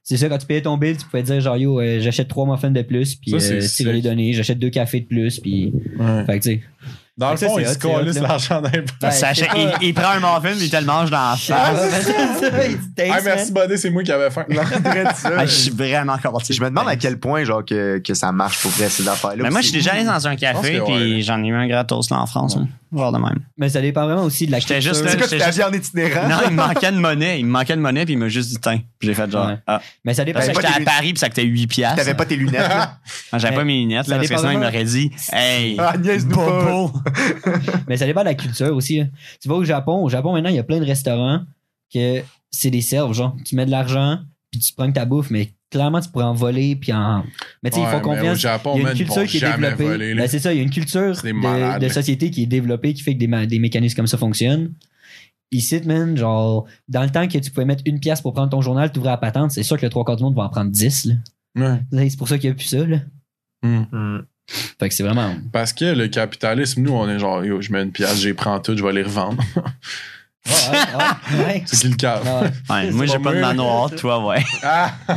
[0.02, 2.46] c'est ça, quand tu payais ton bill, tu pouvais dire, genre, yo, euh, j'achète trois
[2.46, 5.72] muffins de plus, puis euh, tu vas les donner, j'achète deux cafés de plus, puis.
[6.00, 6.26] Ouais.
[6.26, 6.62] Fait que, tu sais.
[7.16, 8.28] Dans le fond, c'est il se là.
[8.28, 8.70] l'argent pas.
[9.82, 11.52] il, prend un muffin, puis il te le mange dans la face.
[11.52, 13.52] Ah, c'est ça, il dit, Thanks, merci.
[13.52, 14.46] Buddy, c'est moi qui avais faim.
[15.26, 16.54] Ah, je suis vraiment convaincu.
[16.54, 19.44] Je me demande à quel point genre que, que ça marche pour vrai ces affaires-là.
[19.44, 22.10] Mais moi, je suis déjà allé dans un café, puis j'en ai eu un gratos
[22.10, 22.58] là en France.
[22.94, 22.98] Hein.
[22.98, 23.40] Genre de même.
[23.58, 24.82] Mais ça dépend vraiment aussi de la culture.
[24.82, 26.28] juste C'est quoi, tu t'as en itinérant?
[26.28, 27.40] Non, il me manquait de monnaie.
[27.40, 28.80] Il me manquait de monnaie, puis il m'a juste dit tiens.
[29.00, 29.58] Puis j'ai fait genre, Ouais.
[29.68, 29.82] ah.
[30.06, 30.40] Mais ça dépend.
[30.40, 31.98] Parce que pas j'étais à Paris, puis ça coûtait 8 piastres.
[31.98, 33.00] T'avais pas tes lunettes, là?
[33.32, 34.86] Ah, J'avais Mais pas mes lunettes, ça là, parce que dépend sinon, il vraiment- m'aurait
[34.86, 36.64] dit Hey, Ah, niaise-nous pas.
[36.66, 36.94] bobo.
[37.88, 39.00] Mais ça dépend de la culture aussi.
[39.00, 39.06] là.
[39.42, 40.04] Tu vas au Japon.
[40.04, 41.42] Au Japon, maintenant, il y a plein de restaurants
[41.94, 42.22] que
[42.52, 43.36] c'est des serves, genre.
[43.46, 44.20] Tu mets de l'argent,
[44.52, 47.26] puis tu prends ta bouffe, mais clairement, tu pourrais en voler, puis en.
[47.64, 48.38] Mais tu sais, font mais confiance.
[48.38, 49.84] Au Japon, Il y a une culture qui est développée.
[49.84, 50.14] voler.
[50.14, 53.16] Ben, c'est ça, il y a une culture de, société qui est développée, qui fait
[53.16, 54.74] que des, mécanismes comme ça fonctionnent.
[55.52, 58.62] Ici, man, genre, dans le temps que tu pouvais mettre une pièce pour prendre ton
[58.62, 60.72] journal, t'ouvrais la patente, c'est sûr que le trois quarts du monde va en prendre
[60.72, 61.06] 10.
[61.06, 61.80] Là.
[61.92, 62.10] Ouais.
[62.10, 62.86] C'est pour ça qu'il n'y a plus ça.
[62.86, 62.98] Là.
[63.62, 64.20] Hmm.
[64.80, 65.36] Fait que c'est vraiment.
[65.52, 68.60] Parce que le capitalisme, nous, on est genre, yo, je mets une pièce, j'ai prends
[68.60, 69.42] tout, je vais les revendre.
[70.46, 71.64] Ouais, ouais, ouais.
[71.66, 72.20] c'est qui le cas?
[72.22, 72.50] Ouais.
[72.70, 74.44] Ouais, moi, j'ai pas pas de manoir, toi, ouais.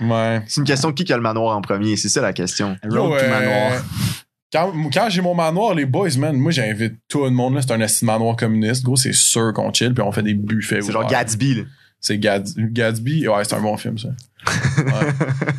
[0.00, 0.42] Ouais.
[0.46, 2.76] C'est une question qui a le manoir en premier, c'est ça la question.
[2.84, 3.72] Road Yo, to manoir.
[4.52, 7.60] Quand, quand j'ai mon manoir, les boys, man, moi j'invite tout le monde là.
[7.62, 8.82] C'est un de manoir communiste.
[8.82, 10.80] Gros, c'est sûr qu'on chill, puis on fait des buffets.
[10.80, 11.06] C'est genre.
[11.06, 11.62] Gatsby, là.
[12.00, 13.28] C'est Gatsby.
[13.28, 14.08] Ouais, c'est un bon film, ça.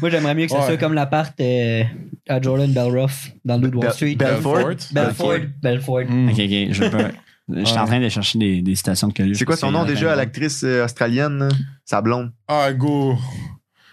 [0.01, 0.65] Moi, j'aimerais mieux que ça Ouais.
[0.65, 1.83] soit comme l'appart euh,
[2.27, 4.15] à Jordan Belroff dans le Wall Street.
[4.15, 4.71] Belfort?
[4.91, 5.37] Belfort.
[5.61, 6.01] Belfort.
[6.09, 6.29] Mm.
[6.29, 7.11] Ok, ok, je peux.
[7.49, 9.37] Je suis en train de chercher des, des citations de Coluche.
[9.37, 11.49] C'est quoi son nom déjà à l'actrice euh, australienne,
[11.85, 12.31] sa blonde?
[12.47, 13.17] Ah, go.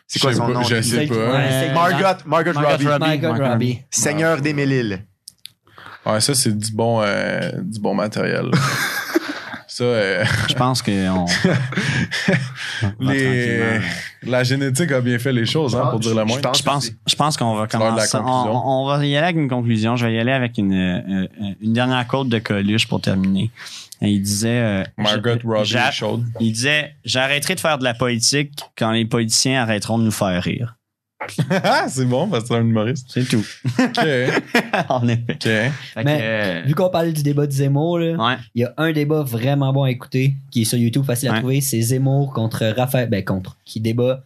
[0.06, 0.62] C'est quoi son pas, nom?
[0.62, 1.14] Je sais pas.
[1.14, 3.80] ouais, c'est- Margot, Margot, Margot Robbie.
[3.90, 5.04] Seigneur des Mille-Îles.
[6.06, 8.50] Ouais, ça, c'est du bon, euh, du bon matériel.
[9.78, 11.26] ça, euh, Je pense que on.
[13.00, 13.78] les,
[14.24, 16.40] la génétique a bien fait les choses, hein, pour dire le moins.
[16.54, 18.16] Je pense, je pense qu'on va commencer.
[18.16, 18.68] On, conclusion.
[18.68, 19.94] on va y aller avec une conclusion.
[19.94, 21.26] Je vais y aller avec une, euh,
[21.60, 23.52] une dernière quote de Coluche pour terminer.
[24.02, 24.48] Et il disait.
[24.48, 24.84] euh,
[25.44, 26.24] Robbie chaude.
[26.40, 30.42] Il disait J'arrêterai de faire de la politique quand les politiciens arrêteront de nous faire
[30.42, 30.74] rire.
[31.88, 33.06] C'est bon, parce que c'est un humoriste.
[33.10, 33.44] C'est tout.
[33.78, 33.98] OK.
[34.88, 35.70] en effet.
[35.96, 38.14] Mais- euh, Vu qu'on parlait du débat de Zemmour, ouais.
[38.54, 41.38] il y a un débat vraiment bon à écouter qui est sur YouTube, facile à
[41.38, 41.60] trouver.
[41.60, 43.08] C'est Zemmour contre Raphaël.
[43.08, 43.56] Ben, contre.
[43.64, 44.22] Qui débat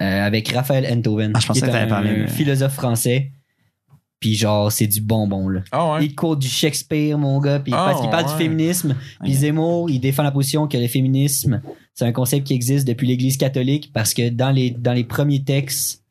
[0.00, 1.32] euh, avec Raphaël Enthoven.
[1.34, 3.30] Ah, je pensais qui est que t'avais un parlé philosophe français.
[4.20, 5.60] Puis genre, c'est du bonbon, là.
[5.72, 6.06] Ah ouais.
[6.06, 8.32] Il quote du Shakespeare, mon gars, puis Ah, parce qu'il parle ouais.
[8.32, 8.96] du féminisme.
[9.22, 9.34] Puis.
[9.34, 11.60] Zemmour, il défend la position que le féminisme,
[11.94, 15.42] c'est un concept qui existe depuis l'Église catholique parce que dans les, dans les premiers
[15.44, 16.02] textes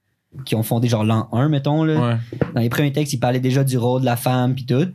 [0.46, 2.16] qui ont fondé genre l'an 1, mettons, là, Ouais.
[2.54, 4.88] dans les premiers textes, il parlait déjà du rôle de la femme puis tout.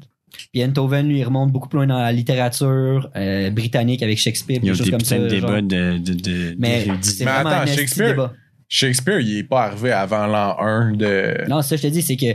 [0.52, 4.58] Puis Enthoven, lui, il remonte beaucoup plus loin dans la littérature euh, britannique avec Shakespeare,
[4.62, 5.18] Il y a des choses des comme ça.
[5.18, 5.50] de genre.
[5.50, 8.32] débats de, de, de, Mais c'est vraiment attends, un Shakespeare- débat.
[8.68, 11.48] Shakespeare, il est pas arrivé avant l'an 1 de.
[11.48, 12.26] Non, ça, je te dis, c'est que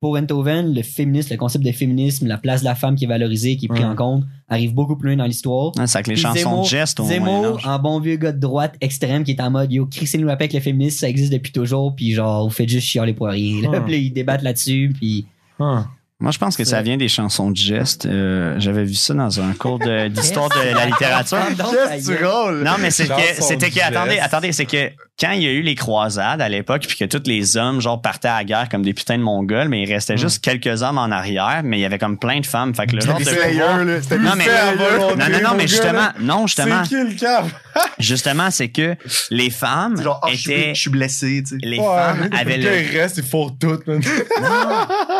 [0.00, 3.08] pour Enthoven, le féminisme, le concept de féminisme, la place de la femme qui est
[3.08, 3.86] valorisée, qui est pris Ouais.
[3.86, 5.72] en compte, arrive beaucoup plus loin dans l'histoire.
[5.78, 7.62] Ah, c'est avec les Puis chansons de gestes au Moyen-Âge.
[7.66, 10.60] en bon vieux gars de droite extrême qui est en mode yo, crissez-nous avec le
[10.60, 13.62] féminisme, ça existe depuis toujours, puis genre, vous faites juste chialer pour rien.
[13.62, 13.80] Là, Ah.
[13.80, 15.26] Puis là, ils débattent là-dessus, puis.
[15.58, 15.86] Ah.
[16.18, 18.06] Moi, je pense que ça vient des chansons de gestes.
[18.06, 21.36] Euh, J'avais vu ça dans un cours d'histoire de, la littérature.
[22.64, 25.50] Non, mais c'est que, Chansons c'était que, attendez, attendez, c'est que quand il y a
[25.50, 28.68] eu les croisades à l'époque, puis que tous les hommes, genre, partaient à la guerre
[28.68, 31.80] comme des putains de mongols, mais il restait juste quelques hommes en arrière, mais il
[31.80, 32.74] y avait comme plein de femmes.
[32.74, 34.02] Fait que le genre de là.
[34.02, 37.46] C'était Non, mais- non, non, non, mais justement, non, justement, C'est qui le cap?
[37.98, 38.94] justement, c'est que
[39.30, 41.66] les femmes genre, suis- étaient, je suis blessé, tu sais.
[41.66, 44.00] les Ouais, femmes avaient le reste, il faut tout, man.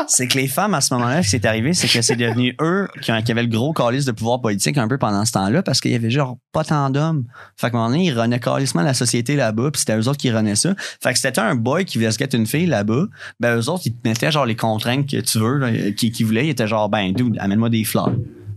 [0.09, 2.55] c'est que les femmes, à ce moment-là, ce qui c'est arrivé, c'est que c'est devenu
[2.61, 5.80] eux qui, avaient le gros calice de pouvoir politique un peu pendant ce temps-là parce
[5.80, 7.24] qu'il y avait genre pas tant d'hommes.
[7.57, 10.18] Fait qu'à un moment donné, ils renaient calissement la société là-bas puis c'était eux autres
[10.18, 10.74] qui renaient ça.
[11.03, 13.07] Fait que c'était un boy qui voulait se guetter une fille là-bas.
[13.41, 16.24] Ben, eux autres, ils te mettaient genre les contraintes que tu veux, là, qui, qui
[16.24, 16.47] voulaient.
[16.47, 18.12] Ils étaient genre, ben, dude, amène-moi des fleurs.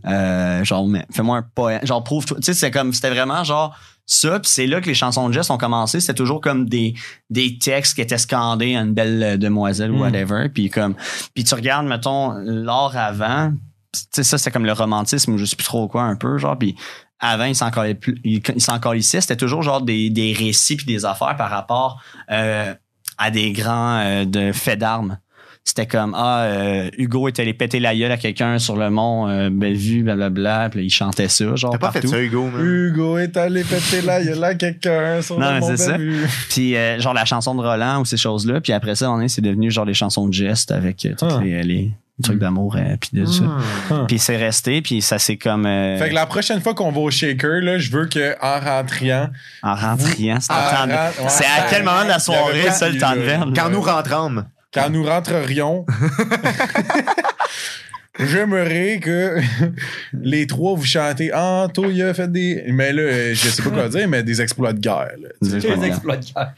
[0.07, 1.85] Euh, genre, fais-moi un poème.
[1.85, 2.37] Genre, prouve-toi.
[2.37, 5.33] Tu sais, c'est comme, c'était vraiment genre, ça, puis c'est là que les chansons de
[5.33, 5.99] Jess ont commencé.
[5.99, 6.95] C'était toujours comme des,
[7.29, 10.01] des textes qui étaient scandés à une belle euh, demoiselle ou Mm.
[10.01, 10.49] whatever.
[10.49, 10.95] Puis comme,
[11.35, 13.51] puis tu regardes, mettons, l'art avant.
[13.91, 16.37] Tu sais, ça, c'est comme le romantisme ou je sais plus trop quoi, un peu,
[16.37, 16.57] genre.
[16.57, 16.75] Puis
[17.19, 18.21] avant, il s'en plus,
[18.81, 19.21] colissait.
[19.21, 22.01] C'était toujours genre des, des récits puis des affaires par rapport
[22.31, 22.73] euh,
[23.17, 25.17] à des grands euh, de faits d'armes.
[25.65, 29.27] C'était comme ah euh, Hugo est allé péter la gueule à quelqu'un sur le mont
[29.27, 32.07] euh, Bellevue blablabla puis là, il chantait ça genre T'as pas partout.
[32.07, 32.65] fait ça, Hugo, man?
[32.65, 35.69] Hugo est allé péter là, il y a là quelqu'un sur Non, le mais monde
[35.71, 35.97] c'est ça.
[35.97, 36.27] Bellevue.
[36.49, 38.61] Puis euh, genre la chanson de Roland ou ces choses-là.
[38.61, 41.25] Puis après ça, on est, c'est devenu genre les chansons de geste avec euh, tous
[41.29, 41.39] Ah.
[41.43, 41.91] les, les
[42.23, 43.43] trucs d'amour euh, puis de ça.
[43.43, 44.07] Hmm.
[44.07, 46.99] Puis c'est resté, puis ça c'est comme euh, Fait que la prochaine fois qu'on va
[46.99, 49.29] au shaker, là, je veux que en rentrant,
[49.63, 50.39] en rentriant.
[50.39, 53.47] C'est, ouais, à quel moment de la soirée ça le temps de verre?
[53.55, 54.43] Quand nous rentrons.
[54.73, 55.85] quand nous rentrerions,
[58.19, 59.39] j'aimerais que
[60.13, 62.63] les trois vous chantez Ah, toi, il a fait des.
[62.67, 65.11] Mais là, euh, je sais pas quoi dire, mais des exploits de guerre.
[65.21, 65.29] là.
[65.41, 66.53] Des exploits de guerre.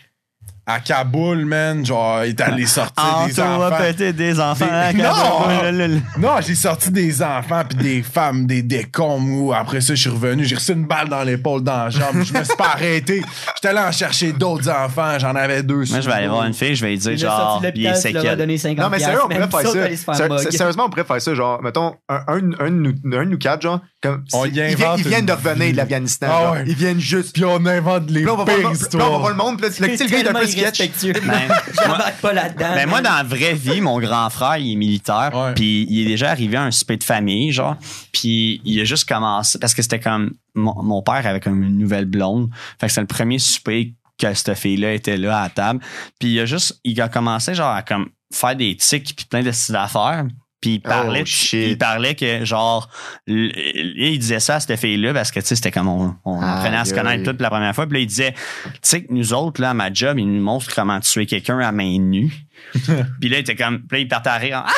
[0.68, 3.78] À Kaboul, man, genre, il est allé sortir des Anto enfants.
[3.80, 4.66] pété des enfants.
[4.66, 5.47] Des- à Non!
[5.59, 6.01] Kaboul.
[6.20, 9.28] Non, j'ai sorti des enfants puis des femmes, des décombres.
[9.43, 12.22] ou Après ça, je suis revenu, j'ai reçu une balle dans l'épaule, dans la jambe.
[12.24, 13.24] Je me suis pas arrêté.
[13.55, 15.18] J'étais allé en chercher d'autres enfants.
[15.20, 15.84] J'en avais deux.
[15.89, 17.86] Moi, je vais aller voir une fille, je vais lui dire Il genre, de il
[17.88, 18.38] est séquel.
[18.38, 20.51] donné 50 Non, mais sérieux, on pourrait faire ça.
[20.51, 21.34] Sérieusement, on pourrait faire ça.
[21.34, 24.24] Genre, mettons, un, un, un de nous quatre, genre, comme.
[24.34, 25.72] On ils, viennent, invente ils viennent de revenir vie.
[25.72, 26.28] de l'Afghanistan.
[26.30, 26.64] Ah ouais.
[26.68, 27.34] Ils viennent juste.
[27.34, 29.36] Puis on invente les là, on pires là, on va voir le histoires.
[29.36, 29.62] monde.
[29.62, 31.04] Puis là, le, le gars, il est un peu sketch.
[31.26, 31.41] Ben,
[31.74, 32.74] J'embarque pas là-dedans.
[32.76, 36.10] Ben moi, dans la vraie vie, mon grand frère, il est militaire, puis il est
[36.10, 37.78] déjà arrivé à un souper de famille, genre,
[38.12, 41.78] puis il a juste commencé, parce que c'était comme, mon, mon père avait comme une
[41.78, 42.49] nouvelle blonde,
[42.80, 45.80] fait que c'est le premier souper que cette fille-là était là à la table,
[46.20, 49.43] puis il a juste, il a commencé genre à comme faire des tics puis plein
[49.43, 50.26] de styles d'affaires,
[50.62, 52.89] puis il parlait, Oh, il parlait que genre,
[53.28, 56.78] il disait ça à cette fille-là parce que tu sais c'était comme on, on apprenait
[56.78, 59.34] à se connaître toute la première fois, puis là il disait, tu sais que nous
[59.34, 62.32] autres là à ma job, ils nous montrent comment tuer quelqu'un à main nue.
[63.20, 64.64] Puis là, il était comme, puis là, il partait à rire.
[64.66, 64.70] en,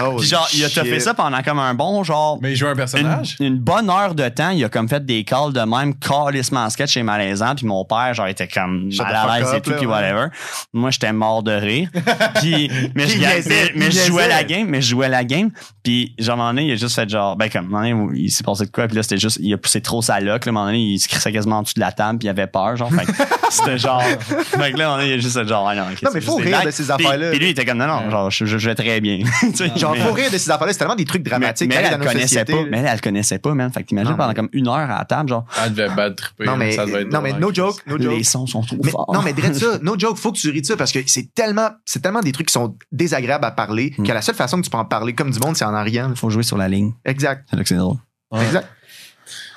[0.00, 0.84] Oh, Puis genre, il a shit.
[0.84, 2.38] fait ça pendant comme un bon genre.
[2.40, 3.36] Mais il joue un Une, personnage?
[3.40, 6.70] une bonne heure de temps, il a comme fait des calls de même, calissement en
[6.70, 9.86] sketch et malaisant, puis mon père, genre, était comme mal à l'aise et tout, puis
[9.86, 9.92] ouais.
[9.92, 10.26] whatever.
[10.72, 11.88] Moi, j'étais mort de rire.
[12.36, 15.50] puis, mais je, mais, je jouais la game, mais je jouais la game,
[15.82, 17.94] puis genre, à un moment donné, il a juste fait genre, ben, comme, à un
[17.94, 20.02] moment donné, il s'est passé de quoi, puis là, c'était juste, il a poussé trop
[20.02, 21.92] sa loque, là, à un moment donné, il se crissait quasiment en dessous de la
[21.92, 23.12] table, puis il avait peur, genre, fait que
[23.50, 25.74] c'était genre, fait que là, à un moment donné, il a juste fait genre, ah
[25.74, 27.30] non, ok, Non, mais c'est faut rire de ces affaires-là.
[27.30, 29.18] Puis lui, il était comme, non, non, genre, je, je, je vais très bien.
[29.58, 30.72] Sais, Genre, mais- faut rire de ces affaires-là.
[30.72, 32.52] C'est tellement des trucs dramatiques mais elle, elle connaissait pas.
[32.70, 33.72] Mais elle, elle le connaissait pas, man.
[33.72, 36.16] Fait que t'imagines pendant mais- comme une heure à la table, genre, Elle devait bad
[36.16, 36.44] tripper.
[36.46, 38.16] Non, mais, ça devait être non, mais no joke, no joke.
[38.16, 39.10] les sons sont trop Mais- forts.
[39.12, 41.34] non, mais direct ça, no joke, faut que tu ris de ça parce que c'est
[41.34, 44.04] tellement, c'est tellement des trucs qui sont désagréables à parler Hmm.
[44.06, 45.82] que la seule façon que tu peux en parler comme du monde, c'est en en
[45.82, 46.12] riant.
[46.14, 46.92] Faut jouer sur la ligne.
[47.04, 47.46] Exact.
[47.50, 47.96] C'est là que c'est drôle.
[48.30, 48.44] Ouais.
[48.44, 48.66] Exact.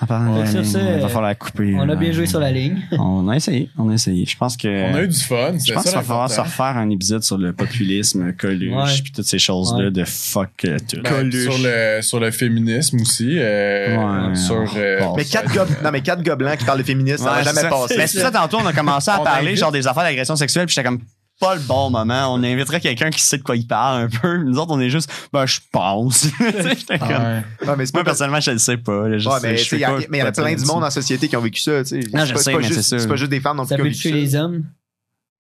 [0.10, 1.76] La ligne, ce, il va falloir couper.
[1.78, 2.80] On a euh, bien joué sur la ligne.
[3.00, 3.70] On a essayé.
[3.78, 4.26] On a essayé.
[4.26, 4.68] Je pense que.
[4.92, 5.54] On a eu du fun.
[5.66, 9.02] je pense qu'il va falloir se refaire un épisode sur le populisme, Coluche, Ouais.
[9.04, 9.92] puis toutes ces choses-là Ouais.
[9.92, 11.02] de fuck euh, tout.
[11.04, 13.96] Ben, sur le sur le féminisme aussi euh,
[14.30, 15.00] Ouais, sur euh.
[15.16, 17.70] Mais quatre non, mais quatre gobelins qui parlent de féministes, ça Ouais, c'est jamais ça.
[17.70, 17.96] passer.
[17.98, 20.66] Mais c'est ça, tantôt, on a commencé à On parler genre des affaires d'agression sexuelle,
[20.66, 21.00] puis j'étais comme
[21.42, 22.34] pas le bon moment.
[22.34, 24.38] On inviterait quelqu'un qui sait de quoi il parle un peu.
[24.38, 26.28] Nous autres, on est juste, ben, je pense.
[26.40, 27.44] J'étais comme- Ouais.
[27.78, 29.08] Mais c'est Moi, pas personnellement, je le sais pas.
[29.10, 30.22] là, je Ouais, sais- mais je tu sais, sais il y a- pas mais il
[30.22, 32.08] y en a plein du monde en société qui ont vécu ça, tu sais.
[32.14, 33.02] Non, je pas- sais, pas mais juste- c'est sûr.
[33.02, 34.16] C'est pas juste des femmes non Ça plus qui ont peut vécu tuer ça.
[34.18, 34.64] les hommes?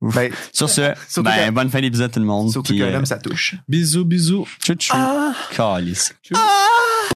[0.01, 2.51] Ben, Sur ce, Surtout ben, que- bonne fin d'épisode tout le monde.
[2.51, 3.55] surtout puis, qu'un euh, homme, ça touche.
[3.69, 4.47] Bisous, bisous.
[4.63, 4.95] Tchou tchou.
[5.55, 6.13] Calice.
[6.35, 6.39] Ah!